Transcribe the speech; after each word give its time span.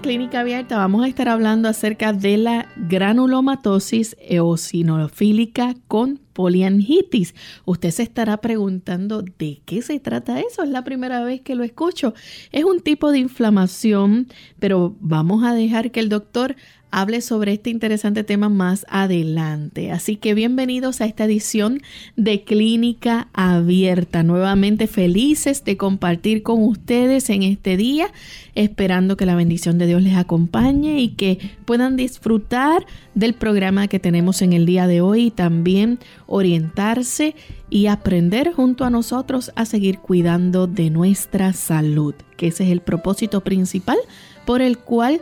Clínica 0.00 0.40
Abierta 0.40 0.78
vamos 0.78 1.04
a 1.04 1.08
estar 1.08 1.28
hablando 1.28 1.68
acerca 1.68 2.14
de 2.14 2.38
la 2.38 2.68
granulomatosis 2.76 4.16
eosinofílica 4.18 5.74
con 5.86 6.20
poliangitis. 6.32 7.34
Usted 7.66 7.90
se 7.90 8.04
estará 8.04 8.38
preguntando 8.38 9.22
de 9.22 9.60
qué 9.66 9.82
se 9.82 10.00
trata 10.00 10.40
eso. 10.40 10.62
Es 10.62 10.70
la 10.70 10.84
primera 10.84 11.22
vez 11.22 11.42
que 11.42 11.54
lo 11.54 11.64
escucho. 11.64 12.14
Es 12.50 12.64
un 12.64 12.80
tipo 12.80 13.10
de 13.12 13.18
inflamación, 13.18 14.28
pero 14.58 14.96
vamos 15.00 15.44
a 15.44 15.52
dejar 15.52 15.90
que 15.90 16.00
el 16.00 16.08
doctor 16.08 16.56
hable 16.90 17.20
sobre 17.20 17.52
este 17.52 17.70
interesante 17.70 18.24
tema 18.24 18.48
más 18.48 18.86
adelante. 18.88 19.92
Así 19.92 20.16
que 20.16 20.34
bienvenidos 20.34 21.00
a 21.00 21.06
esta 21.06 21.24
edición 21.24 21.80
de 22.16 22.44
Clínica 22.44 23.28
Abierta. 23.32 24.22
Nuevamente 24.22 24.86
felices 24.86 25.64
de 25.64 25.76
compartir 25.76 26.42
con 26.42 26.62
ustedes 26.62 27.30
en 27.30 27.42
este 27.42 27.76
día, 27.76 28.10
esperando 28.54 29.16
que 29.16 29.26
la 29.26 29.34
bendición 29.34 29.78
de 29.78 29.86
Dios 29.86 30.02
les 30.02 30.16
acompañe 30.16 31.00
y 31.00 31.10
que 31.10 31.38
puedan 31.64 31.96
disfrutar 31.96 32.86
del 33.14 33.34
programa 33.34 33.88
que 33.88 33.98
tenemos 33.98 34.42
en 34.42 34.52
el 34.52 34.64
día 34.64 34.86
de 34.86 35.00
hoy 35.00 35.26
y 35.26 35.30
también 35.30 35.98
orientarse 36.26 37.34
y 37.70 37.86
aprender 37.86 38.52
junto 38.52 38.84
a 38.84 38.90
nosotros 38.90 39.52
a 39.56 39.66
seguir 39.66 39.98
cuidando 39.98 40.66
de 40.66 40.90
nuestra 40.90 41.52
salud, 41.52 42.14
que 42.36 42.48
ese 42.48 42.64
es 42.64 42.70
el 42.70 42.80
propósito 42.80 43.42
principal 43.42 43.98
por 44.46 44.62
el 44.62 44.78
cual 44.78 45.20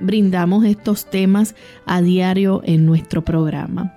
brindamos 0.00 0.64
estos 0.64 1.08
temas 1.08 1.54
a 1.86 2.00
diario 2.02 2.62
en 2.64 2.86
nuestro 2.86 3.24
programa. 3.24 3.94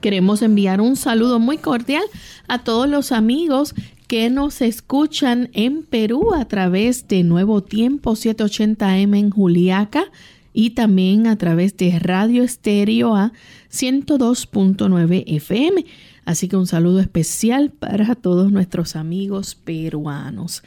Queremos 0.00 0.42
enviar 0.42 0.80
un 0.80 0.96
saludo 0.96 1.38
muy 1.38 1.58
cordial 1.58 2.02
a 2.48 2.64
todos 2.64 2.88
los 2.88 3.12
amigos 3.12 3.74
que 4.08 4.28
nos 4.30 4.60
escuchan 4.60 5.48
en 5.52 5.84
Perú 5.84 6.34
a 6.34 6.44
través 6.44 7.08
de 7.08 7.22
Nuevo 7.22 7.62
Tiempo 7.62 8.12
780M 8.12 9.16
en 9.16 9.30
Juliaca 9.30 10.04
y 10.52 10.70
también 10.70 11.26
a 11.26 11.36
través 11.36 11.76
de 11.76 11.98
Radio 11.98 12.42
Estéreo 12.42 13.14
a 13.14 13.32
102.9 13.70 15.24
FM. 15.26 15.86
Así 16.24 16.48
que 16.48 16.56
un 16.56 16.66
saludo 16.66 17.00
especial 17.00 17.70
para 17.70 18.14
todos 18.14 18.52
nuestros 18.52 18.96
amigos 18.96 19.54
peruanos. 19.54 20.62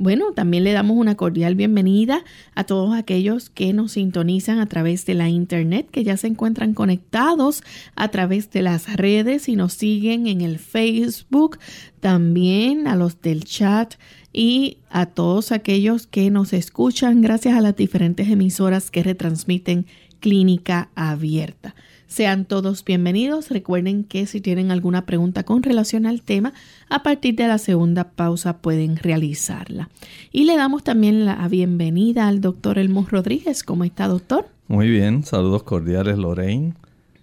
Bueno, 0.00 0.30
también 0.32 0.62
le 0.62 0.70
damos 0.70 0.96
una 0.96 1.16
cordial 1.16 1.56
bienvenida 1.56 2.22
a 2.54 2.62
todos 2.62 2.94
aquellos 2.94 3.50
que 3.50 3.72
nos 3.72 3.92
sintonizan 3.92 4.60
a 4.60 4.66
través 4.66 5.04
de 5.06 5.14
la 5.14 5.28
internet, 5.28 5.88
que 5.90 6.04
ya 6.04 6.16
se 6.16 6.28
encuentran 6.28 6.72
conectados 6.72 7.64
a 7.96 8.06
través 8.06 8.48
de 8.52 8.62
las 8.62 8.94
redes 8.94 9.48
y 9.48 9.56
nos 9.56 9.72
siguen 9.72 10.28
en 10.28 10.40
el 10.40 10.60
Facebook, 10.60 11.58
también 11.98 12.86
a 12.86 12.94
los 12.94 13.20
del 13.22 13.42
chat 13.42 13.94
y 14.32 14.78
a 14.88 15.06
todos 15.06 15.50
aquellos 15.50 16.06
que 16.06 16.30
nos 16.30 16.52
escuchan 16.52 17.20
gracias 17.20 17.56
a 17.56 17.60
las 17.60 17.74
diferentes 17.74 18.28
emisoras 18.28 18.92
que 18.92 19.02
retransmiten 19.02 19.84
Clínica 20.20 20.90
Abierta. 20.94 21.74
Sean 22.08 22.46
todos 22.46 22.86
bienvenidos. 22.86 23.50
Recuerden 23.50 24.02
que 24.02 24.26
si 24.26 24.40
tienen 24.40 24.70
alguna 24.70 25.04
pregunta 25.04 25.44
con 25.44 25.62
relación 25.62 26.06
al 26.06 26.22
tema, 26.22 26.54
a 26.88 27.02
partir 27.02 27.36
de 27.36 27.46
la 27.46 27.58
segunda 27.58 28.12
pausa 28.12 28.62
pueden 28.62 28.96
realizarla. 28.96 29.90
Y 30.32 30.44
le 30.44 30.56
damos 30.56 30.82
también 30.82 31.26
la 31.26 31.46
bienvenida 31.48 32.26
al 32.26 32.40
doctor 32.40 32.78
Elmo 32.78 33.06
Rodríguez. 33.08 33.62
¿Cómo 33.62 33.84
está, 33.84 34.08
doctor? 34.08 34.48
Muy 34.68 34.88
bien, 34.88 35.22
saludos 35.22 35.64
cordiales, 35.64 36.16
Lorraine. 36.16 36.72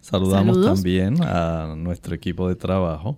Saludamos 0.01 0.63
también 0.63 1.15
a 1.23 1.73
nuestro 1.75 2.13
equipo 2.13 2.47
de 2.47 2.55
trabajo 2.55 3.17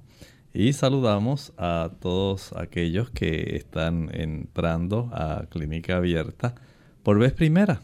y 0.53 0.72
saludamos 0.72 1.51
a 1.57 1.91
todos 2.00 2.53
aquellos 2.53 3.09
que 3.09 3.57
están 3.57 4.09
entrando 4.13 5.09
a 5.11 5.44
Clínica 5.50 5.97
Abierta 5.97 6.56
por 7.03 7.19
vez 7.19 7.33
primera. 7.33 7.81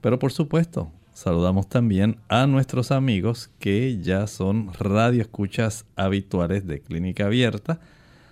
Pero 0.00 0.20
por 0.20 0.30
supuesto, 0.30 0.92
Saludamos 1.14 1.68
también 1.68 2.16
a 2.28 2.48
nuestros 2.48 2.90
amigos 2.90 3.48
que 3.60 4.00
ya 4.02 4.26
son 4.26 4.72
radioescuchas 4.74 5.86
habituales 5.94 6.66
de 6.66 6.80
Clínica 6.80 7.26
Abierta. 7.26 7.78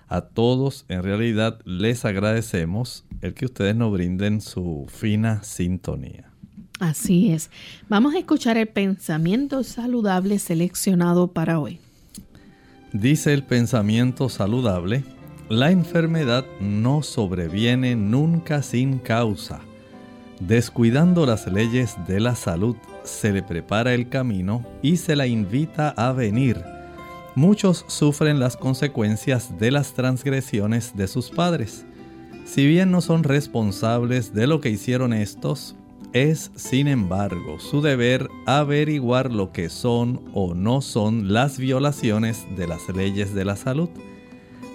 A 0.08 0.22
todos 0.22 0.84
en 0.88 1.04
realidad 1.04 1.60
les 1.64 2.04
agradecemos 2.04 3.04
el 3.20 3.34
que 3.34 3.44
ustedes 3.44 3.76
nos 3.76 3.92
brinden 3.92 4.40
su 4.40 4.86
fina 4.88 5.44
sintonía. 5.44 6.28
Así 6.80 7.30
es. 7.30 7.50
Vamos 7.88 8.16
a 8.16 8.18
escuchar 8.18 8.56
el 8.56 8.66
pensamiento 8.66 9.62
saludable 9.62 10.40
seleccionado 10.40 11.28
para 11.28 11.60
hoy. 11.60 11.78
Dice 12.92 13.32
el 13.32 13.44
pensamiento 13.44 14.28
saludable, 14.28 15.04
la 15.48 15.70
enfermedad 15.70 16.44
no 16.60 17.04
sobreviene 17.04 17.94
nunca 17.94 18.60
sin 18.60 18.98
causa 18.98 19.60
Descuidando 20.46 21.24
las 21.24 21.46
leyes 21.46 21.94
de 22.08 22.18
la 22.18 22.34
salud, 22.34 22.74
se 23.04 23.32
le 23.32 23.44
prepara 23.44 23.94
el 23.94 24.08
camino 24.08 24.66
y 24.82 24.96
se 24.96 25.14
la 25.14 25.28
invita 25.28 25.90
a 25.90 26.12
venir. 26.12 26.64
Muchos 27.36 27.84
sufren 27.86 28.40
las 28.40 28.56
consecuencias 28.56 29.56
de 29.60 29.70
las 29.70 29.94
transgresiones 29.94 30.96
de 30.96 31.06
sus 31.06 31.30
padres. 31.30 31.86
Si 32.44 32.66
bien 32.66 32.90
no 32.90 33.02
son 33.02 33.22
responsables 33.22 34.34
de 34.34 34.48
lo 34.48 34.60
que 34.60 34.70
hicieron 34.70 35.12
estos, 35.12 35.76
es, 36.12 36.50
sin 36.56 36.88
embargo, 36.88 37.60
su 37.60 37.80
deber 37.80 38.28
averiguar 38.44 39.30
lo 39.30 39.52
que 39.52 39.68
son 39.68 40.22
o 40.34 40.54
no 40.54 40.80
son 40.80 41.32
las 41.32 41.56
violaciones 41.56 42.44
de 42.56 42.66
las 42.66 42.88
leyes 42.88 43.32
de 43.32 43.44
la 43.44 43.54
salud. 43.54 43.90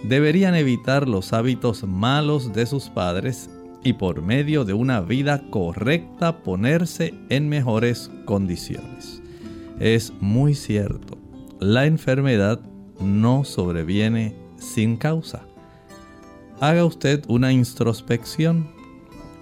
Deberían 0.03 0.55
evitar 0.55 1.09
los 1.09 1.33
hábitos 1.33 1.83
malos 1.83 2.53
de 2.53 2.65
sus 2.65 2.87
padres 2.87 3.49
y 3.87 3.93
por 3.93 4.21
medio 4.21 4.65
de 4.65 4.73
una 4.73 4.99
vida 4.99 5.49
correcta 5.49 6.43
ponerse 6.43 7.13
en 7.29 7.47
mejores 7.47 8.11
condiciones. 8.25 9.21
Es 9.79 10.11
muy 10.19 10.55
cierto, 10.55 11.17
la 11.61 11.85
enfermedad 11.85 12.59
no 12.99 13.45
sobreviene 13.45 14.35
sin 14.57 14.97
causa. 14.97 15.47
Haga 16.59 16.83
usted 16.83 17.23
una 17.29 17.53
introspección, 17.53 18.69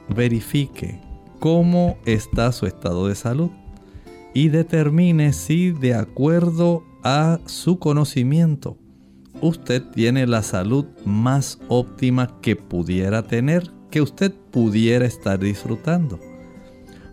verifique 0.10 1.02
cómo 1.40 1.98
está 2.06 2.52
su 2.52 2.68
estado 2.68 3.08
de 3.08 3.16
salud 3.16 3.50
y 4.36 4.50
determine 4.50 5.34
si 5.34 5.72
de 5.72 5.96
acuerdo 5.96 6.84
a 7.04 7.40
su 7.46 7.80
conocimiento 7.80 8.78
usted 9.42 9.82
tiene 9.92 10.28
la 10.28 10.44
salud 10.44 10.86
más 11.04 11.60
óptima 11.68 12.40
que 12.42 12.56
pudiera 12.56 13.24
tener, 13.24 13.72
que 13.96 14.02
usted 14.02 14.34
pudiera 14.52 15.06
estar 15.06 15.40
disfrutando. 15.40 16.20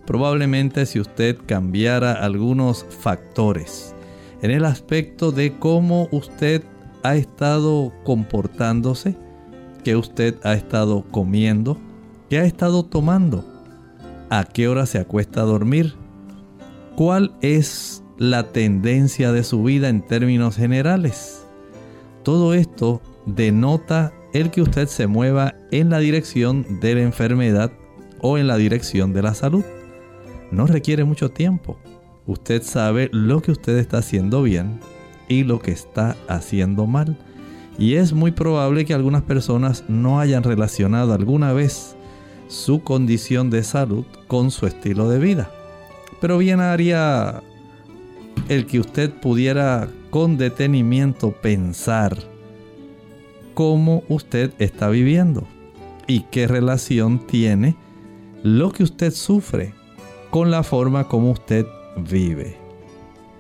Probablemente 0.05 0.85
si 0.85 0.99
usted 0.99 1.39
cambiara 1.47 2.13
algunos 2.13 2.85
factores 2.91 3.95
en 4.43 4.51
el 4.51 4.65
aspecto 4.65 5.31
de 5.31 5.57
cómo 5.61 6.09
usted 6.11 6.65
ha 7.05 7.15
estado 7.15 7.93
comportándose, 8.03 9.15
que 9.85 9.95
usted 9.95 10.35
ha 10.43 10.55
estado 10.55 11.05
comiendo, 11.13 11.79
que 12.29 12.41
ha 12.41 12.45
estado 12.45 12.85
tomando, 12.85 13.45
a 14.29 14.43
qué 14.43 14.67
hora 14.67 14.85
se 14.85 14.99
acuesta 14.99 15.43
a 15.43 15.45
dormir, 15.45 15.95
cuál 16.97 17.33
es 17.43 18.03
la 18.19 18.49
tendencia 18.51 19.31
de 19.31 19.45
su 19.45 19.63
vida 19.63 19.89
en 19.89 20.05
términos 20.05 20.57
generales. 20.57 21.47
Todo 22.25 22.55
esto 22.55 23.01
denota 23.25 24.13
el 24.33 24.51
que 24.51 24.63
usted 24.63 24.89
se 24.89 25.07
mueva 25.07 25.55
en 25.71 25.91
la 25.91 25.99
dirección 25.99 26.81
de 26.81 26.95
la 26.95 27.03
enfermedad 27.03 27.73
o 28.21 28.39
en 28.39 28.47
la 28.47 28.57
dirección 28.57 29.13
de 29.13 29.23
la 29.23 29.35
salud. 29.35 29.65
No 30.51 30.67
requiere 30.67 31.05
mucho 31.05 31.31
tiempo. 31.31 31.79
Usted 32.27 32.63
sabe 32.63 33.11
lo 33.13 33.43
que 33.43 33.53
usted 33.53 33.77
está 33.79 33.99
haciendo 33.99 34.43
bien 34.43 34.81
y 35.29 35.45
lo 35.45 35.61
que 35.61 35.73
está 35.73 36.17
haciendo 36.29 36.87
mal. 36.87 37.19
Y 37.79 37.95
es 37.95 38.13
muy 38.13 38.31
probable 38.33 38.85
que 38.85 38.95
algunas 38.95 39.23
personas 39.23 39.85
no 39.89 40.21
hayan 40.21 40.43
relacionado 40.43 41.15
alguna 41.15 41.53
vez 41.53 41.97
su 42.49 42.83
condición 42.83 43.51
de 43.51 43.63
salud 43.63 44.05
con 44.29 44.51
su 44.51 44.67
estilo 44.67 45.09
de 45.09 45.19
vida. 45.19 45.51
Pero 46.21 46.39
bien 46.39 46.61
haría 46.61 47.43
el 48.49 48.67
que 48.67 48.79
usted 48.79 49.11
pudiera 49.11 49.89
con 50.11 50.37
detenimiento 50.37 51.33
pensar 51.33 52.32
cómo 53.55 54.03
usted 54.09 54.53
está 54.59 54.89
viviendo 54.89 55.47
y 56.07 56.23
qué 56.31 56.47
relación 56.47 57.27
tiene 57.27 57.77
lo 58.43 58.73
que 58.73 58.83
usted 58.83 59.13
sufre 59.13 59.75
con 60.31 60.51
la 60.51 60.63
forma 60.63 61.09
como 61.09 61.31
usted 61.31 61.67
vive. 61.97 62.57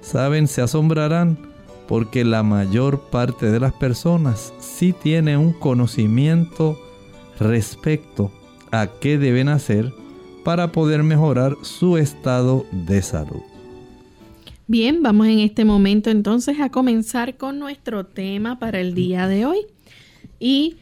Saben, 0.00 0.48
se 0.48 0.62
asombrarán 0.62 1.38
porque 1.88 2.24
la 2.24 2.42
mayor 2.42 3.00
parte 3.10 3.50
de 3.50 3.60
las 3.60 3.72
personas 3.72 4.52
sí 4.60 4.92
tiene 4.92 5.36
un 5.36 5.52
conocimiento 5.52 6.78
respecto 7.38 8.30
a 8.70 8.88
qué 9.00 9.18
deben 9.18 9.48
hacer 9.48 9.92
para 10.44 10.72
poder 10.72 11.02
mejorar 11.02 11.56
su 11.62 11.96
estado 11.98 12.64
de 12.72 13.02
salud. 13.02 13.42
Bien, 14.66 15.02
vamos 15.02 15.26
en 15.26 15.40
este 15.40 15.64
momento 15.64 16.10
entonces 16.10 16.60
a 16.60 16.70
comenzar 16.70 17.36
con 17.36 17.58
nuestro 17.58 18.06
tema 18.06 18.58
para 18.58 18.80
el 18.80 18.94
día 18.94 19.28
de 19.28 19.44
hoy. 19.44 19.58
Y 20.42 20.74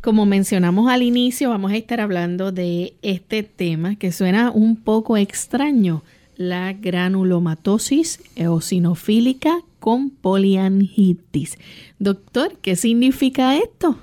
como 0.00 0.24
mencionamos 0.24 0.90
al 0.90 1.02
inicio, 1.02 1.50
vamos 1.50 1.72
a 1.72 1.76
estar 1.76 2.00
hablando 2.00 2.50
de 2.50 2.94
este 3.02 3.42
tema 3.42 3.96
que 3.96 4.10
suena 4.10 4.50
un 4.50 4.76
poco 4.76 5.18
extraño, 5.18 6.02
la 6.36 6.72
granulomatosis 6.72 8.22
eosinofílica 8.36 9.58
con 9.80 10.08
poliangitis. 10.08 11.58
Doctor, 11.98 12.56
¿qué 12.62 12.74
significa 12.74 13.54
esto? 13.54 13.98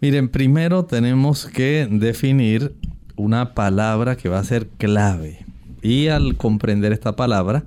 Miren, 0.00 0.30
primero 0.30 0.86
tenemos 0.86 1.44
que 1.44 1.86
definir 1.90 2.74
una 3.16 3.52
palabra 3.52 4.16
que 4.16 4.30
va 4.30 4.38
a 4.38 4.44
ser 4.44 4.66
clave. 4.78 5.44
Y 5.82 6.06
al 6.06 6.38
comprender 6.38 6.92
esta 6.92 7.16
palabra, 7.16 7.64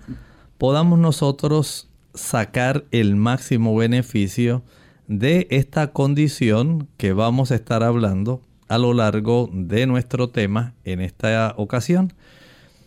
podamos 0.58 0.98
nosotros 0.98 1.88
sacar 2.16 2.86
el 2.90 3.16
máximo 3.16 3.76
beneficio 3.76 4.64
de 5.10 5.48
esta 5.50 5.92
condición 5.92 6.88
que 6.96 7.12
vamos 7.12 7.52
a 7.52 7.56
estar 7.56 7.84
hablando 7.84 8.42
a 8.70 8.78
lo 8.78 8.94
largo 8.94 9.50
de 9.52 9.86
nuestro 9.86 10.30
tema 10.30 10.76
en 10.86 11.02
esta 11.02 11.54
ocasión. 11.58 12.14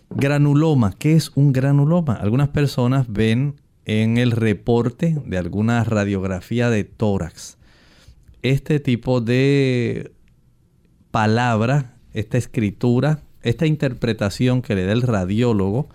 Granuloma, 0.09 0.95
¿qué 0.99 1.13
es 1.13 1.33
un 1.35 1.53
granuloma? 1.53 2.15
Algunas 2.15 2.49
personas 2.49 3.07
ven 3.11 3.57
en 3.85 4.17
el 4.17 4.31
reporte 4.31 5.21
de 5.27 5.37
alguna 5.37 5.85
radiografía 5.85 6.71
de 6.71 6.85
tórax 6.85 7.59
este 8.43 8.81
tipo 8.81 9.21
de 9.21 10.13
palabra, 11.11 11.97
esta 12.13 12.39
escritura, 12.39 13.21
esta 13.43 13.67
interpretación 13.67 14.63
que 14.63 14.75
le 14.75 14.85
da 14.85 14.93
el 14.93 15.03
radiólogo 15.03 15.89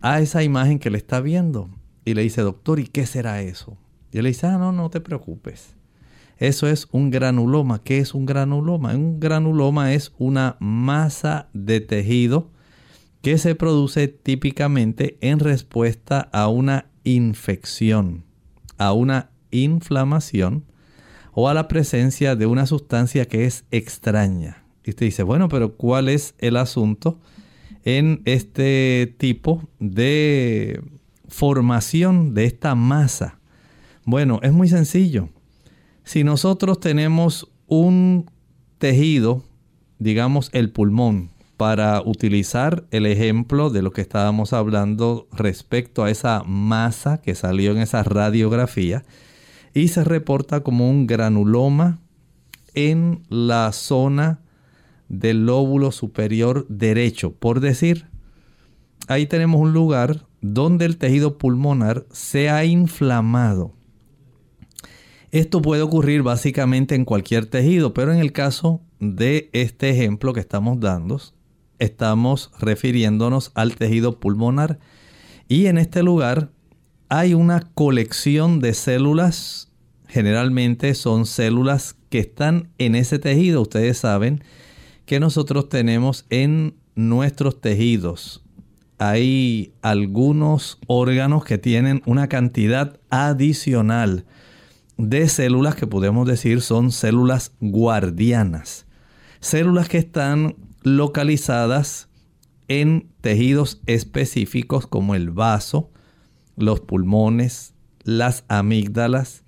a 0.00 0.20
esa 0.20 0.42
imagen 0.42 0.78
que 0.78 0.90
le 0.90 0.98
está 0.98 1.20
viendo. 1.20 1.70
Y 2.04 2.14
le 2.14 2.22
dice, 2.22 2.42
doctor, 2.42 2.78
¿y 2.78 2.86
qué 2.86 3.06
será 3.06 3.40
eso? 3.40 3.76
Y 4.16 4.22
le 4.22 4.30
dice, 4.30 4.46
ah, 4.46 4.56
no, 4.56 4.72
no 4.72 4.88
te 4.88 5.02
preocupes. 5.02 5.74
Eso 6.38 6.66
es 6.68 6.88
un 6.90 7.10
granuloma. 7.10 7.82
¿Qué 7.82 7.98
es 7.98 8.14
un 8.14 8.24
granuloma? 8.24 8.94
Un 8.94 9.20
granuloma 9.20 9.92
es 9.92 10.14
una 10.16 10.56
masa 10.58 11.50
de 11.52 11.82
tejido 11.82 12.50
que 13.20 13.36
se 13.36 13.54
produce 13.54 14.08
típicamente 14.08 15.18
en 15.20 15.38
respuesta 15.38 16.30
a 16.32 16.48
una 16.48 16.86
infección, 17.04 18.24
a 18.78 18.94
una 18.94 19.28
inflamación 19.50 20.64
o 21.32 21.50
a 21.50 21.54
la 21.54 21.68
presencia 21.68 22.36
de 22.36 22.46
una 22.46 22.64
sustancia 22.64 23.26
que 23.26 23.44
es 23.44 23.66
extraña. 23.70 24.64
Y 24.82 24.90
usted 24.90 25.04
dice, 25.04 25.24
bueno, 25.24 25.50
pero 25.50 25.76
¿cuál 25.76 26.08
es 26.08 26.34
el 26.38 26.56
asunto 26.56 27.20
en 27.84 28.22
este 28.24 29.14
tipo 29.18 29.68
de 29.78 30.80
formación 31.28 32.32
de 32.32 32.46
esta 32.46 32.74
masa? 32.74 33.40
Bueno, 34.06 34.38
es 34.44 34.52
muy 34.52 34.68
sencillo. 34.68 35.30
Si 36.04 36.22
nosotros 36.22 36.78
tenemos 36.78 37.50
un 37.66 38.30
tejido, 38.78 39.42
digamos 39.98 40.48
el 40.52 40.70
pulmón, 40.70 41.30
para 41.56 42.00
utilizar 42.02 42.84
el 42.92 43.04
ejemplo 43.04 43.68
de 43.68 43.82
lo 43.82 43.90
que 43.90 44.02
estábamos 44.02 44.52
hablando 44.52 45.26
respecto 45.32 46.04
a 46.04 46.10
esa 46.12 46.44
masa 46.44 47.20
que 47.20 47.34
salió 47.34 47.72
en 47.72 47.78
esa 47.78 48.04
radiografía, 48.04 49.04
y 49.74 49.88
se 49.88 50.04
reporta 50.04 50.60
como 50.60 50.88
un 50.88 51.08
granuloma 51.08 51.98
en 52.74 53.24
la 53.28 53.72
zona 53.72 54.38
del 55.08 55.46
lóbulo 55.46 55.90
superior 55.90 56.64
derecho. 56.68 57.32
Por 57.32 57.58
decir, 57.58 58.06
ahí 59.08 59.26
tenemos 59.26 59.60
un 59.60 59.72
lugar 59.72 60.26
donde 60.42 60.84
el 60.84 60.96
tejido 60.96 61.38
pulmonar 61.38 62.06
se 62.12 62.50
ha 62.50 62.64
inflamado. 62.64 63.75
Esto 65.30 65.60
puede 65.62 65.82
ocurrir 65.82 66.22
básicamente 66.22 66.94
en 66.94 67.04
cualquier 67.04 67.46
tejido, 67.46 67.94
pero 67.94 68.12
en 68.12 68.18
el 68.18 68.32
caso 68.32 68.80
de 69.00 69.50
este 69.52 69.90
ejemplo 69.90 70.32
que 70.32 70.40
estamos 70.40 70.80
dando, 70.80 71.20
estamos 71.78 72.50
refiriéndonos 72.58 73.52
al 73.54 73.74
tejido 73.74 74.18
pulmonar. 74.20 74.78
Y 75.48 75.66
en 75.66 75.78
este 75.78 76.02
lugar 76.02 76.50
hay 77.08 77.34
una 77.34 77.60
colección 77.74 78.60
de 78.60 78.74
células 78.74 79.66
generalmente 80.08 80.94
son 80.94 81.26
células 81.26 81.96
que 82.08 82.18
están 82.18 82.70
en 82.78 82.94
ese 82.94 83.18
tejido. 83.18 83.62
Ustedes 83.62 83.98
saben 83.98 84.42
que 85.04 85.20
nosotros 85.20 85.68
tenemos 85.68 86.26
en 86.30 86.74
nuestros 86.94 87.60
tejidos. 87.60 88.42
Hay 88.98 89.74
algunos 89.82 90.78
órganos 90.86 91.44
que 91.44 91.58
tienen 91.58 92.02
una 92.06 92.28
cantidad 92.28 92.98
adicional 93.10 94.24
de 94.96 95.28
células 95.28 95.74
que 95.74 95.86
podemos 95.86 96.26
decir 96.26 96.60
son 96.62 96.90
células 96.90 97.52
guardianas. 97.60 98.86
Células 99.40 99.88
que 99.88 99.98
están 99.98 100.56
localizadas 100.82 102.08
en 102.68 103.08
tejidos 103.20 103.82
específicos 103.86 104.86
como 104.86 105.14
el 105.14 105.30
vaso, 105.30 105.90
los 106.56 106.80
pulmones, 106.80 107.74
las 108.02 108.44
amígdalas, 108.48 109.44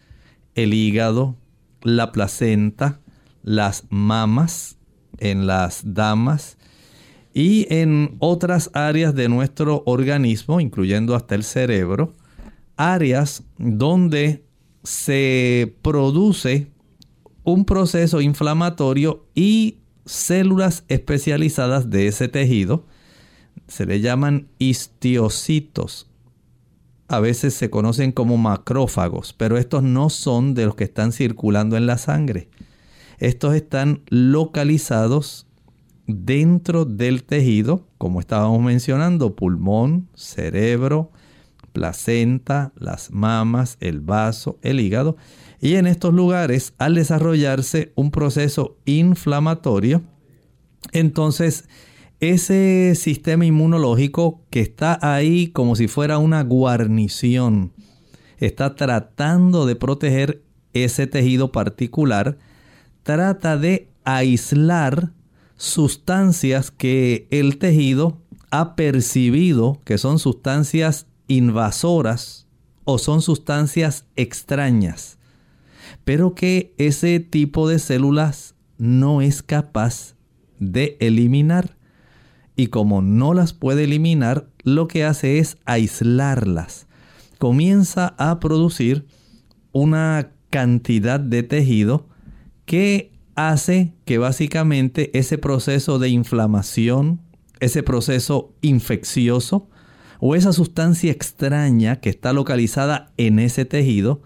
el 0.55 0.75
hígado, 0.75 1.37
la 1.83 2.13
placenta, 2.13 3.01
las 3.43 3.85
mamas 3.89 4.79
en 5.19 5.47
las 5.47 5.83
damas 5.95 6.59
y 7.33 7.67
en 7.73 8.17
otras 8.19 8.71
áreas 8.75 9.15
de 9.15 9.29
nuestro 9.29 9.83
organismo, 9.87 10.61
incluyendo 10.61 11.15
hasta 11.15 11.35
el 11.35 11.45
cerebro, 11.45 12.15
áreas 12.77 13.45
donde 13.59 14.45
se 14.83 15.77
produce 15.83 16.71
un 17.45 17.65
proceso 17.65 18.21
inflamatorio 18.21 19.27
y 19.35 19.79
células 20.05 20.85
especializadas 20.89 21.91
de 21.91 22.07
ese 22.07 22.29
tejido 22.29 22.87
se 23.67 23.85
le 23.85 24.01
llaman 24.01 24.49
histiocitos 24.59 26.09
a 27.09 27.21
veces 27.21 27.55
se 27.55 27.71
conocen 27.71 28.13
como 28.13 28.37
macrófagos, 28.37 29.33
pero 29.33 29.57
estos 29.57 29.83
no 29.83 30.11
son 30.11 30.55
de 30.55 30.67
los 30.67 30.75
que 30.75 30.85
están 30.85 31.13
circulando 31.13 31.77
en 31.77 31.87
la 31.87 31.97
sangre. 31.97 32.51
Estos 33.19 33.55
están 33.55 34.03
localizados 34.11 35.47
dentro 36.07 36.85
del 36.85 37.25
tejido, 37.25 37.87
como 37.97 38.21
estábamos 38.21 38.61
mencionando, 38.61 39.35
pulmón, 39.35 40.09
cerebro, 40.15 41.11
placenta, 41.79 42.73
las 42.75 43.13
mamas, 43.13 43.77
el 43.79 44.01
vaso, 44.01 44.59
el 44.63 44.81
hígado. 44.81 45.17
Y 45.61 45.77
en 45.77 45.87
estos 45.87 46.13
lugares, 46.13 46.75
al 46.77 46.97
desarrollarse 46.97 47.93
un 47.95 48.11
proceso 48.11 48.77
inflamatorio, 48.85 50.03
entonces 50.91 51.69
ese 52.19 52.95
sistema 52.97 53.47
inmunológico 53.47 54.43
que 54.51 54.59
está 54.59 54.99
ahí 55.01 55.53
como 55.53 55.77
si 55.77 55.87
fuera 55.87 56.19
una 56.19 56.43
guarnición, 56.43 57.73
está 58.39 58.75
tratando 58.75 59.65
de 59.65 59.77
proteger 59.77 60.43
ese 60.73 61.07
tejido 61.07 61.53
particular, 61.53 62.39
trata 63.05 63.57
de 63.57 63.89
aislar 64.03 65.13
sustancias 65.57 66.73
que 66.73 67.29
el 67.31 67.59
tejido 67.59 68.21
ha 68.51 68.75
percibido 68.75 69.81
que 69.85 69.97
son 69.97 70.19
sustancias 70.19 71.08
invasoras 71.29 72.47
o 72.85 72.99
son 72.99 73.23
sustancias 73.23 74.07
extrañas, 74.17 75.19
pero 76.05 76.35
que 76.35 76.75
ese 76.79 77.21
tipo 77.21 77.69
de 77.69 77.79
células 77.79 78.55
no 78.79 79.21
es 79.21 79.43
capaz 79.43 80.15
de 80.59 80.97
eliminar. 81.01 81.77
Y 82.57 82.69
como 82.69 83.03
no 83.03 83.35
las 83.35 83.53
puede 83.53 83.85
eliminar, 83.85 84.49
lo 84.65 84.89
que 84.89 85.05
hace 85.05 85.39
es 85.39 85.59
aislarlas. 85.65 86.87
Comienza 87.39 88.15
a 88.19 88.41
producir 88.41 89.07
una 89.73 90.33
cantidad 90.51 91.21
de 91.21 91.43
tejido 91.43 92.09
que 92.65 93.13
hace 93.35 93.95
que 94.05 94.19
básicamente 94.19 95.17
ese 95.17 95.39
proceso 95.39 95.99
de 95.99 96.09
inflamación, 96.09 97.21
ese 97.61 97.83
proceso 97.83 98.53
infeccioso 98.63 99.69
o 100.21 100.35
esa 100.35 100.53
sustancia 100.53 101.13
extraña 101.13 101.97
que 102.01 102.11
está 102.11 102.33
localizada 102.33 103.13
en 103.17 103.39
ese 103.39 103.65
tejido, 103.65 104.23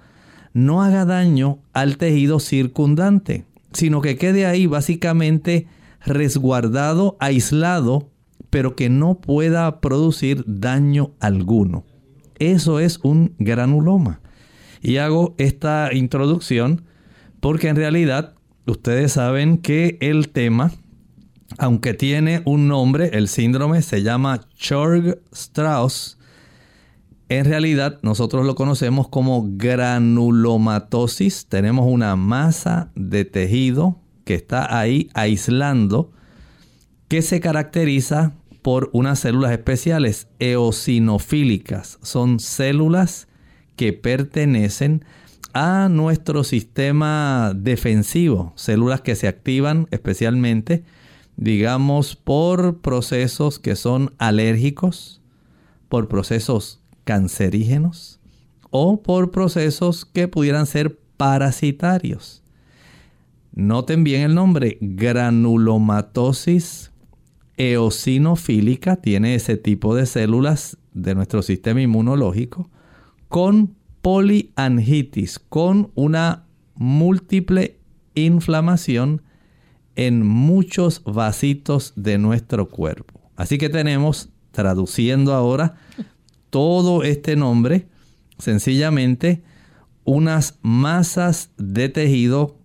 no 0.54 0.82
haga 0.82 1.04
daño 1.04 1.58
al 1.72 1.96
tejido 1.96 2.40
circundante, 2.40 3.44
sino 3.72 4.00
que 4.00 4.16
quede 4.16 4.46
ahí 4.46 4.66
básicamente 4.66 5.66
resguardado, 6.04 7.16
aislado, 7.20 8.10
pero 8.50 8.76
que 8.76 8.90
no 8.90 9.20
pueda 9.20 9.80
producir 9.80 10.44
daño 10.46 11.12
alguno. 11.20 11.84
Eso 12.38 12.80
es 12.80 12.98
un 13.02 13.34
granuloma. 13.38 14.20
Y 14.82 14.96
hago 14.96 15.34
esta 15.38 15.90
introducción 15.92 16.82
porque 17.40 17.68
en 17.68 17.76
realidad 17.76 18.34
ustedes 18.66 19.12
saben 19.12 19.58
que 19.58 19.96
el 20.00 20.28
tema, 20.28 20.72
aunque 21.58 21.94
tiene 21.94 22.42
un 22.44 22.68
nombre, 22.68 23.10
el 23.12 23.28
síndrome 23.28 23.82
se 23.82 24.02
llama 24.02 24.40
Chorg-Strauss, 24.56 26.18
en 27.38 27.46
realidad 27.46 27.98
nosotros 28.02 28.44
lo 28.44 28.54
conocemos 28.54 29.08
como 29.08 29.48
granulomatosis. 29.52 31.46
Tenemos 31.46 31.86
una 31.88 32.14
masa 32.14 32.90
de 32.94 33.24
tejido 33.24 33.98
que 34.24 34.34
está 34.34 34.78
ahí 34.78 35.08
aislando, 35.14 36.12
que 37.08 37.22
se 37.22 37.40
caracteriza 37.40 38.34
por 38.60 38.90
unas 38.92 39.20
células 39.20 39.50
especiales, 39.52 40.28
eosinofílicas. 40.40 41.98
Son 42.02 42.38
células 42.38 43.28
que 43.76 43.94
pertenecen 43.94 45.02
a 45.54 45.88
nuestro 45.90 46.44
sistema 46.44 47.52
defensivo, 47.56 48.52
células 48.56 49.00
que 49.00 49.16
se 49.16 49.26
activan 49.26 49.88
especialmente, 49.90 50.84
digamos, 51.36 52.16
por 52.16 52.80
procesos 52.80 53.58
que 53.58 53.76
son 53.76 54.14
alérgicos, 54.18 55.20
por 55.88 56.08
procesos 56.08 56.80
cancerígenos 57.04 58.18
o 58.70 59.02
por 59.02 59.30
procesos 59.30 60.04
que 60.04 60.28
pudieran 60.28 60.66
ser 60.66 60.98
parasitarios. 61.16 62.42
Noten 63.54 64.02
bien 64.02 64.22
el 64.22 64.34
nombre, 64.34 64.78
granulomatosis 64.80 66.90
eosinofílica, 67.58 68.96
tiene 68.96 69.34
ese 69.34 69.58
tipo 69.58 69.94
de 69.94 70.06
células 70.06 70.78
de 70.94 71.14
nuestro 71.14 71.42
sistema 71.42 71.82
inmunológico 71.82 72.70
con 73.28 73.74
poliangitis, 74.00 75.38
con 75.38 75.90
una 75.94 76.46
múltiple 76.74 77.76
inflamación 78.14 79.20
en 79.96 80.26
muchos 80.26 81.02
vasitos 81.04 81.92
de 81.96 82.18
nuestro 82.18 82.68
cuerpo. 82.68 83.20
Así 83.36 83.58
que 83.58 83.68
tenemos, 83.68 84.30
traduciendo 84.50 85.34
ahora 85.34 85.76
todo 86.50 87.02
este 87.02 87.36
nombre, 87.36 87.88
sencillamente 88.38 89.42
unas 90.04 90.58
masas 90.62 91.50
de 91.56 91.88
tejido 91.88 92.58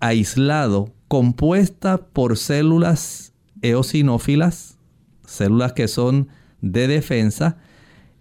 aislado 0.00 0.92
compuesta 1.08 1.98
por 1.98 2.36
células 2.36 3.32
eosinófilas, 3.62 4.78
células 5.26 5.72
que 5.72 5.88
son 5.88 6.28
de 6.60 6.86
defensa 6.86 7.56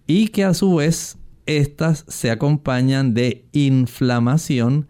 y 0.07 0.29
que 0.29 0.43
a 0.43 0.53
su 0.53 0.75
vez 0.75 1.17
estas 1.45 2.05
se 2.07 2.31
acompañan 2.31 3.13
de 3.13 3.45
inflamación 3.51 4.87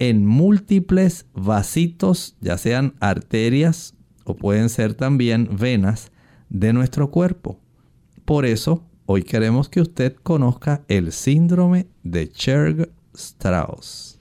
en 0.00 0.26
múltiples 0.26 1.26
vasitos, 1.34 2.34
ya 2.40 2.58
sean 2.58 2.94
arterias 2.98 3.94
o 4.24 4.34
pueden 4.34 4.68
ser 4.68 4.94
también 4.94 5.48
venas 5.56 6.10
de 6.48 6.72
nuestro 6.72 7.12
cuerpo. 7.12 7.60
Por 8.24 8.44
eso, 8.44 8.82
hoy 9.06 9.22
queremos 9.22 9.68
que 9.68 9.80
usted 9.80 10.16
conozca 10.16 10.82
el 10.88 11.12
síndrome 11.12 11.86
de 12.02 12.32
Churg-Strauss. 12.32 14.18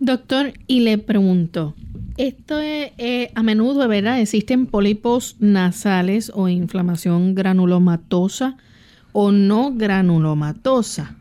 Doctor, 0.00 0.52
y 0.66 0.80
le 0.80 0.98
pregunto, 0.98 1.74
esto 2.16 2.58
es, 2.58 2.92
a 3.34 3.42
menudo, 3.42 3.86
¿verdad? 3.88 4.20
Existen 4.20 4.66
pólipos 4.66 5.36
nasales 5.38 6.30
o 6.34 6.48
inflamación 6.48 7.34
granulomatosa 7.34 8.56
o 9.12 9.30
no 9.30 9.72
granulomatosa. 9.72 11.16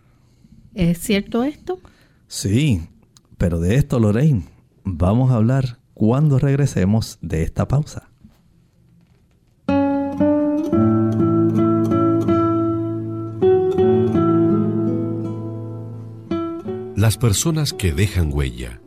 ¿Es 0.74 0.98
cierto 0.98 1.44
esto? 1.44 1.80
Sí, 2.28 2.82
pero 3.44 3.60
de 3.60 3.76
esto, 3.76 4.00
Lorraine, 4.00 4.44
vamos 4.86 5.30
a 5.30 5.36
hablar 5.36 5.78
cuando 5.94 6.40
regresemos 6.40 7.18
de 7.22 7.44
esta 7.44 7.68
pausa. 7.68 8.10
Las 16.96 17.18
personas 17.18 17.74
que 17.74 17.92
dejan 17.92 18.32
huella 18.32 18.80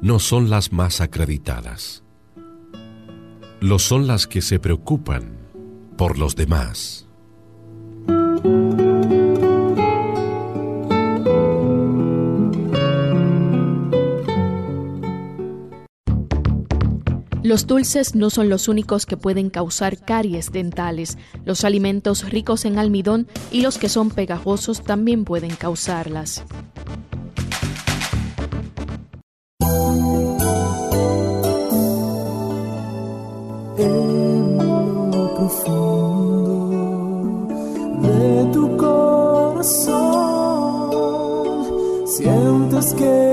no 0.00 0.20
son 0.20 0.48
las 0.48 0.72
más 0.72 1.00
acreditadas. 1.00 2.04
Lo 3.58 3.80
son 3.80 4.06
las 4.06 4.28
que 4.28 4.42
se 4.42 4.60
preocupan 4.60 5.38
por 5.96 6.18
los 6.18 6.36
demás. 6.36 7.05
Los 17.46 17.68
dulces 17.68 18.16
no 18.16 18.28
son 18.28 18.48
los 18.48 18.66
únicos 18.66 19.06
que 19.06 19.16
pueden 19.16 19.50
causar 19.50 19.98
caries 19.98 20.50
dentales. 20.50 21.16
Los 21.44 21.62
alimentos 21.62 22.28
ricos 22.28 22.64
en 22.64 22.76
almidón 22.76 23.28
y 23.52 23.60
los 23.60 23.78
que 23.78 23.88
son 23.88 24.10
pegajosos 24.10 24.82
también 24.82 25.24
pueden 25.24 25.54
causarlas. 25.54 26.44
el 33.78 34.06
camino 42.16 42.16
que 42.16 42.22
te 42.22 42.24
lleva 42.24 43.22
a 43.22 43.25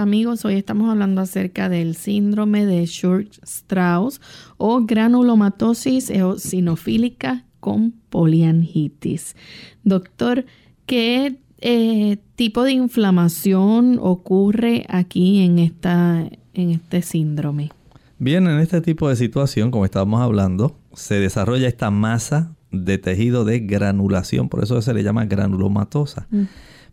Amigos. 0.00 0.44
Hoy 0.44 0.54
estamos 0.54 0.90
hablando 0.90 1.20
acerca 1.20 1.68
del 1.68 1.94
síndrome 1.94 2.66
de 2.66 2.84
Schurz-Strauss 2.86 4.20
o 4.56 4.84
granulomatosis 4.84 6.10
eosinofílica 6.10 7.44
con 7.60 7.92
poliangitis. 8.08 9.34
Doctor, 9.82 10.44
¿qué 10.86 11.38
eh, 11.60 12.18
tipo 12.36 12.62
de 12.62 12.72
inflamación 12.72 13.98
ocurre 14.00 14.86
aquí 14.88 15.42
en, 15.42 15.58
esta, 15.58 16.28
en 16.54 16.70
este 16.70 17.02
síndrome? 17.02 17.70
Bien, 18.18 18.46
en 18.46 18.60
este 18.60 18.80
tipo 18.80 19.08
de 19.08 19.16
situación, 19.16 19.70
como 19.70 19.84
estábamos 19.84 20.20
hablando, 20.20 20.76
se 20.92 21.20
desarrolla 21.20 21.68
esta 21.68 21.90
masa 21.90 22.54
de 22.70 22.98
tejido 22.98 23.44
de 23.44 23.60
granulación, 23.60 24.48
por 24.48 24.62
eso 24.62 24.80
se 24.82 24.94
le 24.94 25.02
llama 25.02 25.24
granulomatosa. 25.24 26.26
Mm. 26.30 26.42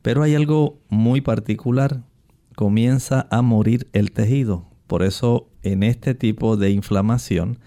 Pero 0.01 0.23
hay 0.23 0.35
algo 0.35 0.79
muy 0.89 1.21
particular, 1.21 2.01
comienza 2.55 3.27
a 3.29 3.41
morir 3.41 3.87
el 3.93 4.11
tejido. 4.11 4.65
Por 4.87 5.03
eso 5.03 5.49
en 5.63 5.83
este 5.83 6.15
tipo 6.15 6.57
de 6.57 6.71
inflamación 6.71 7.59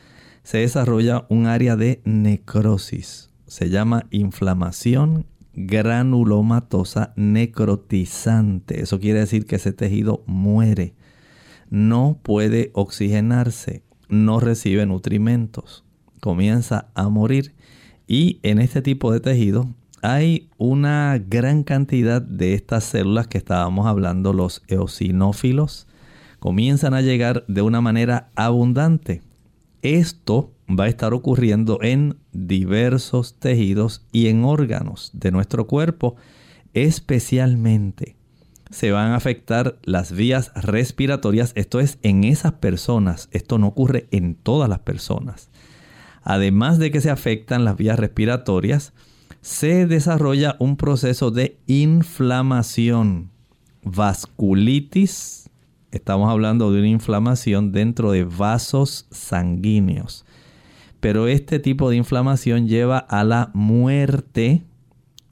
se 0.42 0.58
desarrolla 0.58 1.26
un 1.28 1.46
área 1.46 1.76
de 1.76 2.00
necrosis. 2.04 3.30
Se 3.46 3.68
llama 3.70 4.06
inflamación 4.10 5.26
granulomatosa 5.52 7.12
necrotizante. 7.16 8.80
Eso 8.80 9.00
quiere 9.00 9.20
decir 9.20 9.46
que 9.46 9.56
ese 9.56 9.72
tejido 9.72 10.22
muere. 10.26 10.94
No 11.70 12.18
puede 12.22 12.70
oxigenarse, 12.72 13.82
no 14.08 14.40
recibe 14.40 14.86
nutrimentos, 14.86 15.84
comienza 16.20 16.88
a 16.94 17.08
morir. 17.08 17.54
Y 18.06 18.38
en 18.42 18.58
este 18.58 18.80
tipo 18.80 19.12
de 19.12 19.20
tejido 19.20 19.68
hay 20.14 20.48
una 20.56 21.18
gran 21.18 21.64
cantidad 21.64 22.22
de 22.22 22.54
estas 22.54 22.84
células 22.84 23.26
que 23.26 23.38
estábamos 23.38 23.86
hablando, 23.86 24.32
los 24.32 24.62
eosinófilos, 24.68 25.86
comienzan 26.38 26.94
a 26.94 27.02
llegar 27.02 27.44
de 27.48 27.62
una 27.62 27.80
manera 27.80 28.30
abundante. 28.34 29.22
Esto 29.82 30.52
va 30.68 30.84
a 30.84 30.88
estar 30.88 31.14
ocurriendo 31.14 31.78
en 31.82 32.16
diversos 32.32 33.38
tejidos 33.38 34.06
y 34.12 34.28
en 34.28 34.44
órganos 34.44 35.10
de 35.12 35.30
nuestro 35.30 35.66
cuerpo, 35.66 36.16
especialmente 36.72 38.16
se 38.70 38.92
van 38.92 39.12
a 39.12 39.16
afectar 39.16 39.78
las 39.82 40.12
vías 40.12 40.52
respiratorias, 40.54 41.52
esto 41.54 41.80
es 41.80 41.98
en 42.02 42.24
esas 42.24 42.52
personas, 42.54 43.28
esto 43.32 43.58
no 43.58 43.68
ocurre 43.68 44.08
en 44.10 44.34
todas 44.34 44.68
las 44.68 44.80
personas. 44.80 45.48
Además 46.22 46.78
de 46.78 46.90
que 46.90 47.00
se 47.00 47.10
afectan 47.10 47.64
las 47.64 47.76
vías 47.76 47.98
respiratorias, 47.98 48.92
se 49.40 49.86
desarrolla 49.86 50.56
un 50.58 50.76
proceso 50.76 51.30
de 51.30 51.58
inflamación, 51.66 53.30
vasculitis, 53.82 55.50
estamos 55.90 56.30
hablando 56.30 56.72
de 56.72 56.80
una 56.80 56.88
inflamación 56.88 57.72
dentro 57.72 58.12
de 58.12 58.24
vasos 58.24 59.06
sanguíneos. 59.10 60.24
Pero 61.00 61.28
este 61.28 61.60
tipo 61.60 61.90
de 61.90 61.96
inflamación 61.96 62.66
lleva 62.66 62.98
a 62.98 63.22
la 63.22 63.50
muerte, 63.54 64.64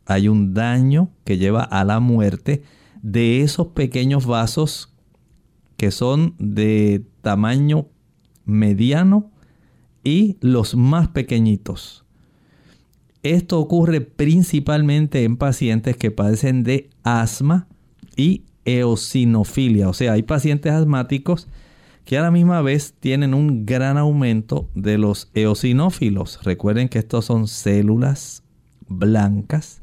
hay 0.07 0.29
un 0.29 0.55
daño 0.55 1.11
que 1.25 1.39
lleva 1.39 1.65
a 1.65 1.85
la 1.85 1.99
muerte 1.99 2.63
de 3.03 3.43
esos 3.43 3.69
pequeños 3.69 4.27
vasos 4.27 4.95
que 5.77 5.91
son 5.91 6.35
de 6.39 7.05
tamaño 7.21 7.89
mediano 8.45 9.31
y 10.05 10.39
los 10.41 10.77
más 10.77 11.09
pequeñitos. 11.09 12.06
Esto 13.35 13.59
ocurre 13.59 14.01
principalmente 14.01 15.25
en 15.25 15.37
pacientes 15.37 15.97
que 15.97 16.11
padecen 16.11 16.63
de 16.63 16.91
asma 17.03 17.67
y 18.17 18.45
eosinofilia. 18.65 19.89
O 19.89 19.93
sea, 19.93 20.13
hay 20.13 20.23
pacientes 20.23 20.73
asmáticos 20.73 21.49
que 22.05 22.19
a 22.19 22.23
la 22.23 22.31
misma 22.31 22.63
vez 22.63 22.95
tienen 23.01 23.35
un 23.35 23.67
gran 23.67 23.99
aumento 23.99 24.69
de 24.75 24.97
los 24.99 25.31
eosinófilos. 25.35 26.41
Recuerden 26.45 26.89
que 26.89 26.99
estos 26.99 27.25
son 27.25 27.49
células 27.49 28.43
blancas 28.89 29.83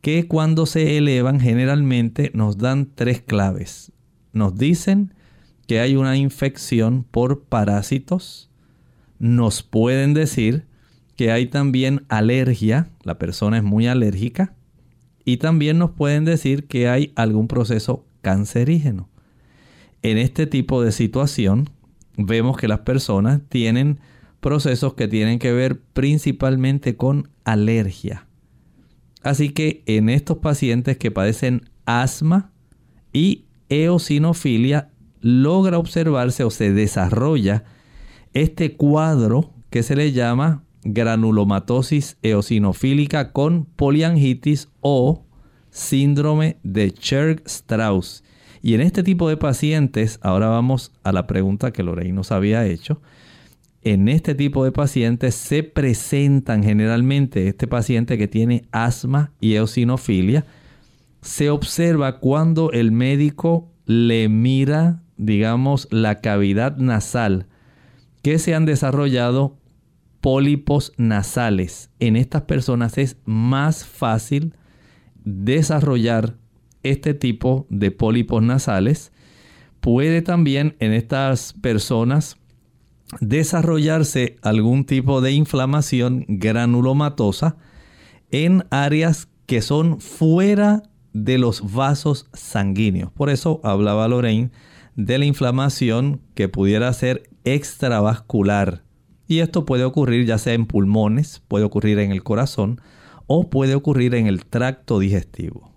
que 0.00 0.28
cuando 0.28 0.66
se 0.66 0.98
elevan 0.98 1.40
generalmente 1.40 2.30
nos 2.34 2.58
dan 2.58 2.90
tres 2.94 3.22
claves. 3.22 3.90
Nos 4.32 4.56
dicen 4.56 5.14
que 5.66 5.80
hay 5.80 5.96
una 5.96 6.16
infección 6.16 7.06
por 7.10 7.44
parásitos. 7.44 8.50
Nos 9.18 9.62
pueden 9.62 10.12
decir 10.12 10.66
que 11.16 11.30
hay 11.30 11.46
también 11.46 12.04
alergia, 12.08 12.88
la 13.02 13.18
persona 13.18 13.58
es 13.58 13.62
muy 13.62 13.86
alérgica, 13.86 14.54
y 15.24 15.38
también 15.38 15.78
nos 15.78 15.92
pueden 15.92 16.24
decir 16.24 16.66
que 16.66 16.88
hay 16.88 17.12
algún 17.16 17.48
proceso 17.48 18.04
cancerígeno. 18.20 19.08
En 20.02 20.18
este 20.18 20.46
tipo 20.46 20.82
de 20.82 20.92
situación 20.92 21.70
vemos 22.16 22.56
que 22.56 22.68
las 22.68 22.80
personas 22.80 23.40
tienen 23.48 24.00
procesos 24.40 24.94
que 24.94 25.08
tienen 25.08 25.38
que 25.38 25.52
ver 25.52 25.80
principalmente 25.80 26.96
con 26.96 27.30
alergia. 27.44 28.26
Así 29.22 29.48
que 29.48 29.82
en 29.86 30.10
estos 30.10 30.38
pacientes 30.38 30.98
que 30.98 31.10
padecen 31.10 31.70
asma 31.86 32.52
y 33.12 33.46
eosinofilia 33.70 34.90
logra 35.22 35.78
observarse 35.78 36.44
o 36.44 36.50
se 36.50 36.74
desarrolla 36.74 37.64
este 38.34 38.76
cuadro 38.76 39.50
que 39.70 39.82
se 39.82 39.96
le 39.96 40.12
llama 40.12 40.62
granulomatosis 40.84 42.18
eosinofílica 42.22 43.32
con 43.32 43.64
poliangitis 43.64 44.68
o 44.80 45.24
síndrome 45.70 46.58
de 46.62 46.92
Churg-Strauss. 46.92 48.22
Y 48.62 48.74
en 48.74 48.80
este 48.80 49.02
tipo 49.02 49.28
de 49.28 49.36
pacientes, 49.36 50.18
ahora 50.22 50.48
vamos 50.48 50.92
a 51.02 51.12
la 51.12 51.26
pregunta 51.26 51.72
que 51.72 51.82
Lorraine 51.82 52.14
nos 52.14 52.32
había 52.32 52.66
hecho. 52.66 53.02
En 53.82 54.08
este 54.08 54.34
tipo 54.34 54.64
de 54.64 54.72
pacientes 54.72 55.34
se 55.34 55.62
presentan 55.62 56.62
generalmente 56.62 57.48
este 57.48 57.66
paciente 57.66 58.16
que 58.16 58.28
tiene 58.28 58.64
asma 58.72 59.32
y 59.40 59.54
eosinofilia. 59.56 60.46
Se 61.20 61.50
observa 61.50 62.20
cuando 62.20 62.72
el 62.72 62.92
médico 62.92 63.70
le 63.84 64.30
mira, 64.30 65.02
digamos, 65.18 65.86
la 65.90 66.22
cavidad 66.22 66.78
nasal 66.78 67.46
que 68.22 68.38
se 68.38 68.54
han 68.54 68.64
desarrollado 68.64 69.58
pólipos 70.24 70.94
nasales. 70.96 71.90
En 72.00 72.16
estas 72.16 72.44
personas 72.44 72.96
es 72.96 73.18
más 73.26 73.84
fácil 73.84 74.54
desarrollar 75.22 76.38
este 76.82 77.12
tipo 77.12 77.66
de 77.68 77.90
pólipos 77.90 78.42
nasales. 78.42 79.12
Puede 79.80 80.22
también 80.22 80.76
en 80.78 80.94
estas 80.94 81.52
personas 81.52 82.38
desarrollarse 83.20 84.36
algún 84.40 84.86
tipo 84.86 85.20
de 85.20 85.32
inflamación 85.32 86.24
granulomatosa 86.26 87.58
en 88.30 88.64
áreas 88.70 89.28
que 89.44 89.60
son 89.60 90.00
fuera 90.00 90.84
de 91.12 91.36
los 91.36 91.74
vasos 91.74 92.30
sanguíneos. 92.32 93.12
Por 93.12 93.28
eso 93.28 93.60
hablaba 93.62 94.08
Lorraine 94.08 94.52
de 94.96 95.18
la 95.18 95.26
inflamación 95.26 96.22
que 96.34 96.48
pudiera 96.48 96.90
ser 96.94 97.28
extravascular 97.44 98.83
y 99.26 99.40
esto 99.40 99.64
puede 99.64 99.84
ocurrir 99.84 100.26
ya 100.26 100.38
sea 100.38 100.54
en 100.54 100.66
pulmones, 100.66 101.42
puede 101.48 101.64
ocurrir 101.64 101.98
en 101.98 102.10
el 102.10 102.22
corazón 102.22 102.80
o 103.26 103.48
puede 103.48 103.74
ocurrir 103.74 104.14
en 104.14 104.26
el 104.26 104.44
tracto 104.44 104.98
digestivo. 104.98 105.72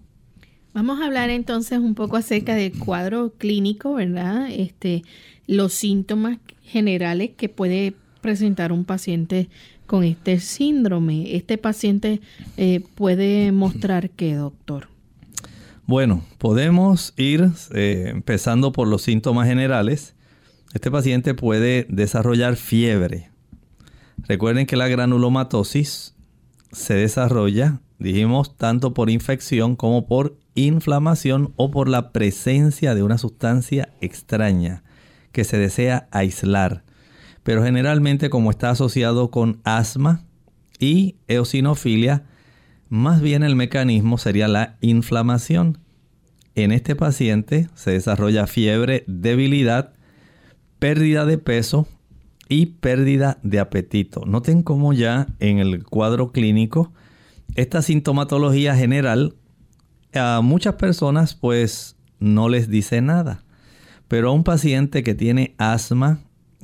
Vamos 0.73 1.01
a 1.01 1.05
hablar 1.05 1.29
entonces 1.29 1.79
un 1.79 1.95
poco 1.95 2.17
acerca 2.17 2.53
del 2.53 2.77
cuadro 2.77 3.33
clínico, 3.37 3.95
¿verdad? 3.95 4.47
Este, 4.51 5.03
los 5.47 5.73
síntomas 5.73 6.37
generales 6.61 7.31
que 7.35 7.49
puede 7.49 7.95
presentar 8.21 8.71
un 8.71 8.85
paciente 8.85 9.49
con 9.87 10.03
este 10.03 10.39
síndrome. 10.39 11.35
Este 11.35 11.57
paciente 11.57 12.21
eh, 12.57 12.81
puede 12.95 13.51
mostrar 13.51 14.11
qué, 14.11 14.35
doctor. 14.35 14.89
Bueno, 15.87 16.23
podemos 16.37 17.13
ir 17.15 17.49
eh, 17.73 18.09
empezando 18.13 18.73
por 18.73 18.87
los 18.87 19.01
síntomas 19.01 19.47
generales. 19.47 20.13
Este 20.73 20.91
paciente 20.91 21.33
puede 21.33 21.87
desarrollar 21.89 22.57
fiebre, 22.57 23.31
Recuerden 24.23 24.65
que 24.65 24.75
la 24.75 24.87
granulomatosis 24.87 26.15
se 26.71 26.93
desarrolla, 26.95 27.81
dijimos, 27.99 28.57
tanto 28.57 28.93
por 28.93 29.09
infección 29.09 29.75
como 29.75 30.07
por 30.07 30.37
inflamación 30.55 31.53
o 31.55 31.71
por 31.71 31.87
la 31.87 32.11
presencia 32.11 32.95
de 32.95 33.03
una 33.03 33.17
sustancia 33.17 33.93
extraña 34.01 34.83
que 35.31 35.43
se 35.43 35.57
desea 35.57 36.07
aislar. 36.11 36.83
Pero 37.43 37.63
generalmente 37.63 38.29
como 38.29 38.51
está 38.51 38.71
asociado 38.71 39.31
con 39.31 39.61
asma 39.63 40.25
y 40.79 41.15
eosinofilia, 41.27 42.25
más 42.89 43.21
bien 43.21 43.43
el 43.43 43.55
mecanismo 43.55 44.17
sería 44.17 44.47
la 44.47 44.77
inflamación. 44.81 45.77
En 46.55 46.71
este 46.71 46.95
paciente 46.95 47.69
se 47.75 47.91
desarrolla 47.91 48.47
fiebre, 48.47 49.03
debilidad, 49.07 49.93
pérdida 50.79 51.25
de 51.25 51.37
peso, 51.37 51.87
y 52.49 52.67
pérdida 52.67 53.39
de 53.43 53.59
apetito. 53.59 54.25
Noten 54.25 54.63
cómo 54.63 54.93
ya 54.93 55.27
en 55.39 55.59
el 55.59 55.83
cuadro 55.83 56.31
clínico 56.31 56.91
esta 57.55 57.81
sintomatología 57.81 58.75
general 58.75 59.35
a 60.13 60.41
muchas 60.41 60.75
personas 60.75 61.33
pues 61.35 61.95
no 62.19 62.49
les 62.49 62.69
dice 62.69 63.01
nada. 63.01 63.43
Pero 64.07 64.29
a 64.29 64.33
un 64.33 64.43
paciente 64.43 65.03
que 65.03 65.15
tiene 65.15 65.55
asma, 65.57 66.19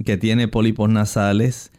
que 0.05 0.17
tiene 0.17 0.47
pólipos 0.47 0.89
nasales, 0.89 1.71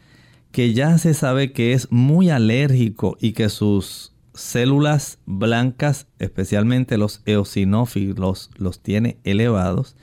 que 0.51 0.73
ya 0.73 0.97
se 0.97 1.13
sabe 1.13 1.51
que 1.51 1.73
es 1.73 1.91
muy 1.91 2.29
alérgico 2.29 3.17
y 3.19 3.31
que 3.31 3.49
sus 3.49 4.13
células 4.33 5.17
blancas, 5.25 6.07
especialmente 6.19 6.97
los 6.97 7.21
eosinófilos, 7.25 8.51
los 8.57 8.81
tiene 8.81 9.17
elevados, 9.23 9.95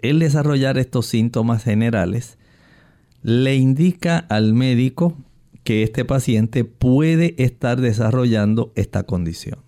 el 0.00 0.18
desarrollar 0.18 0.78
estos 0.78 1.06
síntomas 1.06 1.64
generales 1.64 2.37
le 3.22 3.56
indica 3.56 4.18
al 4.18 4.54
médico 4.54 5.16
que 5.64 5.82
este 5.82 6.04
paciente 6.04 6.64
puede 6.64 7.34
estar 7.38 7.80
desarrollando 7.80 8.72
esta 8.74 9.02
condición. 9.02 9.58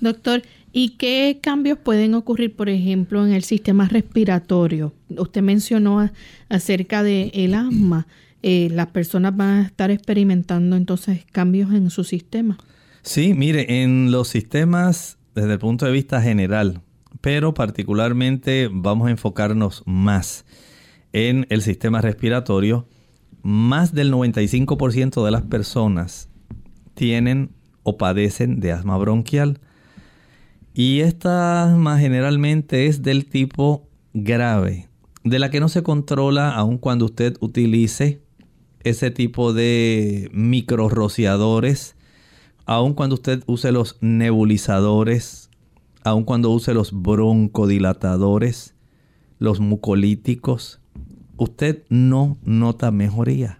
Doctor, 0.00 0.42
¿y 0.72 0.90
qué 0.90 1.38
cambios 1.42 1.78
pueden 1.78 2.14
ocurrir, 2.14 2.54
por 2.54 2.68
ejemplo, 2.68 3.26
en 3.26 3.32
el 3.32 3.42
sistema 3.42 3.88
respiratorio? 3.88 4.92
Usted 5.08 5.42
mencionó 5.42 6.10
acerca 6.48 7.02
del 7.02 7.30
el 7.34 7.54
asma. 7.54 8.06
Eh, 8.42 8.68
¿Las 8.70 8.88
personas 8.88 9.34
van 9.36 9.48
a 9.48 9.66
estar 9.66 9.90
experimentando 9.90 10.76
entonces 10.76 11.24
cambios 11.32 11.72
en 11.72 11.90
su 11.90 12.04
sistema? 12.04 12.58
Sí, 13.02 13.34
mire, 13.34 13.82
en 13.82 14.10
los 14.10 14.28
sistemas 14.28 15.18
desde 15.34 15.54
el 15.54 15.58
punto 15.58 15.86
de 15.86 15.92
vista 15.92 16.22
general, 16.22 16.82
pero 17.20 17.54
particularmente 17.54 18.68
vamos 18.70 19.08
a 19.08 19.10
enfocarnos 19.10 19.82
más 19.86 20.44
en 21.14 21.46
el 21.48 21.62
sistema 21.62 22.02
respiratorio. 22.02 22.86
Más 23.42 23.94
del 23.94 24.12
95% 24.12 25.24
de 25.24 25.30
las 25.30 25.40
personas 25.42 26.28
tienen 26.92 27.52
o 27.82 27.96
padecen 27.96 28.60
de 28.60 28.72
asma 28.72 28.98
bronquial. 28.98 29.60
Y 30.74 31.00
esta 31.00 31.64
asma 31.64 31.98
generalmente 31.98 32.86
es 32.86 33.02
del 33.02 33.24
tipo 33.24 33.88
grave, 34.12 34.90
de 35.22 35.38
la 35.38 35.50
que 35.50 35.60
no 35.60 35.70
se 35.70 35.82
controla 35.82 36.50
aun 36.50 36.76
cuando 36.76 37.06
usted 37.06 37.38
utilice 37.40 38.20
ese 38.80 39.10
tipo 39.10 39.54
de 39.54 40.28
micro 40.34 40.90
rociadores 40.90 41.96
aun 42.66 42.94
cuando 42.94 43.14
usted 43.14 43.42
use 43.46 43.72
los 43.72 43.96
nebulizadores, 44.00 45.50
aun 46.02 46.24
cuando 46.24 46.50
use 46.50 46.74
los 46.74 46.92
broncodilatadores, 46.92 48.74
los 49.38 49.60
mucolíticos, 49.60 50.80
usted 51.36 51.84
no 51.88 52.38
nota 52.42 52.90
mejoría. 52.90 53.58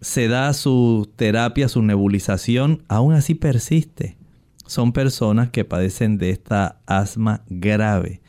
Se 0.00 0.28
da 0.28 0.52
su 0.52 1.10
terapia, 1.16 1.68
su 1.68 1.82
nebulización, 1.82 2.84
aún 2.88 3.14
así 3.14 3.34
persiste. 3.34 4.16
Son 4.66 4.92
personas 4.92 5.50
que 5.50 5.64
padecen 5.64 6.18
de 6.18 6.30
esta 6.30 6.80
asma 6.86 7.42
grave. 7.48 8.20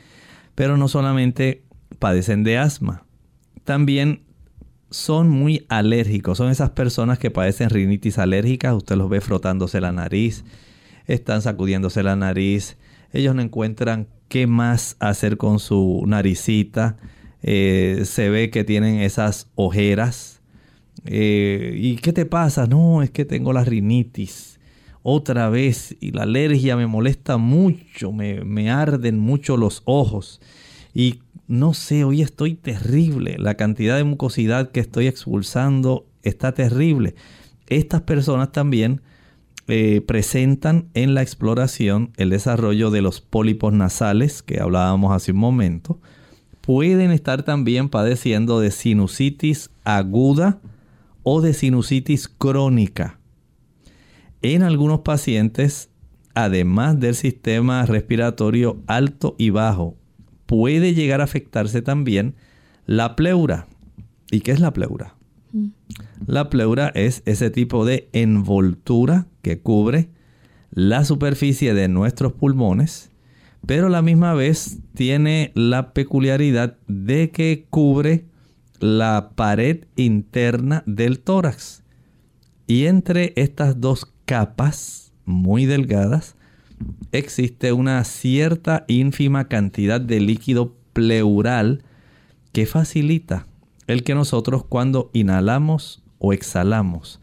Pero 0.56 0.78
no 0.78 0.88
solamente 0.88 1.64
padecen 2.00 2.44
de 2.44 2.58
asma, 2.58 3.06
también 3.66 4.24
son 4.90 5.30
muy 5.30 5.66
alérgicos. 5.70 6.38
Son 6.38 6.50
esas 6.50 6.72
personas 6.72 7.20
que 7.20 7.32
padecen 7.32 7.70
rinitis 7.70 8.18
alérgica. 8.18 8.74
Usted 8.74 8.96
los 8.96 9.10
ve 9.10 9.22
frotándose 9.22 9.82
la 9.82 9.92
nariz, 9.92 10.44
están 11.06 11.42
sacudiéndose 11.42 12.04
la 12.04 12.16
nariz. 12.16 12.78
Ellos 13.12 13.36
no 13.36 13.42
encuentran 13.42 14.08
qué 14.28 14.48
más 14.48 14.96
hacer 15.00 15.38
con 15.38 15.60
su 15.60 16.04
naricita. 16.08 16.98
Eh, 17.42 18.02
se 18.06 18.30
ve 18.30 18.50
que 18.50 18.64
tienen 18.64 19.00
esas 19.00 19.50
ojeras. 19.56 20.42
Eh, 21.06 21.76
¿Y 21.78 21.96
qué 21.98 22.14
te 22.14 22.26
pasa? 22.26 22.68
No, 22.68 23.02
es 23.02 23.12
que 23.12 23.26
tengo 23.26 23.54
la 23.54 23.64
rinitis. 23.64 24.60
Otra 25.02 25.50
vez. 25.50 25.96
Y 26.00 26.12
la 26.12 26.24
alergia 26.24 26.76
me 26.76 26.88
molesta 26.88 27.38
mucho. 27.38 28.12
Me, 28.12 28.44
me 28.44 28.70
arden 28.70 29.20
mucho 29.20 29.58
los 29.58 29.82
ojos. 29.86 30.42
Y 30.94 31.20
no 31.50 31.74
sé, 31.74 32.04
hoy 32.04 32.22
estoy 32.22 32.54
terrible, 32.54 33.36
la 33.40 33.56
cantidad 33.56 33.98
de 33.98 34.04
mucosidad 34.04 34.70
que 34.72 34.80
estoy 34.80 35.08
expulsando 35.08 36.06
está 36.22 36.54
terrible. 36.54 37.16
Estas 37.66 38.04
personas 38.04 38.52
también 38.52 39.02
eh, 39.68 40.02
presentan 40.02 40.90
en 40.94 41.16
la 41.16 41.24
exploración 41.24 42.12
el 42.18 42.30
desarrollo 42.30 42.92
de 42.92 43.02
los 43.02 43.20
pólipos 43.20 43.74
nasales 43.74 44.44
que 44.44 44.60
hablábamos 44.60 45.12
hace 45.12 45.32
un 45.32 45.40
momento. 45.40 46.00
Pueden 46.70 47.10
estar 47.10 47.42
también 47.42 47.90
padeciendo 47.90 48.60
de 48.60 48.70
sinusitis 48.70 49.72
aguda 49.86 50.62
o 51.24 51.42
de 51.42 51.56
sinusitis 51.56 52.28
crónica. 52.28 53.20
En 54.44 54.62
algunos 54.62 55.00
pacientes, 55.00 55.90
además 56.36 57.00
del 57.00 57.16
sistema 57.16 57.88
respiratorio 57.88 58.84
alto 58.86 59.34
y 59.40 59.50
bajo 59.50 59.98
puede 60.46 60.94
llegar 60.94 61.22
a 61.22 61.24
afectarse 61.24 61.82
también 61.82 62.36
la 62.86 63.16
pleura. 63.16 63.66
¿Y 64.30 64.42
qué 64.42 64.52
es 64.52 64.60
la 64.60 64.72
pleura? 64.72 65.16
Mm. 65.52 65.70
La 66.28 66.52
pleura 66.52 66.92
es 66.94 67.24
ese 67.26 67.50
tipo 67.50 67.84
de 67.84 68.10
envoltura 68.14 69.26
que 69.42 69.60
cubre 69.60 70.12
la 70.70 71.04
superficie 71.04 71.74
de 71.74 71.88
nuestros 71.88 72.34
pulmones, 72.34 73.09
pero 73.66 73.88
a 73.88 73.90
la 73.90 74.02
misma 74.02 74.34
vez 74.34 74.80
tiene 74.94 75.52
la 75.56 75.94
peculiaridad 75.94 76.78
de 76.88 77.32
que 77.32 77.66
cubre 77.70 78.26
la 78.80 79.32
pared 79.36 79.86
interna 79.96 80.84
del 80.86 81.20
tórax. 81.20 81.84
Y 82.68 82.86
entre 82.86 83.34
estas 83.36 83.82
dos 83.82 84.12
capas 84.26 85.12
muy 85.26 85.66
delgadas 85.66 86.36
existe 87.12 87.74
una 87.74 88.04
cierta 88.04 88.86
ínfima 88.88 89.48
cantidad 89.48 90.00
de 90.00 90.20
líquido 90.20 90.76
pleural 90.94 91.84
que 92.52 92.66
facilita 92.66 93.48
el 93.88 94.04
que 94.04 94.16
nosotros 94.16 94.64
cuando 94.64 95.10
inhalamos 95.14 96.04
o 96.20 96.34
exhalamos 96.34 97.20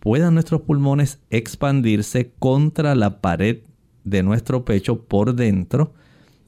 puedan 0.00 0.34
nuestros 0.34 0.62
pulmones 0.62 1.20
expandirse 1.30 2.32
contra 2.38 2.94
la 2.94 3.20
pared 3.20 3.58
de 4.10 4.22
nuestro 4.22 4.64
pecho 4.64 5.04
por 5.04 5.34
dentro 5.34 5.94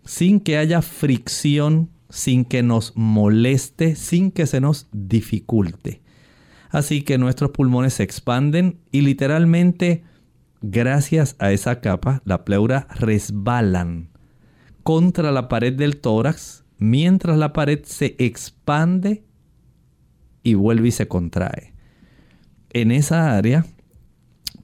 sin 0.05 0.41
que 0.41 0.57
haya 0.57 0.83
fricción, 0.83 1.91
sin 2.09 2.45
que 2.45 2.63
nos 2.63 2.93
moleste, 2.97 3.95
sin 3.97 4.31
que 4.31 4.47
se 4.47 4.61
nos 4.61 4.89
dificulte. 4.93 6.03
Así 6.71 7.03
que 7.03 7.19
nuestros 7.19 7.51
pulmones 7.51 7.95
se 7.95 8.03
expanden 8.03 8.81
y 8.93 9.03
literalmente 9.03 10.05
gracias 10.63 11.37
a 11.39 11.53
esa 11.53 11.81
capa, 11.81 12.23
la 12.25 12.45
pleura 12.45 12.87
resbalan 12.95 14.11
contra 14.83 15.33
la 15.33 15.49
pared 15.49 15.73
del 15.73 16.01
tórax 16.01 16.65
mientras 16.79 17.37
la 17.37 17.53
pared 17.53 17.81
se 17.85 18.17
expande 18.19 19.25
y 20.43 20.55
vuelve 20.55 20.89
y 20.89 20.93
se 20.93 21.09
contrae. 21.09 21.75
En 22.71 22.91
esa 22.93 23.37
área 23.37 23.67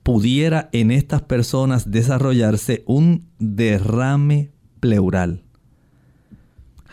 pudiera 0.07 0.71
en 0.73 0.93
estas 0.93 1.21
personas 1.23 1.91
desarrollarse 1.91 2.85
un 2.87 3.29
derrame 3.39 4.53
pleural. 4.81 5.43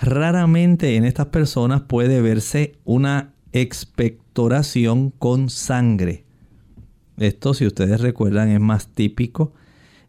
Raramente 0.02 0.98
en 0.98 1.06
estas 1.06 1.28
personas 1.28 1.84
puede 1.84 2.22
verse 2.22 2.80
una 2.84 3.36
expectoración 3.52 5.12
con 5.12 5.50
sangre 5.52 6.26
esto, 7.18 7.54
si 7.54 7.68
ustedes 7.68 8.02
recuerdan, 8.02 8.50
es 8.50 8.60
más 8.60 8.88
típico 8.88 9.54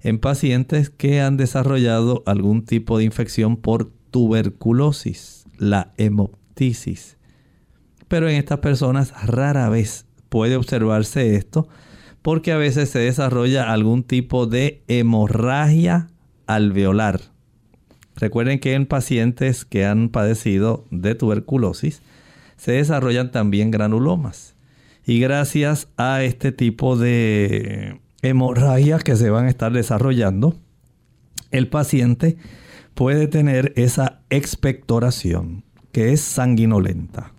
en 0.00 0.18
pacientes 0.18 0.90
que 0.90 1.20
han 1.20 1.36
desarrollado 1.36 2.22
algún 2.26 2.64
tipo 2.64 2.98
de 2.98 3.04
infección 3.04 3.56
por 3.56 3.90
tuberculosis, 4.10 5.44
la 5.58 5.92
hemoptisis. 5.96 7.16
Pero 8.08 8.28
en 8.28 8.36
estas 8.36 8.60
personas 8.60 9.12
rara 9.26 9.68
vez 9.68 10.06
puede 10.28 10.56
observarse 10.56 11.36
esto 11.36 11.68
porque 12.24 12.52
a 12.52 12.56
veces 12.56 12.88
se 12.88 13.00
desarrolla 13.00 13.70
algún 13.70 14.02
tipo 14.02 14.46
de 14.46 14.82
hemorragia 14.88 16.08
alveolar. 16.46 17.20
Recuerden 18.16 18.60
que 18.60 18.72
en 18.72 18.86
pacientes 18.86 19.66
que 19.66 19.84
han 19.84 20.08
padecido 20.08 20.86
de 20.90 21.14
tuberculosis 21.14 22.00
se 22.56 22.72
desarrollan 22.72 23.30
también 23.30 23.70
granulomas. 23.70 24.54
Y 25.04 25.20
gracias 25.20 25.88
a 25.98 26.22
este 26.22 26.50
tipo 26.50 26.96
de 26.96 28.00
hemorragias 28.22 29.04
que 29.04 29.16
se 29.16 29.28
van 29.28 29.44
a 29.44 29.50
estar 29.50 29.74
desarrollando, 29.74 30.56
el 31.50 31.68
paciente 31.68 32.38
puede 32.94 33.28
tener 33.28 33.74
esa 33.76 34.22
expectoración 34.30 35.62
que 35.92 36.14
es 36.14 36.22
sanguinolenta. 36.22 37.33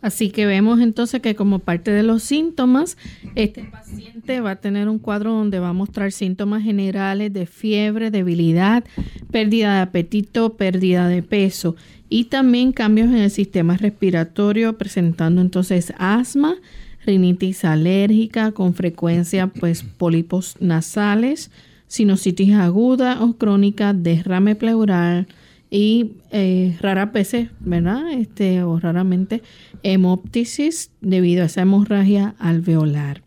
Así 0.00 0.30
que 0.30 0.46
vemos 0.46 0.80
entonces 0.80 1.20
que 1.20 1.34
como 1.34 1.58
parte 1.58 1.90
de 1.90 2.02
los 2.02 2.22
síntomas, 2.22 2.96
este 3.34 3.64
paciente 3.64 4.40
va 4.40 4.52
a 4.52 4.56
tener 4.56 4.88
un 4.88 4.98
cuadro 4.98 5.32
donde 5.32 5.58
va 5.58 5.70
a 5.70 5.72
mostrar 5.72 6.12
síntomas 6.12 6.62
generales 6.62 7.32
de 7.32 7.46
fiebre, 7.46 8.10
debilidad, 8.10 8.84
pérdida 9.32 9.74
de 9.74 9.80
apetito, 9.80 10.54
pérdida 10.54 11.08
de 11.08 11.22
peso. 11.22 11.74
Y 12.08 12.24
también 12.24 12.72
cambios 12.72 13.08
en 13.08 13.16
el 13.16 13.30
sistema 13.30 13.76
respiratorio 13.76 14.78
presentando 14.78 15.40
entonces 15.40 15.92
asma, 15.98 16.54
rinitis 17.04 17.64
alérgica, 17.64 18.52
con 18.52 18.74
frecuencia 18.74 19.48
pues 19.48 19.82
pólipos 19.82 20.56
nasales, 20.60 21.50
sinusitis 21.88 22.54
aguda 22.54 23.22
o 23.22 23.34
crónica, 23.36 23.92
derrame 23.94 24.54
pleural 24.54 25.26
y 25.70 26.12
eh, 26.30 26.76
raras 26.80 27.12
veces, 27.12 27.50
¿verdad? 27.60 28.10
Este, 28.12 28.62
o 28.62 28.78
raramente 28.78 29.42
hemoptisis 29.82 30.90
debido 31.00 31.42
a 31.42 31.46
esa 31.46 31.62
hemorragia 31.62 32.34
alveolar. 32.38 33.22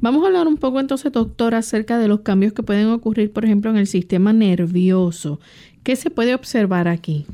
Vamos 0.00 0.24
a 0.24 0.26
hablar 0.26 0.46
un 0.46 0.56
poco 0.56 0.80
entonces, 0.80 1.12
doctor, 1.12 1.54
acerca 1.54 1.98
de 1.98 2.08
los 2.08 2.20
cambios 2.20 2.52
que 2.52 2.62
pueden 2.62 2.88
ocurrir, 2.88 3.32
por 3.32 3.44
ejemplo, 3.44 3.70
en 3.70 3.76
el 3.76 3.86
sistema 3.86 4.32
nervioso. 4.32 5.40
¿Qué 5.82 5.96
se 5.96 6.10
puede 6.10 6.34
observar 6.34 6.88
aquí? 6.88 7.26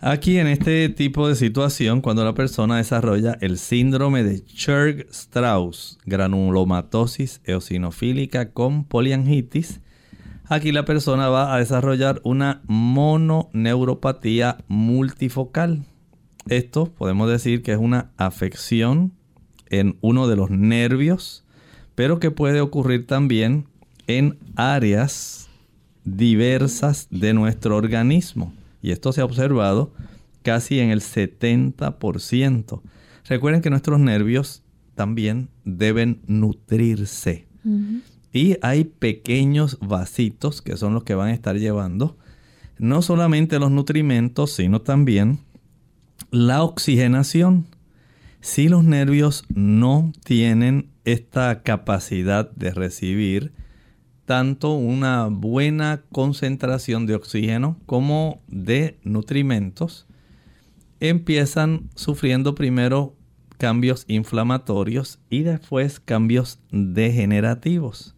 Aquí 0.00 0.38
en 0.38 0.48
este 0.48 0.88
tipo 0.88 1.28
de 1.28 1.36
situación, 1.36 2.00
cuando 2.00 2.24
la 2.24 2.34
persona 2.34 2.78
desarrolla 2.78 3.38
el 3.40 3.56
síndrome 3.56 4.24
de 4.24 4.44
Churg-Strauss, 4.44 5.98
granulomatosis 6.04 7.40
eosinofílica 7.44 8.50
con 8.50 8.82
poliangitis, 8.82 9.80
aquí 10.54 10.72
la 10.72 10.84
persona 10.84 11.28
va 11.28 11.54
a 11.54 11.58
desarrollar 11.58 12.20
una 12.24 12.62
mononeuropatía 12.66 14.58
multifocal. 14.68 15.84
Esto 16.48 16.86
podemos 16.86 17.30
decir 17.30 17.62
que 17.62 17.72
es 17.72 17.78
una 17.78 18.10
afección 18.16 19.12
en 19.70 19.96
uno 20.00 20.28
de 20.28 20.36
los 20.36 20.50
nervios, 20.50 21.44
pero 21.94 22.20
que 22.20 22.30
puede 22.30 22.60
ocurrir 22.60 23.06
también 23.06 23.66
en 24.06 24.38
áreas 24.56 25.48
diversas 26.04 27.06
de 27.10 27.32
nuestro 27.32 27.76
organismo 27.76 28.52
y 28.82 28.90
esto 28.90 29.12
se 29.12 29.20
ha 29.20 29.24
observado 29.24 29.92
casi 30.42 30.80
en 30.80 30.90
el 30.90 31.00
70%. 31.00 32.82
Recuerden 33.26 33.62
que 33.62 33.70
nuestros 33.70 34.00
nervios 34.00 34.62
también 34.96 35.48
deben 35.64 36.20
nutrirse. 36.26 37.46
Y 38.32 38.56
hay 38.62 38.84
pequeños 38.84 39.78
vasitos 39.80 40.62
que 40.62 40.76
son 40.76 40.94
los 40.94 41.04
que 41.04 41.14
van 41.14 41.28
a 41.28 41.34
estar 41.34 41.58
llevando 41.58 42.16
no 42.82 43.00
solamente 43.00 43.60
los 43.60 43.70
nutrimentos, 43.70 44.52
sino 44.52 44.80
también 44.80 45.38
la 46.32 46.64
oxigenación. 46.64 47.66
Si 48.40 48.68
los 48.68 48.82
nervios 48.82 49.44
no 49.54 50.12
tienen 50.24 50.90
esta 51.04 51.62
capacidad 51.62 52.50
de 52.50 52.72
recibir 52.72 53.52
tanto 54.24 54.72
una 54.72 55.28
buena 55.28 56.02
concentración 56.10 57.06
de 57.06 57.14
oxígeno 57.14 57.78
como 57.86 58.42
de 58.48 58.98
nutrimentos, 59.04 60.08
empiezan 60.98 61.88
sufriendo 61.94 62.56
primero 62.56 63.14
cambios 63.58 64.04
inflamatorios 64.08 65.20
y 65.30 65.42
después 65.42 66.00
cambios 66.00 66.58
degenerativos. 66.72 68.16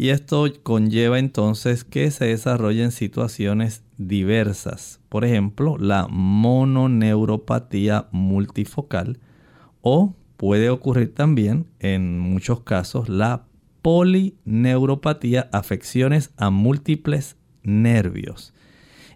Y 0.00 0.10
esto 0.10 0.46
conlleva 0.62 1.18
entonces 1.18 1.82
que 1.82 2.12
se 2.12 2.26
desarrollen 2.26 2.92
situaciones 2.92 3.82
diversas. 3.96 5.00
Por 5.08 5.24
ejemplo, 5.24 5.76
la 5.76 6.06
mononeuropatía 6.08 8.06
multifocal 8.12 9.18
o 9.80 10.14
puede 10.36 10.70
ocurrir 10.70 11.12
también 11.16 11.66
en 11.80 12.20
muchos 12.20 12.60
casos 12.60 13.08
la 13.08 13.46
polineuropatía, 13.82 15.50
afecciones 15.52 16.30
a 16.36 16.50
múltiples 16.50 17.36
nervios 17.64 18.54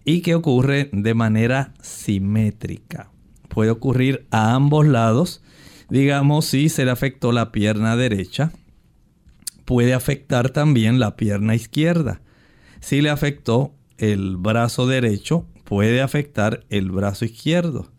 y 0.03 0.19
que 0.21 0.35
ocurre 0.35 0.89
de 0.91 1.13
manera 1.13 1.73
simétrica. 1.81 3.09
Puede 3.47 3.71
ocurrir 3.71 4.27
a 4.31 4.53
ambos 4.53 4.85
lados, 4.85 5.41
digamos 5.89 6.43
si 6.43 6.67
se 6.67 6.83
le 6.83 6.91
afectó 6.91 7.31
la 7.31 7.53
pierna 7.53 7.95
derecha, 7.95 8.51
puede 9.65 9.93
afectar 9.93 10.49
también 10.49 10.99
la 10.99 11.15
pierna 11.15 11.55
izquierda. 11.55 12.21
Si 12.79 13.01
le 13.01 13.09
afectó 13.09 13.73
el 13.97 14.37
brazo 14.37 14.87
derecho, 14.87 15.47
puede 15.63 16.01
afectar 16.01 16.65
el 16.69 16.91
brazo 16.91 17.25
izquierdo. 17.25 17.91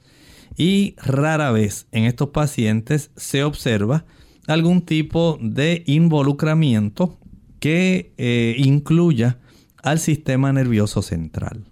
Y 0.57 0.95
rara 0.99 1.51
vez 1.51 1.87
en 1.91 2.05
estos 2.05 2.29
pacientes 2.31 3.11
se 3.17 3.43
observa 3.43 4.05
algún 4.47 4.83
tipo 4.83 5.39
de 5.41 5.83
involucramiento 5.87 7.19
que 7.61 8.13
eh, 8.19 8.55
incluya 8.59 9.39
al 9.83 9.99
sistema 9.99 10.53
nervioso 10.53 11.03
central. 11.03 11.65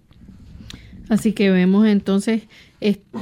Así 1.09 1.33
que 1.33 1.49
vemos 1.51 1.85
entonces 1.87 2.43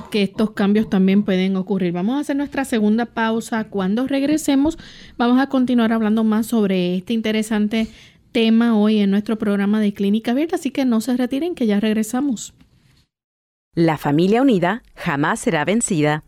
que 0.10 0.24
estos 0.24 0.52
cambios 0.52 0.90
también 0.90 1.24
pueden 1.24 1.56
ocurrir. 1.56 1.92
Vamos 1.94 2.18
a 2.18 2.20
hacer 2.20 2.36
nuestra 2.36 2.66
segunda 2.66 3.06
pausa. 3.06 3.66
Cuando 3.66 4.08
regresemos, 4.08 4.78
vamos 5.18 5.40
a 5.40 5.48
continuar 5.48 5.94
hablando 5.94 6.24
más 6.24 6.48
sobre 6.48 6.96
este 6.96 7.14
interesante 7.14 7.88
tema 8.32 8.78
hoy 8.78 9.00
en 9.00 9.12
nuestro 9.12 9.38
programa 9.38 9.80
de 9.80 9.94
Clínica 9.94 10.32
Abierta, 10.32 10.56
así 10.56 10.72
que 10.72 10.86
no 10.86 11.02
se 11.02 11.16
retiren, 11.18 11.56
que 11.56 11.68
ya 11.68 11.80
regresamos. 11.80 12.54
La 13.74 13.98
familia 13.98 14.42
unida 14.42 14.84
jamás 14.96 15.40
será 15.40 15.64
vencida. 15.64 16.24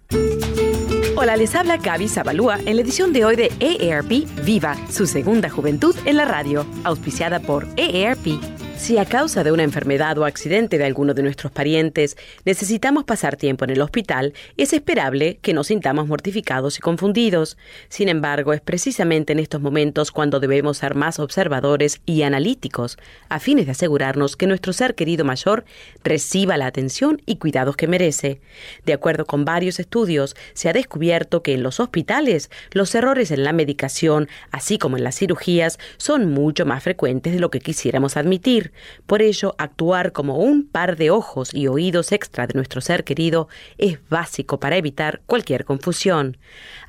Hola, 1.16 1.36
les 1.36 1.56
habla 1.56 1.78
Gaby 1.78 2.08
Zabalúa 2.08 2.58
en 2.66 2.76
la 2.76 2.82
edición 2.82 3.14
de 3.14 3.26
hoy 3.26 3.36
de 3.36 3.52
EARP 3.60 4.26
Viva, 4.46 4.76
su 4.90 5.06
segunda 5.06 5.50
juventud 5.50 5.96
en 6.06 6.18
la 6.18 6.26
radio, 6.26 6.66
auspiciada 6.84 7.40
por 7.40 7.68
EARP. 7.78 8.63
Si 8.78 8.98
a 8.98 9.06
causa 9.06 9.46
de 9.46 9.52
una 9.54 9.64
enfermedad 9.64 10.18
o 10.18 10.26
accidente 10.26 10.78
de 10.78 10.84
alguno 10.84 11.14
de 11.14 11.24
nuestros 11.24 11.54
parientes 11.54 12.18
necesitamos 12.44 13.06
pasar 13.06 13.38
tiempo 13.38 13.64
en 13.64 13.70
el 13.70 13.82
hospital, 13.82 14.34
es 14.58 14.74
esperable 14.74 15.38
que 15.42 15.54
nos 15.54 15.68
sintamos 15.68 16.08
mortificados 16.08 16.78
y 16.78 16.82
confundidos. 16.82 17.58
Sin 17.88 18.10
embargo, 18.10 18.52
es 18.52 18.60
precisamente 18.60 19.32
en 19.32 19.40
estos 19.40 19.62
momentos 19.62 20.12
cuando 20.12 20.42
debemos 20.42 20.80
ser 20.80 20.96
más 20.96 21.20
observadores 21.20 22.02
y 22.06 22.24
analíticos, 22.24 22.98
a 23.30 23.40
fines 23.40 23.68
de 23.68 23.72
asegurarnos 23.72 24.36
que 24.36 24.48
nuestro 24.48 24.74
ser 24.74 24.96
querido 24.96 25.24
mayor 25.24 25.64
reciba 26.04 26.58
la 26.58 26.66
atención 26.66 27.22
y 27.26 27.38
cuidados 27.38 27.78
que 27.78 27.88
merece. 27.88 28.42
De 28.86 28.92
acuerdo 28.92 29.26
con 29.26 29.46
varios 29.46 29.80
estudios, 29.80 30.36
se 30.56 30.68
ha 30.68 30.74
descubierto 30.74 31.42
que 31.42 31.54
en 31.54 31.64
los 31.64 31.80
hospitales 31.80 32.50
los 32.72 32.94
errores 32.96 33.32
en 33.32 33.46
la 33.46 33.54
medicación, 33.54 34.28
así 34.52 34.78
como 34.78 34.98
en 34.98 35.06
las 35.06 35.18
cirugías, 35.18 35.80
son 35.96 36.30
mucho 36.32 36.66
más 36.66 36.84
frecuentes 36.84 37.32
de 37.32 37.40
lo 37.40 37.50
que 37.50 37.62
quisiéramos 37.62 38.18
admitir. 38.18 38.73
Por 39.06 39.22
ello, 39.22 39.56
actuar 39.58 40.12
como 40.12 40.38
un 40.38 40.68
par 40.68 40.98
de 40.98 41.12
ojos 41.12 41.54
y 41.54 41.68
oídos 41.68 42.12
extra 42.12 42.48
de 42.48 42.54
nuestro 42.54 42.82
ser 42.82 43.04
querido 43.04 43.48
es 43.78 44.00
básico 44.10 44.60
para 44.60 44.78
evitar 44.78 45.22
cualquier 45.26 45.66
confusión. 45.66 46.38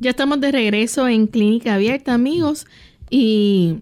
Ya 0.00 0.10
estamos 0.10 0.40
de 0.40 0.52
regreso 0.52 1.08
en 1.08 1.26
Clínica 1.26 1.74
Abierta, 1.74 2.14
amigos, 2.14 2.68
y 3.10 3.78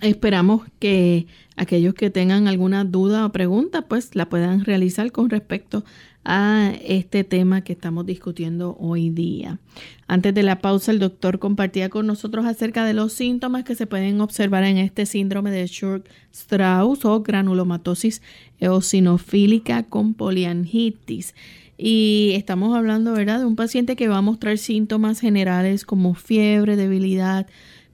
esperamos 0.00 0.62
que 0.78 1.26
aquellos 1.56 1.92
que 1.92 2.08
tengan 2.08 2.48
alguna 2.48 2.84
duda 2.84 3.26
o 3.26 3.32
pregunta, 3.32 3.82
pues 3.82 4.16
la 4.16 4.30
puedan 4.30 4.64
realizar 4.64 5.12
con 5.12 5.28
respecto 5.28 5.84
a 6.24 6.72
este 6.82 7.22
tema 7.22 7.60
que 7.60 7.74
estamos 7.74 8.06
discutiendo 8.06 8.78
hoy 8.80 9.10
día. 9.10 9.58
Antes 10.06 10.32
de 10.32 10.42
la 10.42 10.60
pausa, 10.60 10.90
el 10.90 10.98
doctor 10.98 11.38
compartía 11.38 11.90
con 11.90 12.06
nosotros 12.06 12.46
acerca 12.46 12.86
de 12.86 12.94
los 12.94 13.12
síntomas 13.12 13.64
que 13.64 13.74
se 13.74 13.86
pueden 13.86 14.22
observar 14.22 14.64
en 14.64 14.78
este 14.78 15.04
síndrome 15.04 15.50
de 15.50 15.66
Short-Strauss 15.66 17.04
o 17.04 17.22
granulomatosis 17.22 18.22
eosinofílica 18.58 19.82
con 19.82 20.14
poliangitis. 20.14 21.34
Y 21.82 22.32
estamos 22.34 22.76
hablando, 22.76 23.14
¿verdad?, 23.14 23.38
de 23.38 23.46
un 23.46 23.56
paciente 23.56 23.96
que 23.96 24.06
va 24.06 24.18
a 24.18 24.20
mostrar 24.22 24.58
síntomas 24.58 25.18
generales 25.18 25.86
como 25.86 26.12
fiebre, 26.12 26.76
debilidad, 26.76 27.46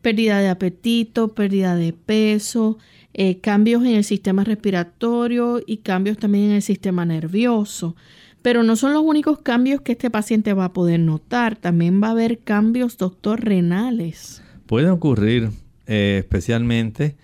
pérdida 0.02 0.40
de 0.40 0.48
apetito, 0.48 1.34
pérdida 1.34 1.76
de 1.76 1.92
peso, 1.92 2.78
eh, 3.14 3.38
cambios 3.38 3.84
en 3.84 3.94
el 3.94 4.02
sistema 4.02 4.42
respiratorio 4.42 5.62
y 5.64 5.76
cambios 5.76 6.18
también 6.18 6.46
en 6.46 6.50
el 6.56 6.62
sistema 6.62 7.04
nervioso. 7.04 7.94
Pero 8.42 8.64
no 8.64 8.74
son 8.74 8.92
los 8.92 9.04
únicos 9.04 9.38
cambios 9.42 9.82
que 9.82 9.92
este 9.92 10.10
paciente 10.10 10.52
va 10.52 10.64
a 10.64 10.72
poder 10.72 10.98
notar, 10.98 11.54
también 11.54 12.02
va 12.02 12.08
a 12.08 12.10
haber 12.10 12.40
cambios, 12.40 12.98
doctor, 12.98 13.44
renales. 13.44 14.42
Puede 14.66 14.90
ocurrir, 14.90 15.50
eh, 15.86 16.16
especialmente, 16.18 17.14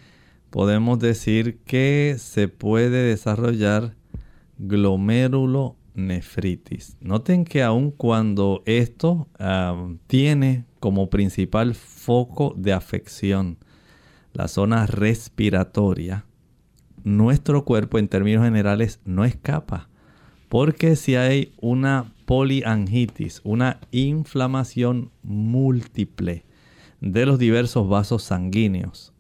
podemos 0.50 1.00
decir 1.00 1.58
que 1.64 2.14
se 2.20 2.46
puede 2.46 3.02
desarrollar 3.02 3.96
glomérulo 4.58 5.74
nefritis. 5.94 6.96
Noten 7.00 7.44
que 7.44 7.62
aun 7.62 7.90
cuando 7.90 8.62
esto 8.66 9.28
tiene 10.06 10.64
como 10.80 11.10
principal 11.10 11.74
foco 11.74 12.54
de 12.56 12.72
afección 12.72 13.58
la 14.32 14.48
zona 14.48 14.86
respiratoria, 14.86 16.24
nuestro 17.04 17.64
cuerpo 17.64 17.98
en 17.98 18.08
términos 18.08 18.44
generales 18.44 19.00
no 19.04 19.24
escapa. 19.24 19.88
Porque 20.48 20.96
si 20.96 21.16
hay 21.16 21.54
una 21.60 22.12
poliangitis, 22.26 23.40
una 23.42 23.80
inflamación 23.90 25.10
múltiple 25.22 26.44
de 27.00 27.26
los 27.26 27.38
diversos 27.38 27.88
vasos 27.88 28.22
sanguíneos, 28.22 29.12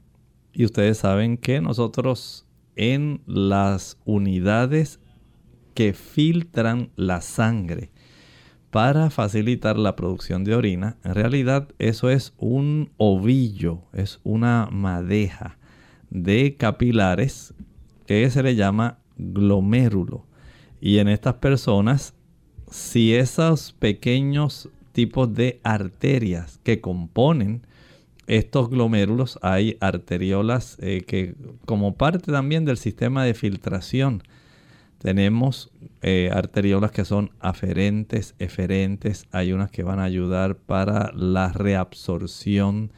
y 0.52 0.64
ustedes 0.66 0.98
saben 0.98 1.38
que 1.38 1.60
nosotros 1.60 2.46
en 2.76 3.22
las 3.26 3.98
unidades 4.04 5.00
que 5.74 5.92
filtran 5.92 6.90
la 6.96 7.20
sangre 7.20 7.90
para 8.70 9.10
facilitar 9.10 9.78
la 9.78 9.96
producción 9.96 10.44
de 10.44 10.54
orina. 10.54 10.96
En 11.04 11.14
realidad 11.14 11.68
eso 11.78 12.08
es 12.08 12.32
un 12.38 12.90
ovillo, 12.96 13.82
es 13.92 14.18
una 14.24 14.68
madeja 14.72 15.58
de 16.10 16.56
capilares 16.56 17.54
que 18.06 18.28
se 18.30 18.42
le 18.42 18.54
llama 18.54 18.98
glomérulo. 19.18 20.26
Y 20.80 20.98
en 20.98 21.08
estas 21.08 21.34
personas, 21.34 22.14
si 22.70 23.14
esos 23.14 23.72
pequeños 23.72 24.68
tipos 24.92 25.32
de 25.34 25.60
arterias 25.62 26.58
que 26.62 26.80
componen 26.80 27.66
estos 28.26 28.70
glomérulos, 28.70 29.38
hay 29.42 29.76
arteriolas 29.80 30.78
eh, 30.80 31.02
que 31.06 31.34
como 31.66 31.94
parte 31.94 32.32
también 32.32 32.64
del 32.64 32.78
sistema 32.78 33.24
de 33.24 33.34
filtración 33.34 34.22
tenemos 35.02 35.72
eh, 36.00 36.30
arteriolas 36.32 36.92
que 36.92 37.04
son 37.04 37.32
aferentes, 37.40 38.36
eferentes. 38.38 39.26
Hay 39.32 39.52
unas 39.52 39.72
que 39.72 39.82
van 39.82 39.98
a 39.98 40.04
ayudar 40.04 40.56
para 40.56 41.10
la 41.12 41.48
reabsorción 41.48 42.92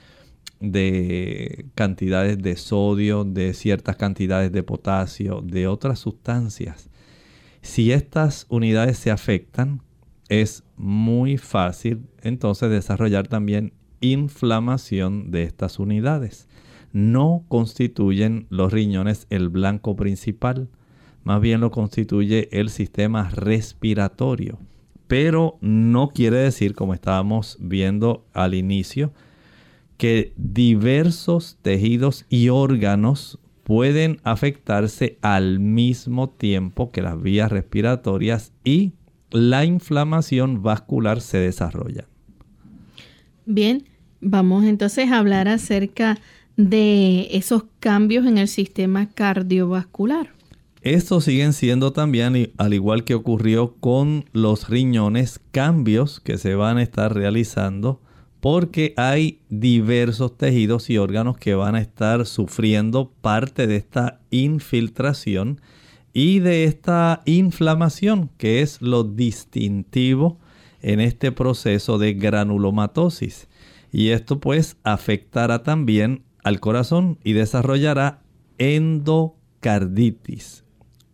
de 0.60 1.64
cantidades 1.74 2.38
de 2.38 2.56
sodio, 2.56 3.24
de 3.24 3.54
ciertas 3.54 3.96
cantidades 3.96 4.52
de 4.52 4.62
potasio, 4.62 5.40
de 5.40 5.66
otras 5.66 5.98
sustancias. 5.98 6.90
Si 7.62 7.90
estas 7.90 8.44
unidades 8.50 8.98
se 8.98 9.10
afectan, 9.10 9.80
es 10.28 10.62
muy 10.76 11.38
fácil 11.38 12.06
entonces 12.22 12.70
desarrollar 12.70 13.28
también 13.28 13.72
inflamación 14.02 15.30
de 15.30 15.44
estas 15.44 15.78
unidades. 15.78 16.48
No 16.92 17.46
constituyen 17.48 18.46
los 18.50 18.70
riñones 18.74 19.26
el 19.30 19.48
blanco 19.48 19.96
principal 19.96 20.68
más 21.24 21.40
bien 21.40 21.60
lo 21.60 21.70
constituye 21.70 22.48
el 22.52 22.70
sistema 22.70 23.30
respiratorio. 23.30 24.58
Pero 25.06 25.58
no 25.60 26.10
quiere 26.10 26.37
decir, 26.37 26.74
como 26.74 26.94
estábamos 26.94 27.56
viendo 27.60 28.24
al 28.32 28.54
inicio, 28.54 29.12
que 29.96 30.32
diversos 30.37 31.58
tejidos 31.62 32.26
y 32.28 32.48
órganos 32.48 33.38
pueden 33.64 34.20
afectarse 34.24 35.18
al 35.22 35.58
mismo 35.58 36.28
tiempo 36.28 36.90
que 36.90 37.02
las 37.02 37.20
vías 37.20 37.50
respiratorias 37.50 38.52
y 38.62 38.92
la 39.30 39.64
inflamación 39.64 40.62
vascular 40.62 41.20
se 41.20 41.38
desarrolla. 41.38 42.06
Bien, 43.46 43.84
vamos 44.20 44.64
entonces 44.64 45.10
a 45.10 45.18
hablar 45.18 45.48
acerca 45.48 46.18
de 46.56 47.28
esos 47.32 47.64
cambios 47.80 48.26
en 48.26 48.38
el 48.38 48.48
sistema 48.48 49.08
cardiovascular. 49.08 50.30
Estos 50.85 51.25
siguen 51.25 51.55
siendo 51.55 51.94
también, 51.94 52.53
al 52.59 52.75
igual 52.75 53.05
que 53.05 53.14
ocurrió 53.14 53.75
con 53.81 54.27
los 54.35 54.68
riñones, 54.68 55.40
cambios 55.51 56.20
que 56.20 56.37
se 56.37 56.57
van 56.57 56.77
a 56.77 56.83
estar 56.83 57.14
realizando 57.14 58.03
porque 58.40 58.92
hay 58.99 59.40
diversos 59.49 60.37
tejidos 60.37 60.90
y 60.90 60.99
órganos 60.99 61.38
que 61.38 61.55
van 61.55 61.75
a 61.75 61.81
estar 61.81 62.27
sufriendo 62.27 63.11
parte 63.23 63.66
de 63.66 63.77
esta 63.77 64.20
infiltración 64.29 65.62
y 66.12 66.40
de 66.40 66.64
esta 66.64 67.23
inflamación, 67.25 68.29
que 68.37 68.61
es 68.61 68.83
lo 68.83 69.05
distintivo 69.05 70.38
en 70.83 71.01
este 71.01 71.33
proceso 71.33 71.97
de 71.97 72.12
granulomatosis. 72.12 73.49
Y 73.90 74.11
esto 74.11 74.38
pues 74.38 74.77
afectará 74.83 75.62
también 75.62 76.25
al 76.42 76.61
corazón 76.61 77.18
y 77.25 77.33
desarrollará 77.33 78.20
endocarditis 78.59 80.63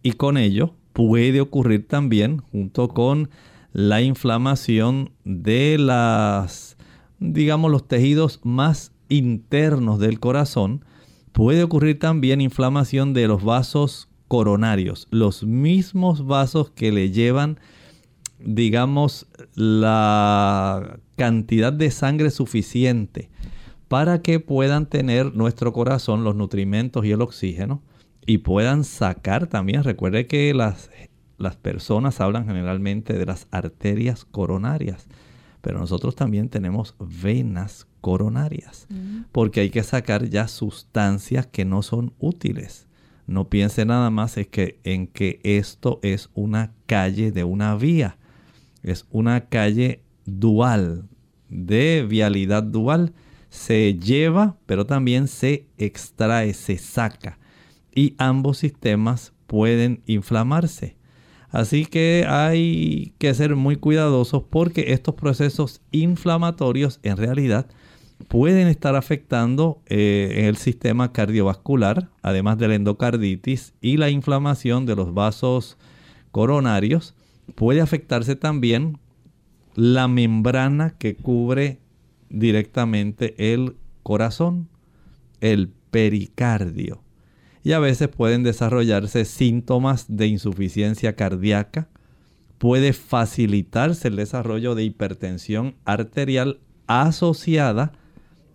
y 0.03 0.13
con 0.13 0.37
ello 0.37 0.75
puede 0.93 1.41
ocurrir 1.41 1.87
también 1.87 2.39
junto 2.53 2.89
con 2.89 3.31
la 3.73 4.03
inflamación 4.03 5.13
de 5.25 5.79
las, 5.79 6.77
digamos, 7.19 7.71
los 7.71 7.87
tejidos 7.87 8.41
más 8.43 8.93
internos 9.09 9.99
del 9.99 10.21
corazón, 10.21 10.85
puede 11.33 11.63
ocurrir 11.63 11.99
también 11.99 12.41
inflamación 12.41 13.15
de 13.15 13.29
los 13.29 13.45
vasos 13.45 14.09
coronarios, 14.29 15.09
los 15.11 15.45
mismos 15.45 16.27
vasos 16.27 16.71
que 16.71 16.93
le 16.93 17.11
llevan, 17.11 17.59
digamos, 18.39 19.27
la 19.55 21.01
cantidad 21.17 21.73
de 21.73 21.91
sangre 21.91 22.31
suficiente 22.31 23.29
para 23.89 24.23
que 24.23 24.41
puedan 24.41 24.87
tener 24.87 25.35
nuestro 25.35 25.73
corazón 25.73 26.25
los 26.25 26.37
nutrimentos 26.37 27.05
y 27.05 27.11
el 27.11 27.21
oxígeno 27.23 27.83
y 28.27 28.39
puedan 28.39 28.85
sacar 28.85 29.47
también. 29.47 29.85
Recuerde 29.85 30.27
que 30.27 30.53
las, 30.55 30.91
las 31.39 31.57
personas 31.57 32.21
hablan 32.21 32.47
generalmente 32.47 33.15
de 33.15 33.27
las 33.27 33.49
arterias 33.51 34.25
coronarias, 34.25 35.09
pero 35.61 35.79
nosotros 35.79 36.15
también 36.15 36.49
tenemos 36.49 36.95
venas 36.99 37.87
coronarias, 38.01 38.87
mm. 38.89 39.23
porque 39.33 39.61
hay 39.61 39.71
que 39.71 39.83
sacar 39.83 40.29
ya 40.29 40.49
sustancias 40.49 41.47
que 41.47 41.65
no 41.65 41.83
son 41.83 42.13
útiles. 42.19 42.87
No 43.27 43.49
piense 43.49 43.85
nada 43.85 44.11
más 44.11 44.37
es 44.37 44.49
que, 44.49 44.81
en 44.83 45.07
que 45.07 45.41
esto 45.45 46.01
es 46.03 46.31
una 46.35 46.73
calle 46.87 47.31
de 47.31 47.45
una 47.45 47.77
vía, 47.77 48.19
es 48.83 49.07
una 49.11 49.47
calle 49.47 50.03
dual, 50.25 51.05
de 51.49 52.07
vialidad 52.09 52.63
dual. 52.63 53.13
Se 53.51 53.95
lleva, 53.95 54.57
pero 54.67 54.87
también 54.87 55.27
se 55.27 55.67
extrae, 55.77 56.55
se 56.55 56.79
saca 56.79 57.40
y 57.95 58.15
ambos 58.19 58.59
sistemas 58.59 59.33
pueden 59.47 60.03
inflamarse. 60.07 60.97
Así 61.51 61.85
que 61.85 62.27
hay 62.29 63.13
que 63.19 63.35
ser 63.35 63.57
muy 63.57 63.77
cuidadosos 63.77 64.45
porque 64.49 64.93
estos 64.93 65.17
procesos 65.17 65.81
inflamatorios 65.91 67.01
en 67.03 67.17
realidad 67.17 67.67
pueden 68.29 68.69
estar 68.69 68.95
afectando 68.95 69.83
eh, 69.87 70.45
el 70.47 70.57
sistema 70.57 71.13
cardiovascular, 71.13 72.09
además 72.23 72.59
de 72.59 72.69
la 72.69 72.75
endocarditis 72.77 73.75
y 73.81 73.97
la 73.97 74.11
inflamación 74.11 74.87
de 74.87 74.95
los 74.95 75.13
vasos 75.13 75.77
coronarios. 76.31 77.15
Puede 77.57 77.81
afectarse 77.81 78.37
también 78.37 78.99
la 79.75 80.07
membrana 80.07 80.91
que 80.91 81.17
cubre 81.17 81.81
directamente 82.29 83.53
el 83.53 83.75
corazón, 84.05 84.69
el 85.41 85.73
pericardio 85.91 87.03
y 87.63 87.73
a 87.73 87.79
veces 87.79 88.09
pueden 88.09 88.43
desarrollarse 88.43 89.25
síntomas 89.25 90.07
de 90.09 90.27
insuficiencia 90.27 91.15
cardíaca, 91.15 91.89
puede 92.59 92.93
facilitarse 92.93 94.09
el 94.09 94.17
desarrollo 94.17 94.75
de 94.75 94.85
hipertensión 94.85 95.77
arterial 95.85 96.61
asociada 96.87 97.93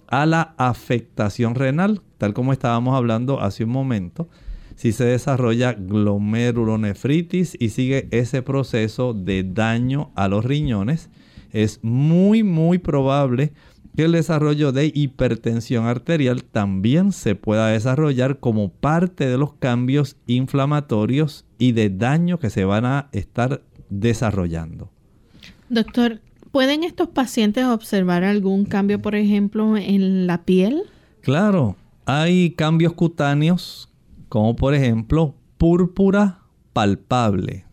a 0.07 0.25
la 0.25 0.53
afectación 0.57 1.55
renal, 1.55 2.01
tal 2.17 2.33
como 2.33 2.53
estábamos 2.53 2.95
hablando 2.95 3.41
hace 3.41 3.63
un 3.63 3.71
momento. 3.71 4.29
Si 4.75 4.91
se 4.91 5.05
desarrolla 5.05 5.73
glomerulonefritis 5.73 7.55
y 7.59 7.69
sigue 7.69 8.07
ese 8.11 8.41
proceso 8.41 9.13
de 9.13 9.43
daño 9.43 10.11
a 10.15 10.27
los 10.27 10.43
riñones, 10.43 11.09
es 11.51 11.79
muy 11.81 12.43
muy 12.43 12.77
probable 12.77 13.47
que 13.47 13.53
el 14.03 14.11
desarrollo 14.11 14.71
de 14.71 14.91
hipertensión 14.93 15.85
arterial 15.85 16.43
también 16.43 17.11
se 17.11 17.35
pueda 17.35 17.67
desarrollar 17.67 18.39
como 18.39 18.69
parte 18.69 19.27
de 19.27 19.37
los 19.37 19.53
cambios 19.53 20.17
inflamatorios 20.27 21.45
y 21.57 21.71
de 21.71 21.89
daño 21.89 22.39
que 22.39 22.49
se 22.49 22.65
van 22.65 22.85
a 22.85 23.09
estar 23.11 23.61
desarrollando. 23.89 24.91
Doctor, 25.69 26.21
¿pueden 26.51 26.83
estos 26.83 27.09
pacientes 27.09 27.65
observar 27.65 28.23
algún 28.23 28.65
cambio, 28.65 29.01
por 29.01 29.15
ejemplo, 29.15 29.77
en 29.77 30.27
la 30.27 30.43
piel? 30.43 30.83
Claro, 31.21 31.75
hay 32.05 32.51
cambios 32.51 32.93
cutáneos, 32.93 33.89
como 34.29 34.55
por 34.55 34.73
ejemplo 34.73 35.35
púrpura 35.57 36.41
palpable. 36.73 37.65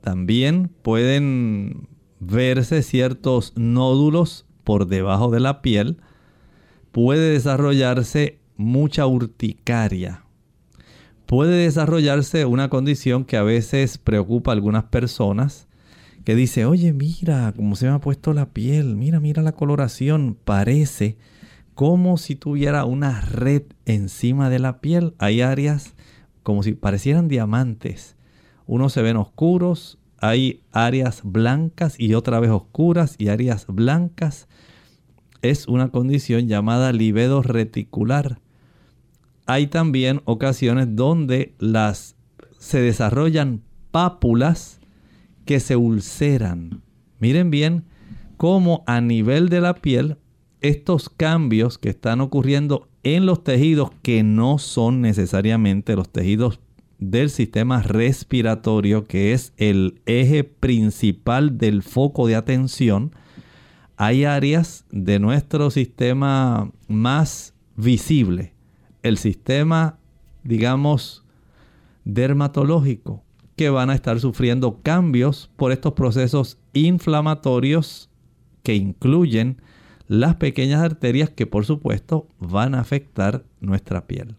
También 0.00 0.70
pueden 0.82 1.88
verse 2.20 2.82
ciertos 2.82 3.52
nódulos 3.56 4.46
por 4.68 4.86
debajo 4.86 5.30
de 5.30 5.40
la 5.40 5.62
piel, 5.62 5.96
puede 6.92 7.32
desarrollarse 7.32 8.38
mucha 8.58 9.06
urticaria. 9.06 10.24
Puede 11.24 11.62
desarrollarse 11.64 12.44
una 12.44 12.68
condición 12.68 13.24
que 13.24 13.38
a 13.38 13.42
veces 13.42 13.96
preocupa 13.96 14.50
a 14.50 14.54
algunas 14.54 14.84
personas, 14.84 15.68
que 16.22 16.34
dice, 16.34 16.66
oye, 16.66 16.92
mira 16.92 17.54
cómo 17.56 17.76
se 17.76 17.86
me 17.86 17.92
ha 17.92 17.98
puesto 17.98 18.34
la 18.34 18.50
piel, 18.50 18.94
mira, 18.94 19.20
mira 19.20 19.40
la 19.40 19.52
coloración, 19.52 20.36
parece 20.44 21.16
como 21.72 22.18
si 22.18 22.36
tuviera 22.36 22.84
una 22.84 23.22
red 23.22 23.62
encima 23.86 24.50
de 24.50 24.58
la 24.58 24.82
piel. 24.82 25.14
Hay 25.16 25.40
áreas 25.40 25.94
como 26.42 26.62
si 26.62 26.74
parecieran 26.74 27.26
diamantes. 27.26 28.16
Unos 28.66 28.92
se 28.92 29.00
ven 29.00 29.16
oscuros, 29.16 29.98
hay 30.20 30.62
áreas 30.72 31.22
blancas 31.24 31.98
y 31.98 32.14
otra 32.14 32.40
vez 32.40 32.50
oscuras 32.50 33.14
y 33.18 33.28
áreas 33.28 33.66
blancas 33.66 34.48
es 35.42 35.68
una 35.68 35.90
condición 35.90 36.48
llamada 36.48 36.92
libedo 36.92 37.42
reticular. 37.42 38.40
Hay 39.46 39.68
también 39.68 40.20
ocasiones 40.24 40.88
donde 40.96 41.54
las 41.58 42.16
se 42.58 42.80
desarrollan 42.80 43.62
pápulas 43.90 44.80
que 45.44 45.60
se 45.60 45.76
ulceran. 45.76 46.82
Miren 47.20 47.50
bien 47.50 47.84
cómo 48.36 48.82
a 48.86 49.00
nivel 49.00 49.48
de 49.48 49.60
la 49.60 49.74
piel 49.74 50.18
estos 50.60 51.08
cambios 51.08 51.78
que 51.78 51.88
están 51.88 52.20
ocurriendo 52.20 52.88
en 53.04 53.26
los 53.26 53.44
tejidos 53.44 53.90
que 54.02 54.24
no 54.24 54.58
son 54.58 55.00
necesariamente 55.00 55.94
los 55.94 56.10
tejidos 56.10 56.60
del 56.98 57.30
sistema 57.30 57.82
respiratorio, 57.82 59.04
que 59.04 59.32
es 59.32 59.52
el 59.56 60.00
eje 60.06 60.44
principal 60.44 61.58
del 61.58 61.82
foco 61.82 62.26
de 62.26 62.36
atención, 62.36 63.12
hay 63.96 64.24
áreas 64.24 64.84
de 64.90 65.18
nuestro 65.18 65.70
sistema 65.70 66.70
más 66.86 67.54
visible, 67.76 68.52
el 69.02 69.18
sistema, 69.18 69.98
digamos, 70.44 71.24
dermatológico, 72.04 73.22
que 73.56 73.70
van 73.70 73.90
a 73.90 73.94
estar 73.94 74.20
sufriendo 74.20 74.80
cambios 74.82 75.50
por 75.56 75.72
estos 75.72 75.94
procesos 75.94 76.58
inflamatorios 76.72 78.08
que 78.62 78.76
incluyen 78.76 79.60
las 80.06 80.36
pequeñas 80.36 80.82
arterias 80.82 81.30
que 81.30 81.46
por 81.46 81.66
supuesto 81.66 82.28
van 82.38 82.74
a 82.74 82.80
afectar 82.80 83.44
nuestra 83.60 84.06
piel. 84.06 84.36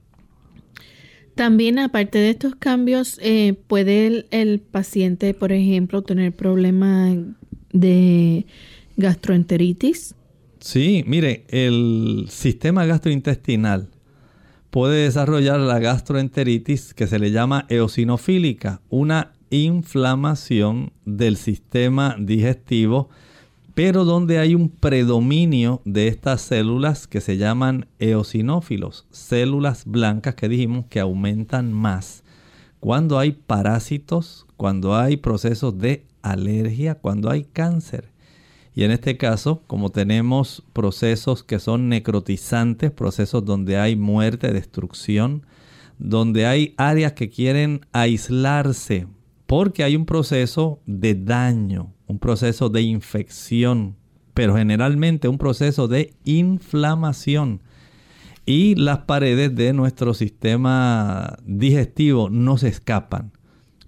También 1.39 1.79
aparte 1.79 2.17
de 2.17 2.31
estos 2.31 2.53
cambios, 2.55 3.17
eh, 3.21 3.53
puede 3.67 4.07
el, 4.07 4.25
el, 4.31 4.59
paciente, 4.59 5.33
por 5.33 5.53
ejemplo, 5.53 6.01
tener 6.01 6.35
problemas 6.35 7.15
de 7.71 8.45
gastroenteritis? 8.97 10.15
Sí, 10.59 11.05
mire, 11.07 11.45
el 11.47 12.25
sistema 12.27 12.85
gastrointestinal 12.85 13.87
puede 14.69 15.03
desarrollar 15.03 15.61
la 15.61 15.79
gastroenteritis 15.79 16.93
que 16.93 17.07
se 17.07 17.19
le 17.19 17.31
llama 17.31 17.65
eosinofílica, 17.69 18.81
una 18.89 19.31
inflamación 19.49 20.91
del 21.05 21.37
sistema 21.37 22.17
digestivo, 22.19 23.07
pero 23.81 24.03
donde 24.03 24.39
hay 24.39 24.55
un 24.55 24.67
predominio 24.67 25.81
de 25.85 26.09
estas 26.09 26.41
células 26.41 27.07
que 27.07 27.21
se 27.21 27.37
llaman 27.37 27.87
eosinófilos, 27.99 29.05
células 29.09 29.85
blancas 29.85 30.35
que 30.35 30.49
dijimos 30.49 30.87
que 30.89 30.99
aumentan 30.99 31.71
más 31.71 32.25
cuando 32.81 33.17
hay 33.17 33.31
parásitos, 33.31 34.45
cuando 34.57 34.97
hay 34.97 35.15
procesos 35.15 35.77
de 35.77 36.05
alergia, 36.21 36.95
cuando 36.95 37.29
hay 37.29 37.45
cáncer. 37.45 38.09
Y 38.75 38.83
en 38.83 38.91
este 38.91 39.15
caso, 39.15 39.63
como 39.65 39.91
tenemos 39.91 40.61
procesos 40.73 41.45
que 41.45 41.59
son 41.59 41.87
necrotizantes, 41.87 42.91
procesos 42.91 43.45
donde 43.45 43.77
hay 43.77 43.95
muerte, 43.95 44.51
destrucción, 44.51 45.45
donde 45.99 46.45
hay 46.45 46.73
áreas 46.75 47.13
que 47.13 47.29
quieren 47.29 47.85
aislarse, 47.93 49.07
porque 49.49 49.83
hay 49.83 49.95
un 49.95 50.05
proceso 50.05 50.79
de 50.85 51.15
daño, 51.15 51.95
un 52.05 52.19
proceso 52.19 52.69
de 52.69 52.83
infección, 52.83 53.95
pero 54.35 54.55
generalmente 54.55 55.27
un 55.27 55.39
proceso 55.39 55.87
de 55.87 56.13
inflamación. 56.23 57.63
Y 58.45 58.75
las 58.75 58.99
paredes 58.99 59.55
de 59.55 59.73
nuestro 59.73 60.13
sistema 60.13 61.39
digestivo 61.47 62.29
no 62.29 62.59
se 62.59 62.67
escapan. 62.67 63.31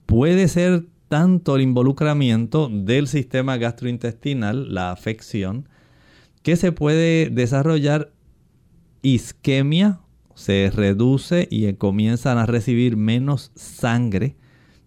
Puede 0.08 0.48
ser 0.48 0.88
tanto 1.10 1.56
el 1.56 1.62
involucramiento 1.62 2.68
del 2.68 3.08
sistema 3.08 3.58
gastrointestinal, 3.58 4.74
la 4.74 4.92
afección, 4.92 5.70
que 6.42 6.56
se 6.56 6.72
puede 6.72 7.30
desarrollar 7.30 8.12
isquemia, 9.04 10.00
se 10.34 10.72
reduce 10.74 11.48
y 11.52 11.72
comienzan 11.74 12.40
a 12.40 12.48
recibir 12.48 12.98
menos 12.98 13.52
sangre. 13.54 14.38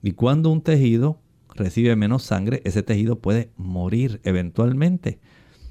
Y 0.05 0.13
cuando 0.13 0.51
un 0.51 0.61
tejido 0.61 1.19
recibe 1.57 1.97
menos 1.97 2.23
sangre, 2.23 2.63
ese 2.65 2.85
tejido 2.85 3.19
puede 3.19 3.51
morir 3.57 4.21
eventualmente. 4.23 5.19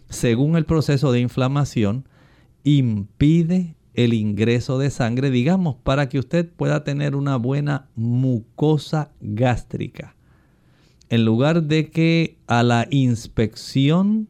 Según 0.10 0.58
el 0.58 0.66
proceso 0.66 1.14
de 1.14 1.22
inflamación, 1.22 2.10
impide 2.66 3.76
el 3.94 4.14
ingreso 4.14 4.78
de 4.78 4.90
sangre, 4.90 5.30
digamos, 5.30 5.76
para 5.76 6.10
que 6.10 6.20
usted 6.20 6.50
pueda 6.50 6.84
tener 6.84 7.16
una 7.16 7.38
buena 7.38 7.88
mucosa 7.96 9.12
gástrica 9.22 10.16
en 11.14 11.26
lugar 11.26 11.62
de 11.66 11.92
que 11.92 12.40
a 12.48 12.64
la 12.64 12.88
inspección 12.90 14.28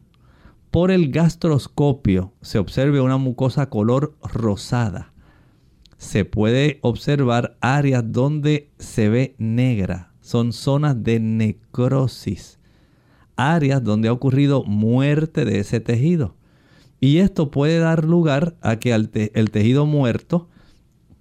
por 0.69 0.91
el 0.91 1.11
gastroscopio 1.11 2.33
se 2.41 2.59
observe 2.59 2.99
una 2.99 3.15
mucosa 3.15 3.69
color 3.69 4.17
rosada, 4.21 5.12
se 6.03 6.25
puede 6.25 6.79
observar 6.81 7.57
áreas 7.61 8.03
donde 8.05 8.69
se 8.77 9.09
ve 9.09 9.35
negra. 9.37 10.13
Son 10.21 10.53
zonas 10.53 11.03
de 11.03 11.19
necrosis. 11.19 12.59
Áreas 13.35 13.83
donde 13.83 14.09
ha 14.09 14.13
ocurrido 14.13 14.63
muerte 14.63 15.45
de 15.45 15.59
ese 15.59 15.79
tejido. 15.79 16.35
Y 16.99 17.17
esto 17.17 17.51
puede 17.51 17.79
dar 17.79 18.05
lugar 18.05 18.55
a 18.61 18.77
que 18.77 18.93
el 18.93 19.51
tejido 19.51 19.85
muerto 19.85 20.49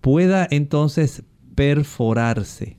pueda 0.00 0.46
entonces 0.50 1.24
perforarse 1.54 2.76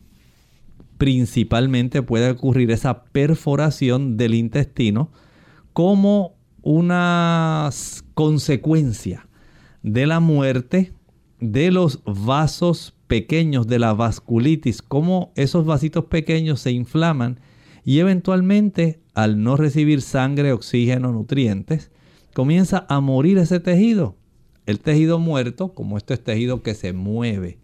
principalmente 1.03 2.01
puede 2.01 2.31
ocurrir 2.31 2.71
esa 2.71 3.03
perforación 3.03 4.15
del 4.15 4.35
intestino 4.35 5.11
como 5.73 6.37
una 6.61 7.69
consecuencia 8.13 9.27
de 9.81 10.05
la 10.05 10.21
muerte 10.21 10.93
de 11.51 11.71
los 11.71 12.01
vasos 12.05 12.95
pequeños 13.07 13.67
de 13.67 13.77
la 13.77 13.93
vasculitis, 13.93 14.81
como 14.81 15.33
esos 15.35 15.65
vasitos 15.65 16.05
pequeños 16.05 16.61
se 16.61 16.71
inflaman 16.71 17.39
y 17.83 17.99
eventualmente 17.99 19.01
al 19.13 19.43
no 19.43 19.57
recibir 19.57 20.01
sangre, 20.01 20.53
oxígeno, 20.53 21.11
nutrientes, 21.11 21.91
comienza 22.33 22.85
a 22.87 23.01
morir 23.01 23.37
ese 23.37 23.59
tejido. 23.59 24.15
El 24.65 24.79
tejido 24.79 25.19
muerto, 25.19 25.73
como 25.73 25.97
esto 25.97 26.13
es 26.13 26.23
tejido 26.23 26.63
que 26.63 26.73
se 26.75 26.93
mueve, 26.93 27.59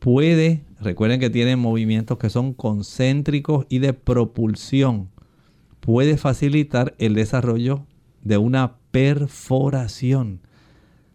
puede, 0.00 0.64
recuerden 0.80 1.20
que 1.20 1.30
tiene 1.30 1.54
movimientos 1.54 2.18
que 2.18 2.28
son 2.28 2.52
concéntricos 2.52 3.66
y 3.68 3.78
de 3.78 3.92
propulsión, 3.92 5.10
puede 5.78 6.16
facilitar 6.16 6.94
el 6.98 7.14
desarrollo 7.14 7.86
de 8.20 8.36
una 8.36 8.78
perforación. 8.90 10.40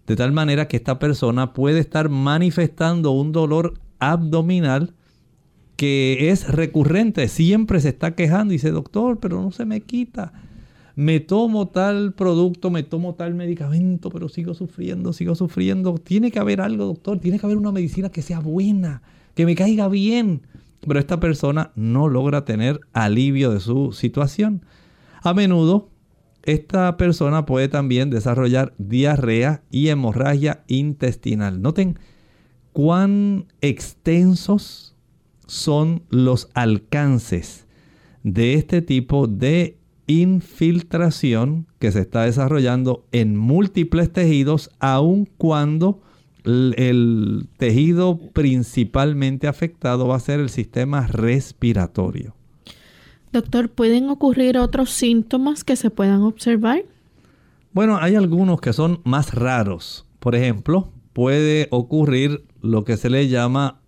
De 0.07 0.15
tal 0.15 0.31
manera 0.31 0.67
que 0.67 0.77
esta 0.77 0.99
persona 0.99 1.53
puede 1.53 1.79
estar 1.79 2.09
manifestando 2.09 3.11
un 3.11 3.33
dolor 3.33 3.73
abdominal 3.99 4.93
que 5.75 6.31
es 6.31 6.47
recurrente, 6.47 7.27
siempre 7.27 7.79
se 7.81 7.89
está 7.89 8.15
quejando 8.15 8.53
y 8.53 8.57
dice, 8.57 8.71
doctor, 8.71 9.19
pero 9.19 9.41
no 9.41 9.51
se 9.51 9.65
me 9.65 9.81
quita. 9.81 10.33
Me 10.95 11.19
tomo 11.19 11.67
tal 11.67 12.13
producto, 12.13 12.71
me 12.71 12.81
tomo 12.81 13.13
tal 13.13 13.35
medicamento, 13.35 14.09
pero 14.09 14.29
sigo 14.29 14.55
sufriendo, 14.55 15.13
sigo 15.13 15.35
sufriendo. 15.35 15.93
Tiene 15.99 16.31
que 16.31 16.39
haber 16.39 16.61
algo, 16.61 16.85
doctor, 16.85 17.19
tiene 17.19 17.37
que 17.37 17.45
haber 17.45 17.57
una 17.57 17.71
medicina 17.71 18.09
que 18.09 18.23
sea 18.23 18.39
buena, 18.39 19.03
que 19.35 19.45
me 19.45 19.55
caiga 19.55 19.87
bien. 19.89 20.41
Pero 20.87 20.99
esta 20.99 21.19
persona 21.19 21.71
no 21.75 22.07
logra 22.07 22.45
tener 22.45 22.79
alivio 22.93 23.51
de 23.51 23.59
su 23.59 23.91
situación. 23.91 24.63
A 25.21 25.35
menudo, 25.35 25.89
esta 26.47 26.95
persona 26.95 27.45
puede 27.45 27.67
también 27.67 28.09
desarrollar 28.09 28.73
diarrea 28.77 29.63
y 29.69 29.89
hemorragia 29.89 30.63
intestinal. 30.67 31.61
Noten 31.61 31.99
cuán 32.71 33.47
extensos 33.59 34.95
son 35.45 36.03
los 36.09 36.49
alcances 36.53 37.67
de 38.23 38.53
este 38.53 38.81
tipo 38.81 39.27
de 39.27 39.77
infiltración 40.07 41.67
que 41.79 41.91
se 41.91 41.99
está 41.99 42.23
desarrollando 42.23 43.05
en 43.11 43.35
múltiples 43.35 44.13
tejidos, 44.13 44.69
aun 44.79 45.27
cuando 45.37 46.01
el 46.45 47.49
tejido 47.57 48.19
principalmente 48.31 49.49
afectado 49.49 50.07
va 50.07 50.15
a 50.15 50.21
ser 50.21 50.39
el 50.39 50.49
sistema 50.49 51.07
respiratorio. 51.07 52.36
Doctor, 53.37 53.69
¿pueden 53.69 54.09
ocurrir 54.09 54.57
otros 54.57 54.89
síntomas 54.89 55.63
que 55.63 55.75
se 55.75 55.91
puedan 55.91 56.23
observar? 56.23 56.85
Bueno, 57.71 57.99
hay 58.01 58.15
algunos 58.15 58.59
que 58.59 58.73
son 58.73 58.99
más 59.03 59.35
raros. 59.35 60.07
Por 60.17 60.33
ejemplo, 60.33 60.91
puede 61.13 61.67
ocurrir 61.69 62.47
lo 62.63 62.83
que 62.83 62.97
se 62.97 63.11
le 63.11 63.27
llama 63.27 63.79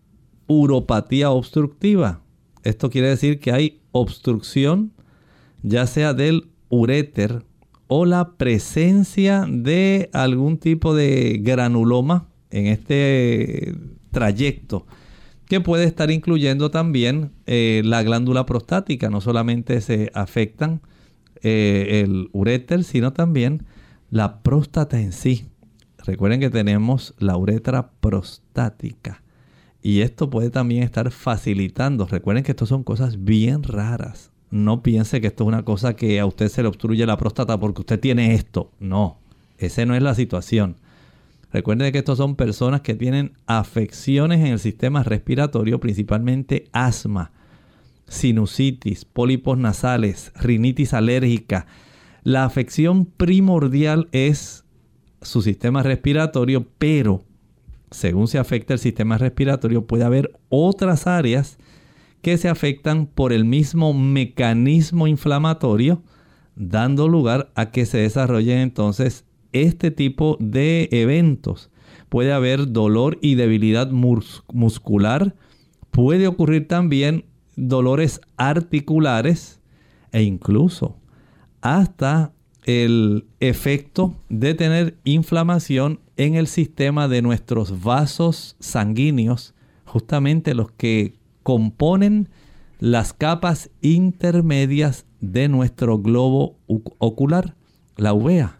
uropatía 0.45 1.31
obstructiva. 1.31 2.21
Esto 2.61 2.91
quiere 2.91 3.07
decir 3.09 3.39
que 3.39 3.51
hay 3.51 3.81
obstrucción 3.91 4.91
ya 5.63 5.87
sea 5.87 6.13
del 6.13 6.51
uréter 6.69 7.43
o 7.87 8.05
la 8.05 8.33
presencia 8.33 9.47
de 9.49 10.11
algún 10.13 10.59
tipo 10.59 10.93
de 10.93 11.39
granuloma 11.41 12.27
en 12.51 12.67
este 12.67 13.73
trayecto 14.11 14.85
que 15.49 15.59
puede 15.59 15.85
estar 15.85 16.11
incluyendo 16.11 16.69
también 16.69 17.31
eh, 17.47 17.81
la 17.83 18.03
glándula 18.03 18.45
prostática. 18.45 19.09
No 19.09 19.19
solamente 19.19 19.81
se 19.81 20.11
afectan 20.13 20.81
eh, 21.41 22.03
el 22.03 22.29
uréter, 22.33 22.83
sino 22.83 23.13
también 23.13 23.65
la 24.11 24.43
próstata 24.43 25.01
en 25.01 25.11
sí. 25.11 25.47
Recuerden 26.05 26.39
que 26.39 26.51
tenemos 26.51 27.15
la 27.17 27.35
uretra 27.35 27.89
prostática. 27.99 29.23
Y 29.81 30.01
esto 30.01 30.29
puede 30.29 30.51
también 30.51 30.83
estar 30.83 31.09
facilitando. 31.09 32.05
Recuerden 32.05 32.43
que 32.43 32.51
esto 32.51 32.67
son 32.67 32.83
cosas 32.83 33.23
bien 33.23 33.63
raras. 33.63 34.31
No 34.51 34.83
piense 34.83 35.19
que 35.19 35.27
esto 35.27 35.45
es 35.45 35.47
una 35.47 35.65
cosa 35.65 35.95
que 35.95 36.19
a 36.19 36.27
usted 36.27 36.49
se 36.49 36.61
le 36.61 36.67
obstruye 36.67 37.07
la 37.07 37.17
próstata 37.17 37.59
porque 37.59 37.81
usted 37.81 37.99
tiene 37.99 38.35
esto. 38.35 38.71
No, 38.79 39.17
esa 39.57 39.83
no 39.87 39.95
es 39.95 40.03
la 40.03 40.13
situación. 40.13 40.75
Recuerden 41.51 41.91
que 41.91 41.99
estos 41.99 42.17
son 42.17 42.35
personas 42.35 42.81
que 42.81 42.93
tienen 42.93 43.33
afecciones 43.47 44.39
en 44.39 44.47
el 44.47 44.59
sistema 44.59 45.03
respiratorio, 45.03 45.79
principalmente 45.79 46.69
asma, 46.71 47.31
sinusitis, 48.07 49.05
pólipos 49.05 49.57
nasales, 49.57 50.31
rinitis 50.35 50.93
alérgica. 50.93 51.65
La 52.23 52.45
afección 52.45 53.05
primordial 53.05 54.09
es 54.11 54.63
su 55.21 55.41
sistema 55.41 55.81
respiratorio, 55.81 56.67
pero 56.77 57.23
según 57.91 58.27
se 58.27 58.37
afecta 58.37 58.73
el 58.73 58.79
sistema 58.79 59.17
respiratorio, 59.17 59.87
puede 59.87 60.03
haber 60.03 60.31
otras 60.49 61.07
áreas 61.07 61.57
que 62.21 62.37
se 62.37 62.49
afectan 62.49 63.07
por 63.07 63.33
el 63.33 63.45
mismo 63.45 63.93
mecanismo 63.93 65.07
inflamatorio, 65.07 66.03
dando 66.55 67.07
lugar 67.07 67.51
a 67.55 67.71
que 67.71 67.85
se 67.85 67.97
desarrollen 67.99 68.59
entonces 68.59 69.25
este 69.53 69.91
tipo 69.91 70.37
de 70.39 70.89
eventos. 70.91 71.69
Puede 72.09 72.33
haber 72.33 72.71
dolor 72.71 73.17
y 73.21 73.35
debilidad 73.35 73.91
muscular, 73.91 75.35
puede 75.91 76.27
ocurrir 76.27 76.67
también 76.67 77.25
dolores 77.55 78.21
articulares 78.37 79.59
e 80.11 80.23
incluso 80.23 80.97
hasta 81.61 82.33
el 82.63 83.25
efecto 83.39 84.15
de 84.29 84.53
tener 84.53 84.97
inflamación 85.03 85.99
en 86.17 86.35
el 86.35 86.47
sistema 86.47 87.07
de 87.07 87.21
nuestros 87.21 87.81
vasos 87.81 88.55
sanguíneos, 88.59 89.53
justamente 89.85 90.53
los 90.53 90.71
que 90.71 91.15
componen 91.43 92.29
las 92.79 93.13
capas 93.13 93.69
intermedias 93.81 95.05
de 95.19 95.49
nuestro 95.49 95.99
globo 95.99 96.57
ocular, 96.67 97.55
la 97.97 98.13
uvea. 98.13 98.58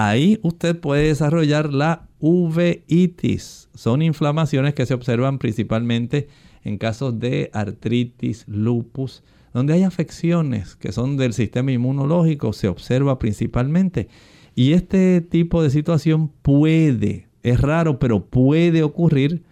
Ahí 0.00 0.38
usted 0.44 0.78
puede 0.78 1.08
desarrollar 1.08 1.74
la 1.74 2.06
uveitis. 2.20 3.68
Son 3.74 4.00
inflamaciones 4.00 4.72
que 4.74 4.86
se 4.86 4.94
observan 4.94 5.40
principalmente 5.40 6.28
en 6.62 6.78
casos 6.78 7.18
de 7.18 7.50
artritis, 7.52 8.44
lupus, 8.46 9.24
donde 9.52 9.72
hay 9.72 9.82
afecciones 9.82 10.76
que 10.76 10.92
son 10.92 11.16
del 11.16 11.32
sistema 11.32 11.72
inmunológico, 11.72 12.52
se 12.52 12.68
observa 12.68 13.18
principalmente. 13.18 14.06
Y 14.54 14.74
este 14.74 15.20
tipo 15.20 15.64
de 15.64 15.70
situación 15.70 16.30
puede, 16.42 17.26
es 17.42 17.60
raro, 17.60 17.98
pero 17.98 18.24
puede 18.24 18.84
ocurrir 18.84 19.42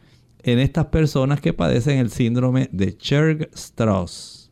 en 0.45 0.61
estas 0.61 0.87
personas 0.87 1.41
que 1.41 1.55
padecen 1.55 1.99
el 1.99 2.11
síndrome 2.11 2.69
de 2.71 2.97
Churg-Strauss. 2.97 4.49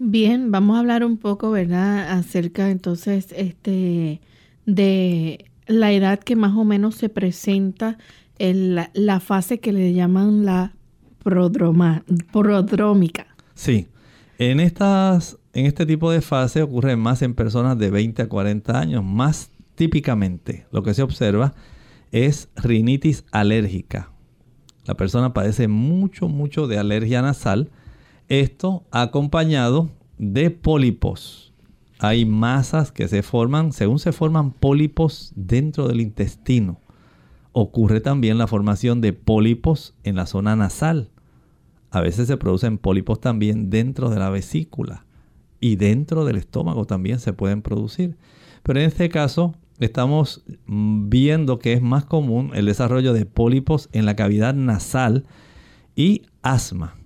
Bien, 0.00 0.50
vamos 0.50 0.74
a 0.74 0.80
hablar 0.80 1.04
un 1.04 1.16
poco, 1.16 1.52
¿verdad?, 1.52 2.10
acerca 2.10 2.70
entonces 2.70 3.28
este 3.36 4.20
de 4.66 5.46
la 5.66 5.92
edad 5.92 6.18
que 6.18 6.36
más 6.36 6.56
o 6.56 6.64
menos 6.64 6.96
se 6.96 7.08
presenta 7.08 7.98
en 8.38 8.74
la, 8.74 9.20
fase 9.20 9.60
que 9.60 9.72
le 9.72 9.92
llaman 9.92 10.44
la 10.44 10.74
prodroma, 11.22 12.04
prodrómica. 12.32 13.26
Sí, 13.54 13.88
en 14.38 14.60
estas 14.60 15.38
en 15.54 15.66
este 15.66 15.84
tipo 15.84 16.10
de 16.10 16.22
fase 16.22 16.62
ocurre 16.62 16.96
más 16.96 17.20
en 17.22 17.34
personas 17.34 17.78
de 17.78 17.90
20 17.90 18.22
a 18.22 18.28
40 18.28 18.78
años. 18.78 19.04
Más 19.04 19.50
típicamente 19.74 20.66
lo 20.72 20.82
que 20.82 20.94
se 20.94 21.02
observa 21.02 21.54
es 22.10 22.48
rinitis 22.56 23.24
alérgica. 23.32 24.10
La 24.84 24.94
persona 24.94 25.32
padece 25.32 25.68
mucho, 25.68 26.28
mucho 26.28 26.66
de 26.66 26.78
alergia 26.78 27.22
nasal. 27.22 27.70
Esto 28.28 28.84
acompañado 28.90 29.90
de 30.18 30.50
pólipos. 30.50 31.51
Hay 32.04 32.26
masas 32.26 32.90
que 32.90 33.06
se 33.06 33.22
forman, 33.22 33.72
según 33.72 34.00
se 34.00 34.10
forman 34.10 34.50
pólipos 34.50 35.32
dentro 35.36 35.86
del 35.86 36.00
intestino. 36.00 36.80
Ocurre 37.52 38.00
también 38.00 38.38
la 38.38 38.48
formación 38.48 39.00
de 39.00 39.12
pólipos 39.12 39.94
en 40.02 40.16
la 40.16 40.26
zona 40.26 40.56
nasal. 40.56 41.10
A 41.92 42.00
veces 42.00 42.26
se 42.26 42.36
producen 42.36 42.78
pólipos 42.78 43.20
también 43.20 43.70
dentro 43.70 44.10
de 44.10 44.18
la 44.18 44.30
vesícula 44.30 45.06
y 45.60 45.76
dentro 45.76 46.24
del 46.24 46.38
estómago 46.38 46.86
también 46.86 47.20
se 47.20 47.34
pueden 47.34 47.62
producir. 47.62 48.16
Pero 48.64 48.80
en 48.80 48.86
este 48.86 49.08
caso 49.08 49.54
estamos 49.78 50.42
viendo 50.66 51.60
que 51.60 51.72
es 51.72 51.82
más 51.82 52.04
común 52.04 52.50
el 52.54 52.66
desarrollo 52.66 53.12
de 53.12 53.26
pólipos 53.26 53.88
en 53.92 54.06
la 54.06 54.16
cavidad 54.16 54.54
nasal 54.54 55.24
y 55.94 56.22
asma. 56.42 56.96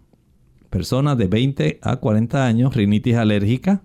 Personas 0.70 1.18
de 1.18 1.26
20 1.26 1.80
a 1.82 1.96
40 1.96 2.46
años, 2.46 2.74
rinitis 2.74 3.16
alérgica, 3.16 3.82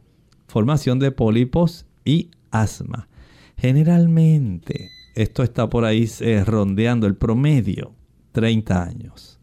formación 0.52 1.00
de 1.00 1.12
pólipos 1.12 1.86
y 2.04 2.30
asma. 2.52 3.08
Generalmente 3.56 4.90
esto 5.16 5.44
está 5.44 5.70
por 5.70 5.86
ahí 5.86 6.10
eh, 6.20 6.44
rondeando 6.44 7.08
el 7.08 7.16
promedio, 7.16 7.94
30 8.34 8.84
años. 8.84 9.40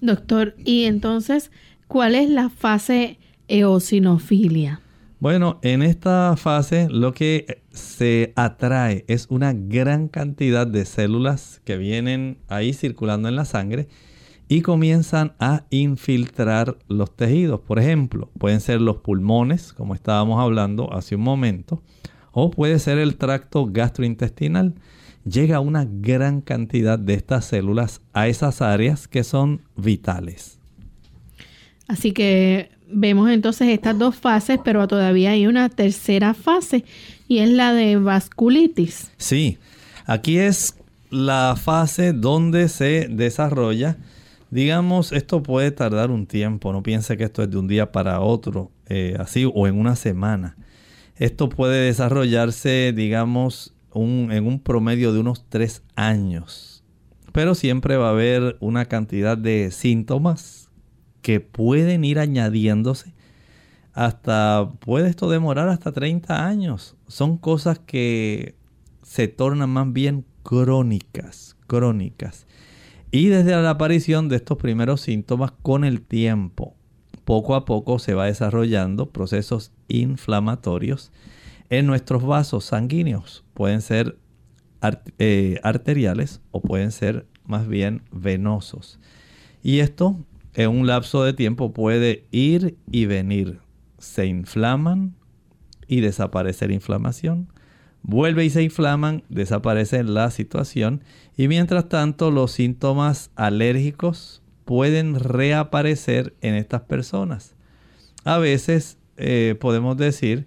Doctor, 0.00 0.54
y 0.64 0.84
entonces, 0.84 1.50
¿cuál 1.88 2.14
es 2.14 2.30
la 2.30 2.48
fase 2.48 3.18
eosinofilia? 3.48 4.80
Bueno, 5.20 5.58
en 5.62 5.82
esta 5.82 6.36
fase 6.38 6.88
lo 6.90 7.12
que 7.12 7.62
se 7.70 8.32
atrae 8.34 9.04
es 9.08 9.26
una 9.28 9.52
gran 9.52 10.08
cantidad 10.08 10.66
de 10.66 10.86
células 10.86 11.60
que 11.64 11.76
vienen 11.76 12.38
ahí 12.48 12.72
circulando 12.72 13.28
en 13.28 13.36
la 13.36 13.44
sangre 13.44 13.88
y 14.52 14.60
comienzan 14.60 15.32
a 15.40 15.64
infiltrar 15.70 16.76
los 16.86 17.16
tejidos. 17.16 17.60
Por 17.60 17.78
ejemplo, 17.78 18.28
pueden 18.36 18.60
ser 18.60 18.82
los 18.82 18.98
pulmones, 18.98 19.72
como 19.72 19.94
estábamos 19.94 20.38
hablando 20.42 20.92
hace 20.92 21.16
un 21.16 21.22
momento, 21.22 21.82
o 22.32 22.50
puede 22.50 22.78
ser 22.78 22.98
el 22.98 23.16
tracto 23.16 23.64
gastrointestinal. 23.64 24.74
Llega 25.24 25.60
una 25.60 25.86
gran 25.88 26.42
cantidad 26.42 26.98
de 26.98 27.14
estas 27.14 27.46
células 27.46 28.02
a 28.12 28.28
esas 28.28 28.60
áreas 28.60 29.08
que 29.08 29.24
son 29.24 29.62
vitales. 29.74 30.58
Así 31.88 32.12
que 32.12 32.72
vemos 32.92 33.30
entonces 33.30 33.68
estas 33.68 33.98
dos 33.98 34.16
fases, 34.16 34.60
pero 34.62 34.86
todavía 34.86 35.30
hay 35.30 35.46
una 35.46 35.70
tercera 35.70 36.34
fase 36.34 36.84
y 37.26 37.38
es 37.38 37.48
la 37.48 37.72
de 37.72 37.96
vasculitis. 37.96 39.12
Sí, 39.16 39.56
aquí 40.04 40.36
es 40.36 40.76
la 41.08 41.56
fase 41.58 42.12
donde 42.12 42.68
se 42.68 43.08
desarrolla 43.08 43.96
Digamos, 44.52 45.12
esto 45.12 45.42
puede 45.42 45.70
tardar 45.70 46.10
un 46.10 46.26
tiempo, 46.26 46.74
no 46.74 46.82
piense 46.82 47.16
que 47.16 47.24
esto 47.24 47.42
es 47.42 47.50
de 47.50 47.56
un 47.56 47.68
día 47.68 47.90
para 47.90 48.20
otro, 48.20 48.70
eh, 48.86 49.16
así 49.18 49.50
o 49.50 49.66
en 49.66 49.80
una 49.80 49.96
semana. 49.96 50.58
Esto 51.16 51.48
puede 51.48 51.86
desarrollarse, 51.86 52.92
digamos, 52.94 53.74
en 53.94 54.46
un 54.46 54.60
promedio 54.60 55.14
de 55.14 55.20
unos 55.20 55.46
tres 55.48 55.82
años. 55.96 56.84
Pero 57.32 57.54
siempre 57.54 57.96
va 57.96 58.08
a 58.08 58.10
haber 58.10 58.58
una 58.60 58.84
cantidad 58.84 59.38
de 59.38 59.70
síntomas 59.70 60.68
que 61.22 61.40
pueden 61.40 62.04
ir 62.04 62.18
añadiéndose 62.18 63.14
hasta, 63.94 64.70
puede 64.80 65.08
esto 65.08 65.30
demorar 65.30 65.70
hasta 65.70 65.92
30 65.92 66.46
años. 66.46 66.94
Son 67.08 67.38
cosas 67.38 67.78
que 67.78 68.54
se 69.02 69.28
tornan 69.28 69.70
más 69.70 69.90
bien 69.94 70.26
crónicas, 70.42 71.56
crónicas. 71.66 72.46
Y 73.14 73.26
desde 73.26 73.50
la 73.60 73.68
aparición 73.68 74.30
de 74.30 74.36
estos 74.36 74.56
primeros 74.56 75.02
síntomas 75.02 75.52
con 75.60 75.84
el 75.84 76.00
tiempo, 76.00 76.74
poco 77.26 77.54
a 77.54 77.66
poco 77.66 77.98
se 77.98 78.14
va 78.14 78.24
desarrollando 78.24 79.10
procesos 79.10 79.70
inflamatorios 79.86 81.12
en 81.68 81.86
nuestros 81.86 82.24
vasos 82.24 82.64
sanguíneos. 82.64 83.44
Pueden 83.52 83.82
ser 83.82 84.16
eh, 85.18 85.60
arteriales 85.62 86.40
o 86.52 86.62
pueden 86.62 86.90
ser 86.90 87.26
más 87.44 87.68
bien 87.68 88.00
venosos. 88.12 88.98
Y 89.62 89.80
esto 89.80 90.16
en 90.54 90.70
un 90.70 90.86
lapso 90.86 91.22
de 91.22 91.34
tiempo 91.34 91.74
puede 91.74 92.24
ir 92.30 92.78
y 92.90 93.04
venir. 93.04 93.60
Se 93.98 94.24
inflaman 94.24 95.14
y 95.86 96.00
desaparece 96.00 96.66
la 96.66 96.72
inflamación 96.72 97.51
vuelve 98.02 98.44
y 98.44 98.50
se 98.50 98.62
inflaman, 98.62 99.22
desaparece 99.28 100.02
la 100.04 100.30
situación 100.30 101.02
y 101.36 101.48
mientras 101.48 101.88
tanto 101.88 102.30
los 102.30 102.52
síntomas 102.52 103.30
alérgicos 103.36 104.42
pueden 104.64 105.18
reaparecer 105.18 106.34
en 106.40 106.54
estas 106.54 106.82
personas. 106.82 107.54
A 108.24 108.38
veces 108.38 108.98
eh, 109.16 109.56
podemos 109.60 109.96
decir 109.96 110.46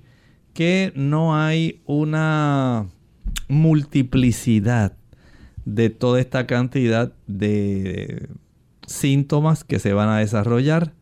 que 0.53 0.93
no 0.95 1.35
hay 1.35 1.81
una 1.85 2.87
multiplicidad 3.47 4.93
de 5.65 5.89
toda 5.89 6.19
esta 6.19 6.47
cantidad 6.47 7.13
de 7.27 8.29
síntomas 8.87 9.63
que 9.63 9.79
se 9.79 9.93
van 9.93 10.09
a 10.09 10.19
desarrollar. 10.19 10.93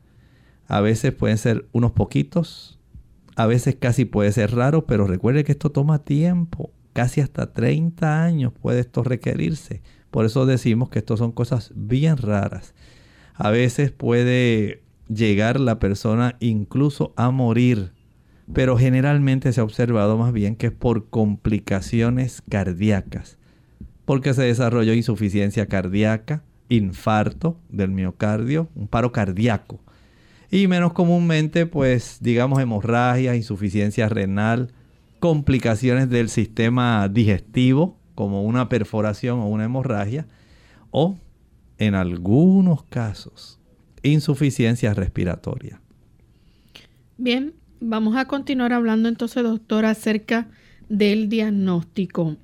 A 0.67 0.81
veces 0.81 1.13
pueden 1.13 1.37
ser 1.37 1.67
unos 1.71 1.91
poquitos, 1.91 2.79
a 3.35 3.47
veces 3.47 3.75
casi 3.79 4.05
puede 4.05 4.31
ser 4.31 4.55
raro, 4.55 4.85
pero 4.85 5.07
recuerde 5.07 5.43
que 5.43 5.53
esto 5.53 5.71
toma 5.71 6.03
tiempo. 6.03 6.71
Casi 6.93 7.21
hasta 7.21 7.51
30 7.51 8.23
años 8.23 8.53
puede 8.61 8.81
esto 8.81 9.03
requerirse. 9.03 9.81
Por 10.11 10.25
eso 10.25 10.45
decimos 10.45 10.89
que 10.89 10.99
esto 10.99 11.17
son 11.17 11.31
cosas 11.31 11.71
bien 11.75 12.17
raras. 12.17 12.75
A 13.33 13.49
veces 13.49 13.91
puede 13.91 14.83
llegar 15.07 15.59
la 15.59 15.79
persona 15.79 16.35
incluso 16.39 17.13
a 17.15 17.31
morir. 17.31 17.91
Pero 18.53 18.77
generalmente 18.77 19.51
se 19.53 19.61
ha 19.61 19.63
observado 19.63 20.17
más 20.17 20.33
bien 20.33 20.55
que 20.55 20.67
es 20.67 20.73
por 20.73 21.09
complicaciones 21.09 22.43
cardíacas. 22.47 23.39
Porque 24.05 24.33
se 24.33 24.43
desarrolló 24.43 24.93
insuficiencia 24.93 25.65
cardíaca, 25.65 26.43
infarto 26.69 27.57
del 27.69 27.89
miocardio, 27.89 28.69
un 28.75 28.87
paro 28.87 29.11
cardíaco 29.11 29.79
y 30.53 30.67
menos 30.67 30.93
comúnmente 30.93 31.65
pues 31.65 32.19
digamos 32.21 32.61
hemorragia, 32.61 33.35
insuficiencia 33.35 34.07
renal, 34.07 34.71
complicaciones 35.19 36.11
del 36.11 36.29
sistema 36.29 37.09
digestivo 37.09 37.97
como 38.13 38.43
una 38.43 38.69
perforación 38.69 39.39
o 39.39 39.47
una 39.47 39.63
hemorragia 39.63 40.27
o 40.91 41.17
en 41.79 41.95
algunos 41.95 42.83
casos 42.83 43.59
insuficiencia 44.03 44.93
respiratoria. 44.93 45.81
Bien, 47.17 47.53
vamos 47.79 48.15
a 48.15 48.25
continuar 48.25 48.73
hablando 48.73 49.09
entonces 49.09 49.41
doctor 49.41 49.85
acerca 49.85 50.49
del 50.87 51.29
diagnóstico. 51.29 52.35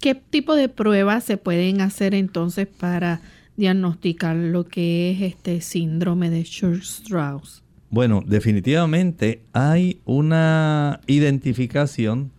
¿Qué 0.00 0.16
tipo 0.16 0.56
de 0.56 0.68
pruebas 0.68 1.22
se 1.22 1.36
pueden 1.36 1.80
hacer 1.80 2.12
entonces 2.12 2.66
para 2.66 3.20
diagnosticar 3.56 4.36
lo 4.36 4.66
que 4.66 5.10
es 5.10 5.22
este 5.22 5.60
síndrome 5.60 6.30
de 6.30 6.42
Church-Strauss? 6.44 7.62
Bueno, 7.90 8.22
definitivamente 8.26 9.42
hay 9.52 10.00
una 10.06 11.00
identificación 11.06 12.30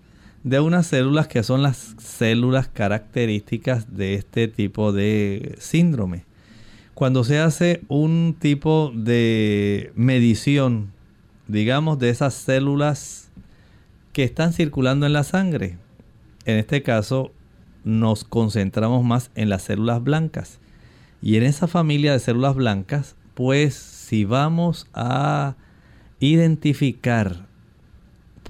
de 0.44 0.60
unas 0.60 0.88
células 0.88 1.28
que 1.28 1.44
son 1.44 1.62
las 1.62 1.96
células 2.00 2.68
características 2.68 3.96
de 3.96 4.16
este 4.16 4.48
tipo 4.48 4.92
de 4.92 5.56
síndrome. 5.60 6.26
Cuando 6.94 7.24
se 7.24 7.40
hace 7.40 7.82
un 7.88 8.36
tipo 8.38 8.92
de 8.96 9.92
medición, 9.96 10.92
digamos, 11.48 11.98
de 12.00 12.10
esas 12.10 12.34
células 12.34 13.30
que 14.12 14.24
están 14.24 14.54
circulando 14.54 15.06
en 15.06 15.14
la 15.14 15.24
sangre, 15.24 15.78
en 16.46 16.58
este 16.58 16.84
caso 16.84 17.32
nos 17.84 18.24
concentramos 18.24 19.04
más 19.04 19.32
en 19.36 19.50
las 19.50 19.64
células 19.64 20.04
blancas. 20.04 20.60
Y 21.24 21.38
en 21.38 21.44
esa 21.44 21.68
familia 21.68 22.12
de 22.12 22.20
células 22.20 22.54
blancas, 22.54 23.16
pues 23.34 23.76
si 23.76 24.26
vamos 24.26 24.88
a 24.94 25.56
identificar 26.20 27.48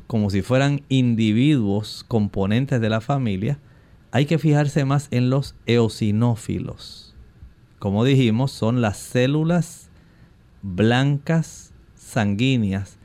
como 0.08 0.32
si 0.32 0.42
fueran 0.42 0.82
individuos 0.90 2.04
componentes 2.08 2.82
de 2.82 2.90
la 2.90 3.00
familia, 3.00 3.60
hay 4.10 4.26
que 4.26 4.40
fijarse 4.40 4.86
más 4.86 5.08
en 5.12 5.30
los 5.30 5.54
eosinófilos. 5.68 7.14
Como 7.78 8.04
dijimos, 8.06 8.52
son 8.52 8.82
las 8.82 8.98
células 8.98 9.90
blancas 10.64 11.74
sanguíneas 11.94 12.98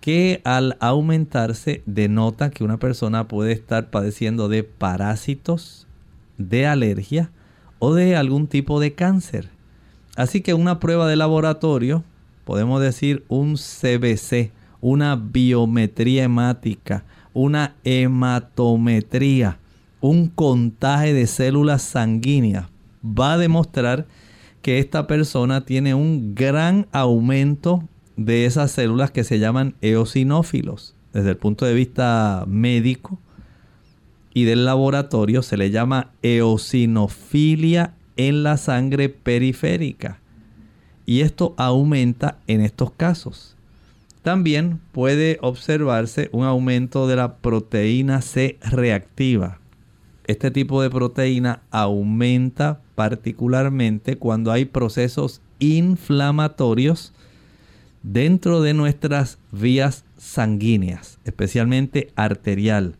que 0.00 0.40
al 0.44 0.78
aumentarse 0.80 1.82
denota 1.84 2.48
que 2.48 2.64
una 2.64 2.78
persona 2.78 3.28
puede 3.28 3.52
estar 3.52 3.90
padeciendo 3.90 4.48
de 4.48 4.64
parásitos, 4.64 5.86
de 6.38 6.66
alergia, 6.66 7.30
o 7.84 7.94
de 7.94 8.14
algún 8.14 8.46
tipo 8.46 8.78
de 8.78 8.94
cáncer. 8.94 9.48
Así 10.14 10.40
que 10.40 10.54
una 10.54 10.78
prueba 10.78 11.08
de 11.08 11.16
laboratorio, 11.16 12.04
podemos 12.44 12.80
decir 12.80 13.24
un 13.26 13.56
CBC, 13.56 14.52
una 14.80 15.16
biometría 15.16 16.22
hemática, 16.22 17.02
una 17.34 17.74
hematometría, 17.82 19.58
un 20.00 20.28
contaje 20.28 21.12
de 21.12 21.26
células 21.26 21.82
sanguíneas, 21.82 22.66
va 23.04 23.32
a 23.32 23.38
demostrar 23.38 24.06
que 24.62 24.78
esta 24.78 25.08
persona 25.08 25.64
tiene 25.64 25.92
un 25.92 26.36
gran 26.36 26.86
aumento 26.92 27.82
de 28.16 28.46
esas 28.46 28.70
células 28.70 29.10
que 29.10 29.24
se 29.24 29.40
llaman 29.40 29.74
eosinófilos. 29.80 30.94
Desde 31.12 31.30
el 31.30 31.36
punto 31.36 31.64
de 31.64 31.74
vista 31.74 32.44
médico, 32.46 33.18
y 34.34 34.44
del 34.44 34.64
laboratorio 34.64 35.42
se 35.42 35.56
le 35.56 35.70
llama 35.70 36.10
eosinofilia 36.22 37.94
en 38.16 38.42
la 38.42 38.56
sangre 38.56 39.08
periférica. 39.08 40.20
Y 41.04 41.20
esto 41.20 41.54
aumenta 41.56 42.38
en 42.46 42.60
estos 42.60 42.92
casos. 42.92 43.56
También 44.22 44.80
puede 44.92 45.38
observarse 45.42 46.28
un 46.32 46.44
aumento 46.44 47.08
de 47.08 47.16
la 47.16 47.36
proteína 47.36 48.22
C 48.22 48.58
reactiva. 48.62 49.58
Este 50.26 50.52
tipo 50.52 50.80
de 50.80 50.90
proteína 50.90 51.62
aumenta 51.70 52.80
particularmente 52.94 54.16
cuando 54.16 54.52
hay 54.52 54.64
procesos 54.64 55.40
inflamatorios 55.58 57.12
dentro 58.04 58.62
de 58.62 58.74
nuestras 58.74 59.38
vías 59.50 60.04
sanguíneas, 60.16 61.18
especialmente 61.24 62.12
arterial 62.14 62.96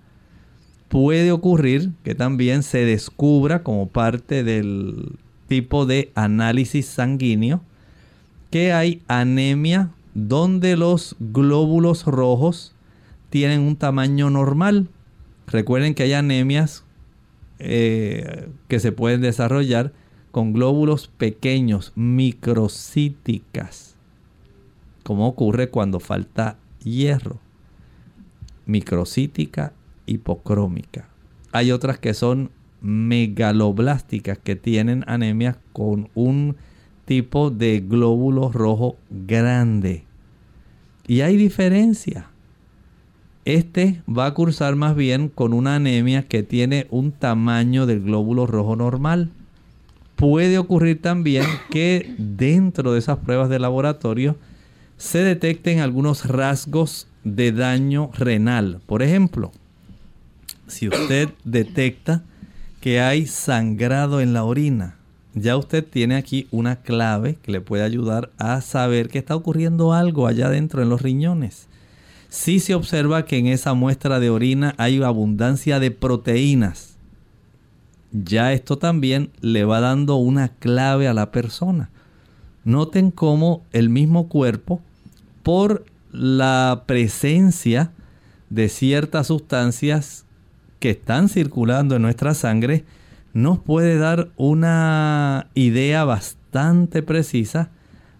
puede 0.92 1.32
ocurrir 1.32 1.92
que 2.04 2.14
también 2.14 2.62
se 2.62 2.84
descubra 2.84 3.62
como 3.62 3.88
parte 3.88 4.44
del 4.44 5.16
tipo 5.48 5.86
de 5.86 6.12
análisis 6.14 6.84
sanguíneo 6.84 7.62
que 8.50 8.74
hay 8.74 9.00
anemia 9.08 9.88
donde 10.12 10.76
los 10.76 11.16
glóbulos 11.18 12.04
rojos 12.04 12.74
tienen 13.30 13.62
un 13.62 13.76
tamaño 13.76 14.28
normal. 14.28 14.88
Recuerden 15.46 15.94
que 15.94 16.02
hay 16.02 16.12
anemias 16.12 16.84
eh, 17.58 18.50
que 18.68 18.78
se 18.78 18.92
pueden 18.92 19.22
desarrollar 19.22 19.94
con 20.30 20.52
glóbulos 20.52 21.08
pequeños, 21.08 21.92
microcíticas, 21.94 23.96
como 25.04 25.26
ocurre 25.26 25.70
cuando 25.70 26.00
falta 26.00 26.58
hierro. 26.84 27.38
Microcítica 28.66 29.72
hipocrómica. 30.06 31.08
Hay 31.52 31.70
otras 31.72 31.98
que 31.98 32.14
son 32.14 32.50
megaloblásticas 32.80 34.38
que 34.38 34.56
tienen 34.56 35.04
anemia 35.06 35.58
con 35.72 36.08
un 36.14 36.56
tipo 37.04 37.50
de 37.50 37.80
glóbulo 37.80 38.50
rojo 38.50 38.96
grande. 39.10 40.04
Y 41.06 41.20
hay 41.20 41.36
diferencia. 41.36 42.28
Este 43.44 44.02
va 44.08 44.26
a 44.26 44.34
cursar 44.34 44.76
más 44.76 44.94
bien 44.94 45.28
con 45.28 45.52
una 45.52 45.76
anemia 45.76 46.22
que 46.28 46.42
tiene 46.42 46.86
un 46.90 47.10
tamaño 47.12 47.86
del 47.86 48.00
glóbulo 48.00 48.46
rojo 48.46 48.76
normal. 48.76 49.30
puede 50.14 50.58
ocurrir 50.58 51.02
también 51.02 51.44
que 51.68 52.14
dentro 52.16 52.92
de 52.92 53.00
esas 53.00 53.18
pruebas 53.18 53.48
de 53.48 53.58
laboratorio 53.58 54.36
se 54.96 55.24
detecten 55.24 55.80
algunos 55.80 56.26
rasgos 56.26 57.08
de 57.24 57.50
daño 57.50 58.10
renal. 58.14 58.80
Por 58.86 59.02
ejemplo, 59.02 59.50
si 60.66 60.88
usted 60.88 61.30
detecta 61.44 62.22
que 62.80 63.00
hay 63.00 63.26
sangrado 63.26 64.20
en 64.20 64.32
la 64.32 64.44
orina, 64.44 64.96
ya 65.34 65.56
usted 65.56 65.84
tiene 65.84 66.16
aquí 66.16 66.46
una 66.50 66.76
clave 66.76 67.36
que 67.42 67.52
le 67.52 67.60
puede 67.60 67.84
ayudar 67.84 68.30
a 68.38 68.60
saber 68.60 69.08
que 69.08 69.18
está 69.18 69.34
ocurriendo 69.34 69.92
algo 69.92 70.26
allá 70.26 70.46
adentro 70.46 70.82
en 70.82 70.88
los 70.88 71.00
riñones. 71.00 71.68
Si 72.28 72.60
se 72.60 72.74
observa 72.74 73.24
que 73.24 73.38
en 73.38 73.46
esa 73.46 73.74
muestra 73.74 74.20
de 74.20 74.30
orina 74.30 74.74
hay 74.78 75.02
abundancia 75.02 75.80
de 75.80 75.90
proteínas, 75.90 76.96
ya 78.12 78.52
esto 78.52 78.76
también 78.76 79.30
le 79.40 79.64
va 79.64 79.80
dando 79.80 80.16
una 80.16 80.48
clave 80.48 81.08
a 81.08 81.14
la 81.14 81.30
persona. 81.30 81.90
Noten 82.64 83.10
cómo 83.10 83.64
el 83.72 83.88
mismo 83.88 84.28
cuerpo, 84.28 84.80
por 85.42 85.84
la 86.12 86.84
presencia 86.86 87.90
de 88.50 88.68
ciertas 88.68 89.28
sustancias 89.28 90.26
que 90.82 90.90
están 90.90 91.28
circulando 91.28 91.94
en 91.94 92.02
nuestra 92.02 92.34
sangre, 92.34 92.84
nos 93.34 93.60
puede 93.60 93.98
dar 93.98 94.30
una 94.36 95.46
idea 95.54 96.02
bastante 96.02 97.04
precisa 97.04 97.70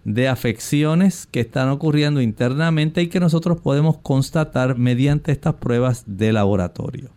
de 0.05 0.29
afecciones 0.29 1.27
que 1.29 1.41
están 1.41 1.67
ocurriendo 1.67 2.21
internamente 2.21 3.01
y 3.01 3.07
que 3.07 3.19
nosotros 3.19 3.59
podemos 3.59 3.97
constatar 3.97 4.77
mediante 4.77 5.33
estas 5.33 5.55
pruebas 5.55 6.05
de 6.07 6.31
laboratorio. 6.31 7.09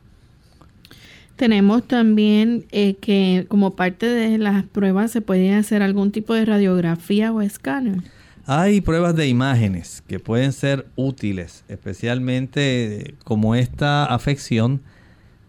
Tenemos 1.37 1.87
también 1.87 2.65
eh, 2.73 2.97
que 2.97 3.47
como 3.49 3.77
parte 3.77 4.07
de 4.07 4.39
las 4.39 4.65
pruebas 4.65 5.13
se 5.13 5.21
puede 5.21 5.55
hacer 5.55 5.81
algún 5.81 6.11
tipo 6.11 6.35
de 6.35 6.45
radiografía 6.45 7.33
o 7.33 7.41
escáner. 7.41 8.03
Hay 8.47 8.81
pruebas 8.81 9.15
de 9.15 9.29
imágenes 9.29 10.03
que 10.09 10.19
pueden 10.19 10.53
ser 10.53 10.87
útiles, 10.97 11.63
especialmente 11.69 13.15
como 13.23 13.55
esta 13.55 14.07
afección 14.07 14.81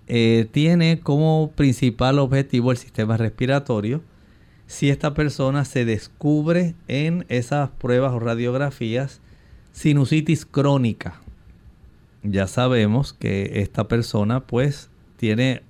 eh, 0.08 0.48
tiene 0.52 1.00
como 1.02 1.52
principal 1.56 2.20
objetivo 2.20 2.72
el 2.72 2.78
sistema 2.78 3.18
respiratorio. 3.18 4.02
Si 4.66 4.90
esta 4.90 5.14
persona 5.14 5.66
se 5.66 5.86
descubre 5.86 6.76
en 6.88 7.26
esas 7.30 7.70
pruebas 7.70 8.14
o 8.14 8.20
radiografías 8.20 9.22
sinusitis 9.72 10.46
crónica, 10.46 11.22
ya 12.24 12.48
sabemos 12.48 13.14
que 13.14 13.62
esta 13.62 13.88
persona 13.88 14.42
pues 14.42 14.90
tiene 15.18 15.62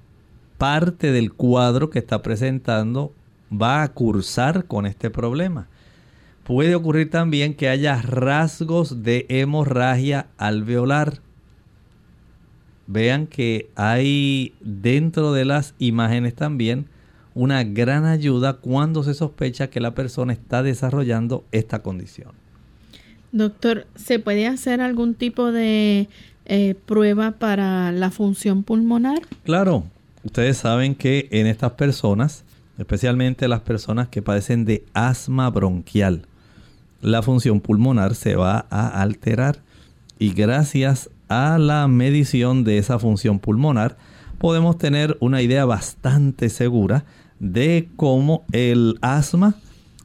parte 0.57 1.11
del 1.11 1.33
cuadro 1.33 1.89
que 1.89 1.99
está 1.99 2.21
presentando 2.21 3.13
va 3.51 3.83
a 3.83 3.93
cursar 3.93 4.65
con 4.65 4.85
este 4.85 5.09
problema. 5.09 5.67
Puede 6.43 6.75
ocurrir 6.75 7.09
también 7.09 7.53
que 7.53 7.69
haya 7.69 8.01
rasgos 8.01 9.03
de 9.03 9.25
hemorragia 9.29 10.27
alveolar 10.37 11.19
vean 12.87 13.27
que 13.27 13.69
hay 13.75 14.53
dentro 14.61 15.33
de 15.33 15.45
las 15.45 15.75
imágenes 15.77 16.33
también 16.33 16.87
una 17.35 17.63
gran 17.63 18.05
ayuda 18.05 18.53
cuando 18.53 19.03
se 19.03 19.13
sospecha 19.13 19.69
que 19.69 19.79
la 19.79 19.93
persona 19.93 20.33
está 20.33 20.63
desarrollando 20.63 21.45
esta 21.51 21.83
condición. 21.83 22.31
Doctor, 23.31 23.85
¿se 23.95 24.17
puede 24.17 24.47
hacer 24.47 24.81
algún 24.81 25.13
tipo 25.13 25.51
de 25.51 26.09
eh, 26.45 26.75
prueba 26.85 27.33
para 27.33 27.91
la 27.91 28.09
función 28.09 28.63
pulmonar? 28.63 29.19
Claro, 29.43 29.83
ustedes 30.23 30.57
saben 30.57 30.95
que 30.95 31.27
en 31.29 31.45
estas 31.45 31.73
personas, 31.73 32.43
especialmente 32.79 33.47
las 33.47 33.61
personas 33.61 34.07
que 34.07 34.23
padecen 34.23 34.65
de 34.65 34.83
asma 34.93 35.49
bronquial, 35.51 36.25
la 37.01 37.21
función 37.21 37.59
pulmonar 37.59 38.15
se 38.15 38.35
va 38.35 38.65
a 38.71 39.01
alterar 39.01 39.59
y 40.17 40.33
gracias 40.33 41.11
a 41.29 41.57
la 41.57 41.87
medición 41.87 42.63
de 42.63 42.77
esa 42.77 42.99
función 42.99 43.39
pulmonar, 43.39 43.97
podemos 44.37 44.77
tener 44.77 45.17
una 45.19 45.41
idea 45.41 45.65
bastante 45.65 46.49
segura 46.49 47.05
de 47.39 47.89
cómo 47.95 48.45
el 48.51 48.97
asma 49.01 49.55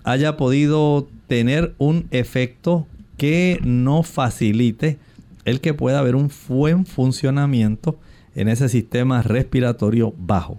haya 0.05 0.37
podido 0.37 1.09
tener 1.29 1.75
un 1.79 2.07
efecto 2.11 2.87
que 3.17 3.61
no 3.63 4.03
facilite 4.03 4.99
el 5.45 5.61
que 5.61 5.75
pueda 5.75 5.99
haber 5.99 6.17
un 6.17 6.31
buen 6.49 6.87
funcionamiento 6.87 7.99
en 8.35 8.49
ese 8.49 8.69
sistema 8.69 9.23
respiratorio 9.23 10.15
bajo. 10.17 10.59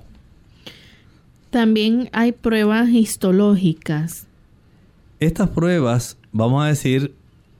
También 1.49 2.09
hay 2.13 2.31
pruebas 2.31 2.89
histológicas. 2.89 4.27
Estas 5.19 5.49
pruebas, 5.49 6.17
vamos 6.31 6.63
a 6.63 6.67
decir, 6.67 7.13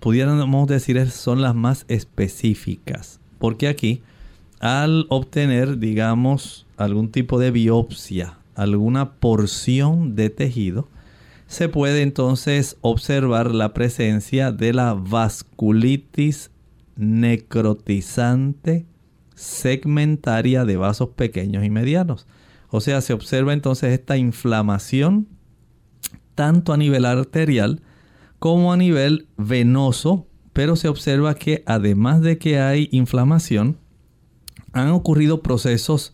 pudiéramos 0.04 0.68
decir 0.68 1.10
son 1.12 1.42
las 1.42 1.56
más 1.56 1.86
específicas. 1.88 3.22
Porque 3.40 3.70
aquí, 3.70 4.02
al 4.60 5.06
obtener, 5.08 5.78
digamos, 5.78 6.66
algún 6.76 7.10
tipo 7.10 7.40
de 7.40 7.52
biopsia, 7.52 8.38
alguna 8.54 9.14
porción 9.14 10.18
de 10.18 10.30
tejido, 10.30 10.90
se 11.48 11.70
puede 11.70 12.02
entonces 12.02 12.76
observar 12.82 13.56
la 13.56 13.74
presencia 13.74 14.52
de 14.52 14.74
la 14.74 14.94
vasculitis 14.94 16.52
necrotizante 16.98 18.86
segmentaria 19.36 20.66
de 20.66 20.76
vasos 20.76 21.12
pequeños 21.12 21.64
y 21.64 21.70
medianos. 21.70 22.28
O 22.68 22.82
sea, 22.82 23.00
se 23.00 23.14
observa 23.14 23.54
entonces 23.54 23.98
esta 23.98 24.18
inflamación 24.18 25.30
tanto 26.36 26.74
a 26.74 26.78
nivel 26.78 27.06
arterial 27.06 27.82
como 28.44 28.74
a 28.74 28.76
nivel 28.76 29.30
venoso, 29.38 30.28
pero 30.52 30.76
se 30.76 30.90
observa 30.90 31.34
que 31.34 31.64
además 31.66 32.20
de 32.20 32.38
que 32.38 32.60
hay 32.60 32.90
inflamación, 32.92 33.78
han 34.74 34.90
ocurrido 34.90 35.42
procesos 35.42 36.14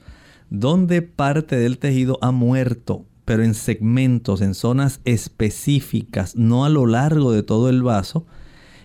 donde 0.52 1.02
parte 1.02 1.56
del 1.56 1.80
tejido 1.80 2.20
ha 2.22 2.30
muerto, 2.30 3.04
pero 3.26 3.42
en 3.42 3.56
segmentos, 3.56 4.42
en 4.42 4.54
zonas 4.54 5.02
específicas, 5.06 6.36
no 6.36 6.66
a 6.66 6.70
lo 6.70 6.86
largo 6.86 7.32
de 7.32 7.42
todo 7.42 7.68
el 7.68 7.82
vaso, 7.82 8.28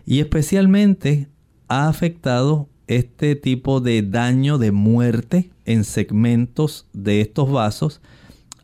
y 0.07 0.21
especialmente 0.21 1.29
ha 1.69 1.89
afectado 1.89 2.71
este 2.87 3.37
tipo 3.37 3.83
de 3.83 4.01
daño 4.01 4.57
de 4.57 4.73
muerte 4.73 5.51
en 5.67 5.85
segmentos 5.85 6.87
de 6.95 7.21
estos 7.21 7.53
vasos, 7.53 8.01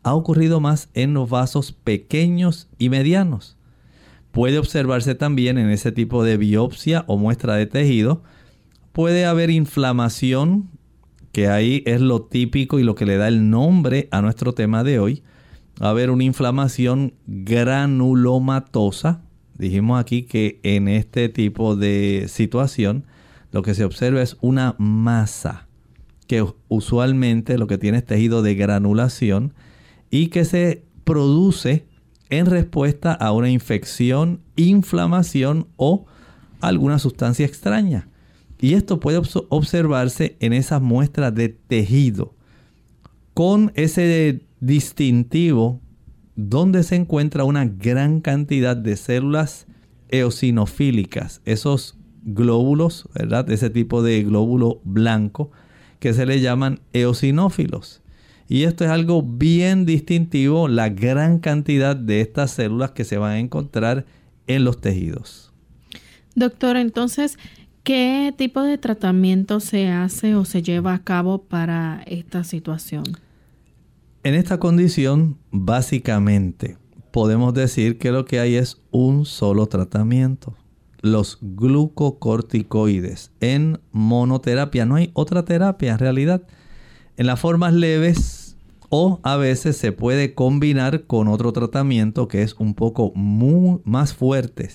ha 0.01 0.15
ocurrido 0.15 0.59
más 0.59 0.89
en 0.95 1.13
los 1.13 1.29
vasos 1.29 1.71
pequeños 1.71 2.67
y 2.79 2.89
medianos. 2.89 3.57
Puede 4.31 4.59
observarse 4.59 5.15
también 5.15 5.57
en 5.57 5.69
ese 5.69 5.91
tipo 5.91 6.23
de 6.23 6.37
biopsia 6.37 7.03
o 7.07 7.17
muestra 7.17 7.55
de 7.55 7.65
tejido. 7.65 8.23
Puede 8.93 9.25
haber 9.25 9.49
inflamación, 9.49 10.69
que 11.31 11.47
ahí 11.47 11.83
es 11.85 12.01
lo 12.01 12.23
típico 12.23 12.79
y 12.79 12.83
lo 12.83 12.95
que 12.95 13.05
le 13.05 13.17
da 13.17 13.27
el 13.27 13.49
nombre 13.49 14.07
a 14.11 14.21
nuestro 14.21 14.53
tema 14.53 14.83
de 14.83 14.99
hoy. 14.99 15.23
A 15.79 15.89
haber 15.89 16.11
una 16.11 16.23
inflamación 16.23 17.13
granulomatosa. 17.27 19.21
Dijimos 19.57 19.99
aquí 19.99 20.23
que 20.23 20.59
en 20.63 20.87
este 20.87 21.29
tipo 21.29 21.75
de 21.75 22.25
situación 22.27 23.05
lo 23.51 23.63
que 23.63 23.73
se 23.73 23.83
observa 23.83 24.21
es 24.21 24.37
una 24.41 24.75
masa 24.77 25.67
que 26.31 26.45
usualmente 26.69 27.57
lo 27.57 27.67
que 27.67 27.77
tiene 27.77 27.97
es 27.97 28.05
tejido 28.05 28.41
de 28.41 28.55
granulación 28.55 29.53
y 30.09 30.27
que 30.27 30.45
se 30.45 30.85
produce 31.03 31.85
en 32.31 32.47
respuesta 32.47 33.13
a 33.13 33.31
una 33.31 33.49
infección, 33.49 34.41
inflamación 34.55 35.67
o 35.75 36.07
alguna 36.61 36.97
sustancia 36.97 37.45
extraña. 37.45 38.07
Y 38.59 38.73
esto 38.73 38.99
puede 38.99 39.21
observarse 39.49 40.37
en 40.39 40.53
esas 40.53 40.81
muestras 40.81 41.35
de 41.35 41.49
tejido 41.49 42.33
con 43.33 43.71
ese 43.75 44.41
distintivo 44.59 45.79
donde 46.35 46.83
se 46.83 46.95
encuentra 46.95 47.43
una 47.43 47.65
gran 47.65 48.21
cantidad 48.21 48.77
de 48.77 48.95
células 48.95 49.67
eosinofílicas, 50.09 51.41
esos 51.45 51.97
glóbulos, 52.23 53.09
¿verdad? 53.13 53.49
Ese 53.49 53.69
tipo 53.69 54.03
de 54.03 54.23
glóbulo 54.23 54.81
blanco 54.83 55.51
que 55.99 56.13
se 56.13 56.25
le 56.25 56.39
llaman 56.39 56.79
eosinófilos. 56.93 58.00
Y 58.51 58.65
esto 58.65 58.83
es 58.83 58.89
algo 58.89 59.23
bien 59.23 59.85
distintivo, 59.85 60.67
la 60.67 60.89
gran 60.89 61.39
cantidad 61.39 61.95
de 61.95 62.19
estas 62.19 62.51
células 62.51 62.91
que 62.91 63.05
se 63.05 63.17
van 63.17 63.31
a 63.31 63.39
encontrar 63.39 64.05
en 64.45 64.65
los 64.65 64.81
tejidos. 64.81 65.53
Doctor, 66.35 66.75
entonces, 66.75 67.37
¿qué 67.83 68.33
tipo 68.37 68.61
de 68.61 68.77
tratamiento 68.77 69.61
se 69.61 69.87
hace 69.87 70.35
o 70.35 70.43
se 70.43 70.61
lleva 70.63 70.93
a 70.93 71.01
cabo 71.01 71.43
para 71.43 72.03
esta 72.07 72.43
situación? 72.43 73.05
En 74.23 74.33
esta 74.33 74.59
condición, 74.59 75.37
básicamente, 75.51 76.75
podemos 77.11 77.53
decir 77.53 77.99
que 77.99 78.11
lo 78.11 78.25
que 78.25 78.41
hay 78.41 78.55
es 78.55 78.81
un 78.91 79.25
solo 79.25 79.67
tratamiento. 79.67 80.57
Los 80.99 81.37
glucocorticoides 81.39 83.31
en 83.39 83.79
monoterapia. 83.93 84.85
No 84.85 84.95
hay 84.95 85.09
otra 85.13 85.45
terapia 85.45 85.93
en 85.93 85.99
realidad. 85.99 86.45
En 87.15 87.27
las 87.27 87.39
formas 87.39 87.73
leves 87.73 88.40
o 88.93 89.21
a 89.23 89.37
veces 89.37 89.77
se 89.77 89.93
puede 89.93 90.33
combinar 90.35 91.05
con 91.05 91.29
otro 91.29 91.53
tratamiento 91.53 92.27
que 92.27 92.43
es 92.43 92.55
un 92.59 92.75
poco 92.75 93.13
más 93.15 94.13
fuerte. 94.13 94.69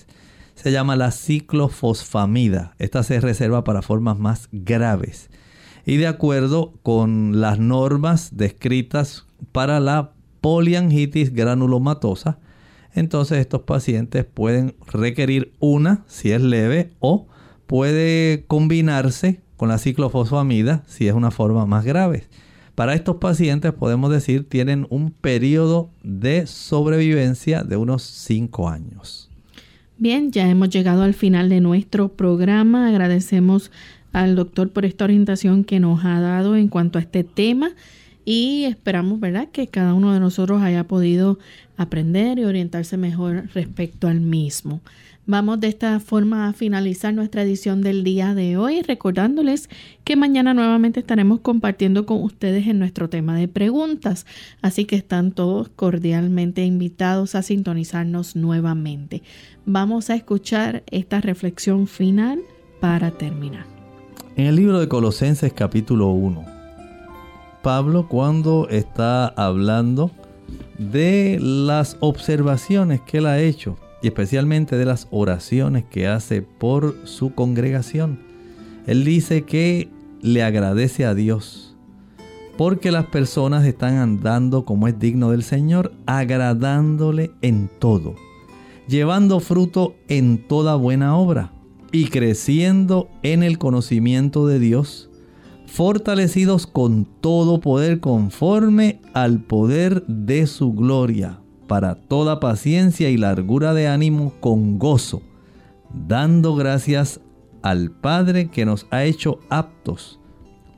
Se 0.55 0.71
llama 0.71 0.95
la 0.95 1.11
ciclofosfamida. 1.11 2.73
Esta 2.79 3.03
se 3.03 3.21
reserva 3.21 3.63
para 3.63 3.83
formas 3.83 4.17
más 4.17 4.49
graves. 4.51 5.29
Y 5.85 5.97
de 5.97 6.07
acuerdo 6.07 6.73
con 6.81 7.39
las 7.39 7.59
normas 7.59 8.35
descritas 8.35 9.27
para 9.51 9.79
la 9.79 10.13
poliangitis 10.41 11.31
granulomatosa, 11.31 12.39
entonces 12.95 13.37
estos 13.37 13.61
pacientes 13.61 14.25
pueden 14.25 14.75
requerir 14.87 15.53
una 15.59 16.03
si 16.07 16.31
es 16.31 16.41
leve 16.41 16.89
o 16.99 17.27
puede 17.67 18.45
combinarse 18.47 19.41
con 19.57 19.69
la 19.69 19.77
ciclofosfamida 19.77 20.83
si 20.87 21.07
es 21.07 21.13
una 21.13 21.29
forma 21.29 21.67
más 21.67 21.85
grave. 21.85 22.23
Para 22.77 22.93
estos 22.93 23.15
pacientes 23.15 23.73
podemos 23.73 24.11
decir 24.11 24.47
tienen 24.47 24.85
un 24.91 25.09
periodo 25.09 25.89
de 26.03 26.45
sobrevivencia 26.45 27.63
de 27.63 27.75
unos 27.75 28.03
5 28.03 28.69
años. 28.69 29.31
Bien, 29.97 30.31
ya 30.31 30.47
hemos 30.47 30.69
llegado 30.69 31.01
al 31.01 31.15
final 31.15 31.49
de 31.49 31.59
nuestro 31.59 32.09
programa. 32.09 32.87
Agradecemos 32.87 33.71
al 34.13 34.35
doctor 34.35 34.69
por 34.69 34.85
esta 34.85 35.05
orientación 35.05 35.63
que 35.63 35.79
nos 35.79 36.05
ha 36.05 36.19
dado 36.19 36.55
en 36.55 36.67
cuanto 36.67 36.99
a 36.99 37.01
este 37.01 37.23
tema 37.23 37.71
y 38.25 38.65
esperamos, 38.65 39.19
¿verdad?, 39.19 39.49
que 39.51 39.65
cada 39.65 39.95
uno 39.95 40.13
de 40.13 40.19
nosotros 40.19 40.61
haya 40.61 40.83
podido 40.83 41.39
aprender 41.77 42.37
y 42.37 42.43
orientarse 42.43 42.95
mejor 42.95 43.45
respecto 43.55 44.07
al 44.07 44.19
mismo. 44.19 44.81
Vamos 45.29 45.59
de 45.59 45.67
esta 45.67 45.99
forma 45.99 46.47
a 46.47 46.53
finalizar 46.53 47.13
nuestra 47.13 47.41
edición 47.41 47.81
del 47.81 48.05
día 48.05 48.33
de 48.33 48.55
hoy, 48.55 48.81
recordándoles 48.81 49.69
que 50.05 50.15
mañana 50.15 50.53
nuevamente 50.53 51.01
estaremos 51.01 51.41
compartiendo 51.41 52.05
con 52.05 52.23
ustedes 52.23 52.65
en 52.65 52.79
nuestro 52.79 53.09
tema 53.09 53.35
de 53.35 53.49
preguntas, 53.49 54.25
así 54.61 54.85
que 54.85 54.95
están 54.95 55.33
todos 55.33 55.67
cordialmente 55.67 56.63
invitados 56.63 57.35
a 57.35 57.41
sintonizarnos 57.41 58.37
nuevamente. 58.37 59.21
Vamos 59.65 60.09
a 60.09 60.15
escuchar 60.15 60.83
esta 60.91 61.19
reflexión 61.19 61.87
final 61.87 62.39
para 62.79 63.11
terminar. 63.11 63.65
En 64.37 64.45
el 64.45 64.55
libro 64.55 64.79
de 64.79 64.87
Colosenses 64.87 65.51
capítulo 65.51 66.07
1 66.07 66.45
Pablo 67.61 68.07
cuando 68.07 68.69
está 68.69 69.27
hablando 69.27 70.09
de 70.77 71.37
las 71.41 71.97
observaciones 71.99 73.01
que 73.01 73.17
él 73.17 73.25
ha 73.25 73.41
hecho 73.41 73.77
y 74.01 74.07
especialmente 74.07 74.77
de 74.77 74.85
las 74.85 75.07
oraciones 75.11 75.85
que 75.85 76.07
hace 76.07 76.41
por 76.41 76.95
su 77.05 77.33
congregación. 77.33 78.19
Él 78.85 79.03
dice 79.03 79.43
que 79.43 79.89
le 80.21 80.43
agradece 80.43 81.05
a 81.05 81.13
Dios 81.13 81.75
porque 82.57 82.91
las 82.91 83.05
personas 83.05 83.65
están 83.65 83.97
andando 83.97 84.65
como 84.65 84.87
es 84.87 84.97
digno 84.97 85.29
del 85.29 85.43
Señor, 85.43 85.93
agradándole 86.07 87.31
en 87.41 87.69
todo, 87.79 88.15
llevando 88.87 89.39
fruto 89.39 89.95
en 90.07 90.47
toda 90.47 90.75
buena 90.75 91.15
obra 91.15 91.53
y 91.91 92.07
creciendo 92.07 93.09
en 93.21 93.43
el 93.43 93.59
conocimiento 93.59 94.47
de 94.47 94.59
Dios 94.59 95.07
fortalecidos 95.67 96.65
con 96.65 97.05
todo 97.21 97.59
poder 97.59 97.99
conforme 97.99 99.01
al 99.13 99.41
poder 99.41 100.05
de 100.07 100.47
su 100.47 100.73
gloria, 100.73 101.39
para 101.67 101.95
toda 101.95 102.39
paciencia 102.39 103.09
y 103.09 103.17
largura 103.17 103.73
de 103.73 103.87
ánimo 103.87 104.33
con 104.39 104.79
gozo, 104.79 105.21
dando 105.93 106.55
gracias 106.55 107.19
al 107.61 107.91
Padre 107.91 108.49
que 108.49 108.65
nos 108.65 108.87
ha 108.91 109.03
hecho 109.03 109.39
aptos 109.49 110.19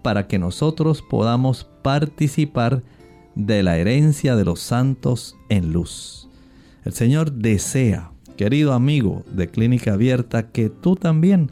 para 0.02 0.28
que 0.28 0.40
nosotros 0.40 1.02
podamos 1.02 1.70
participar 1.82 2.84
de 3.36 3.64
la 3.64 3.78
herencia 3.78 4.36
de 4.36 4.46
los 4.46 4.60
santos 4.60 5.36
en 5.50 5.72
luz. 5.72 6.30
El 6.84 6.94
Señor 6.94 7.32
desea, 7.32 8.12
querido 8.38 8.74
amigo 8.74 9.24
de 9.32 9.50
Clínica 9.50 9.94
Abierta, 9.94 10.52
que 10.52 10.70
tú 10.70 10.96
también 10.96 11.52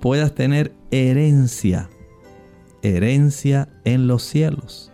puedas 0.00 0.34
tener 0.34 0.72
herencia 0.90 1.88
herencia 2.86 3.68
en 3.84 4.06
los 4.06 4.22
cielos. 4.22 4.92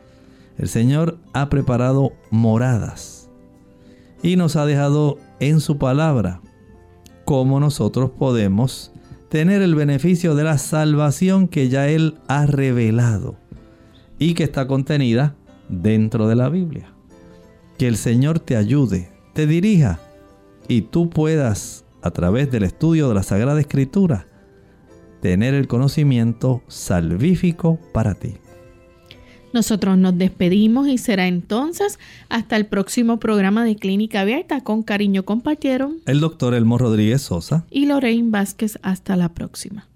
El 0.59 0.69
Señor 0.69 1.19
ha 1.33 1.49
preparado 1.49 2.13
moradas 2.31 3.22
y 4.23 4.37
nos 4.37 4.57
ha 4.57 4.65
dejado 4.67 5.19
en 5.41 5.61
su 5.61 5.79
palabra 5.79 6.41
cómo 7.25 7.61
nosotros 7.61 8.11
podemos 8.11 8.93
tener 9.29 9.63
el 9.63 9.75
beneficio 9.75 10.35
de 10.35 10.45
la 10.45 10.59
salvación 10.59 11.49
que 11.49 11.69
ya 11.69 11.89
Él 11.89 12.19
ha 12.29 12.47
revelado 12.47 13.37
y 14.19 14.35
que 14.35 14.45
está 14.45 14.67
contenida 14.67 15.35
dentro 15.69 16.29
de 16.29 16.37
la 16.37 16.49
Biblia. 16.49 16.93
Que 17.79 17.89
el 17.89 17.97
Señor 17.97 18.39
te 18.39 18.57
ayude, 18.57 19.11
te 19.33 19.47
dirija 19.47 19.99
y 20.69 20.83
tú 20.83 21.11
puedas, 21.11 21.85
a 22.03 22.11
través 22.11 22.51
del 22.51 22.65
estudio 22.65 23.09
de 23.09 23.15
la 23.15 23.23
Sagrada 23.23 23.61
Escritura, 23.61 24.27
tener 25.21 25.55
el 25.55 25.69
conocimiento 25.69 26.63
salvífico 26.69 27.79
para 27.93 28.15
ti. 28.15 28.42
Nosotros 29.53 29.99
nos 29.99 30.17
despedimos 30.17 30.89
y 30.89 30.97
será 30.99 31.27
entonces 31.27 31.99
hasta 32.29 32.57
el 32.57 32.67
próximo 32.67 33.19
programa 33.19 33.65
de 33.65 33.77
Clínica 33.77 34.23
Abierta. 34.23 34.63
Con 34.63 34.83
cariño 34.83 35.25
compartieron 35.25 35.99
el 36.07 36.21
doctor 36.21 36.55
Elmo 36.55 36.79
Rodríguez 36.79 37.23
Sosa 37.23 37.65
y 37.71 37.87
Lorraine 37.87 38.31
Vázquez. 38.31 38.79
Hasta 38.83 39.17
la 39.17 39.29
próxima. 39.31 39.87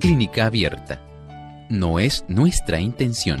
Clínica 0.00 0.46
Abierta 0.46 1.00
no 1.68 1.98
es 1.98 2.24
nuestra 2.28 2.80
intención 2.80 3.40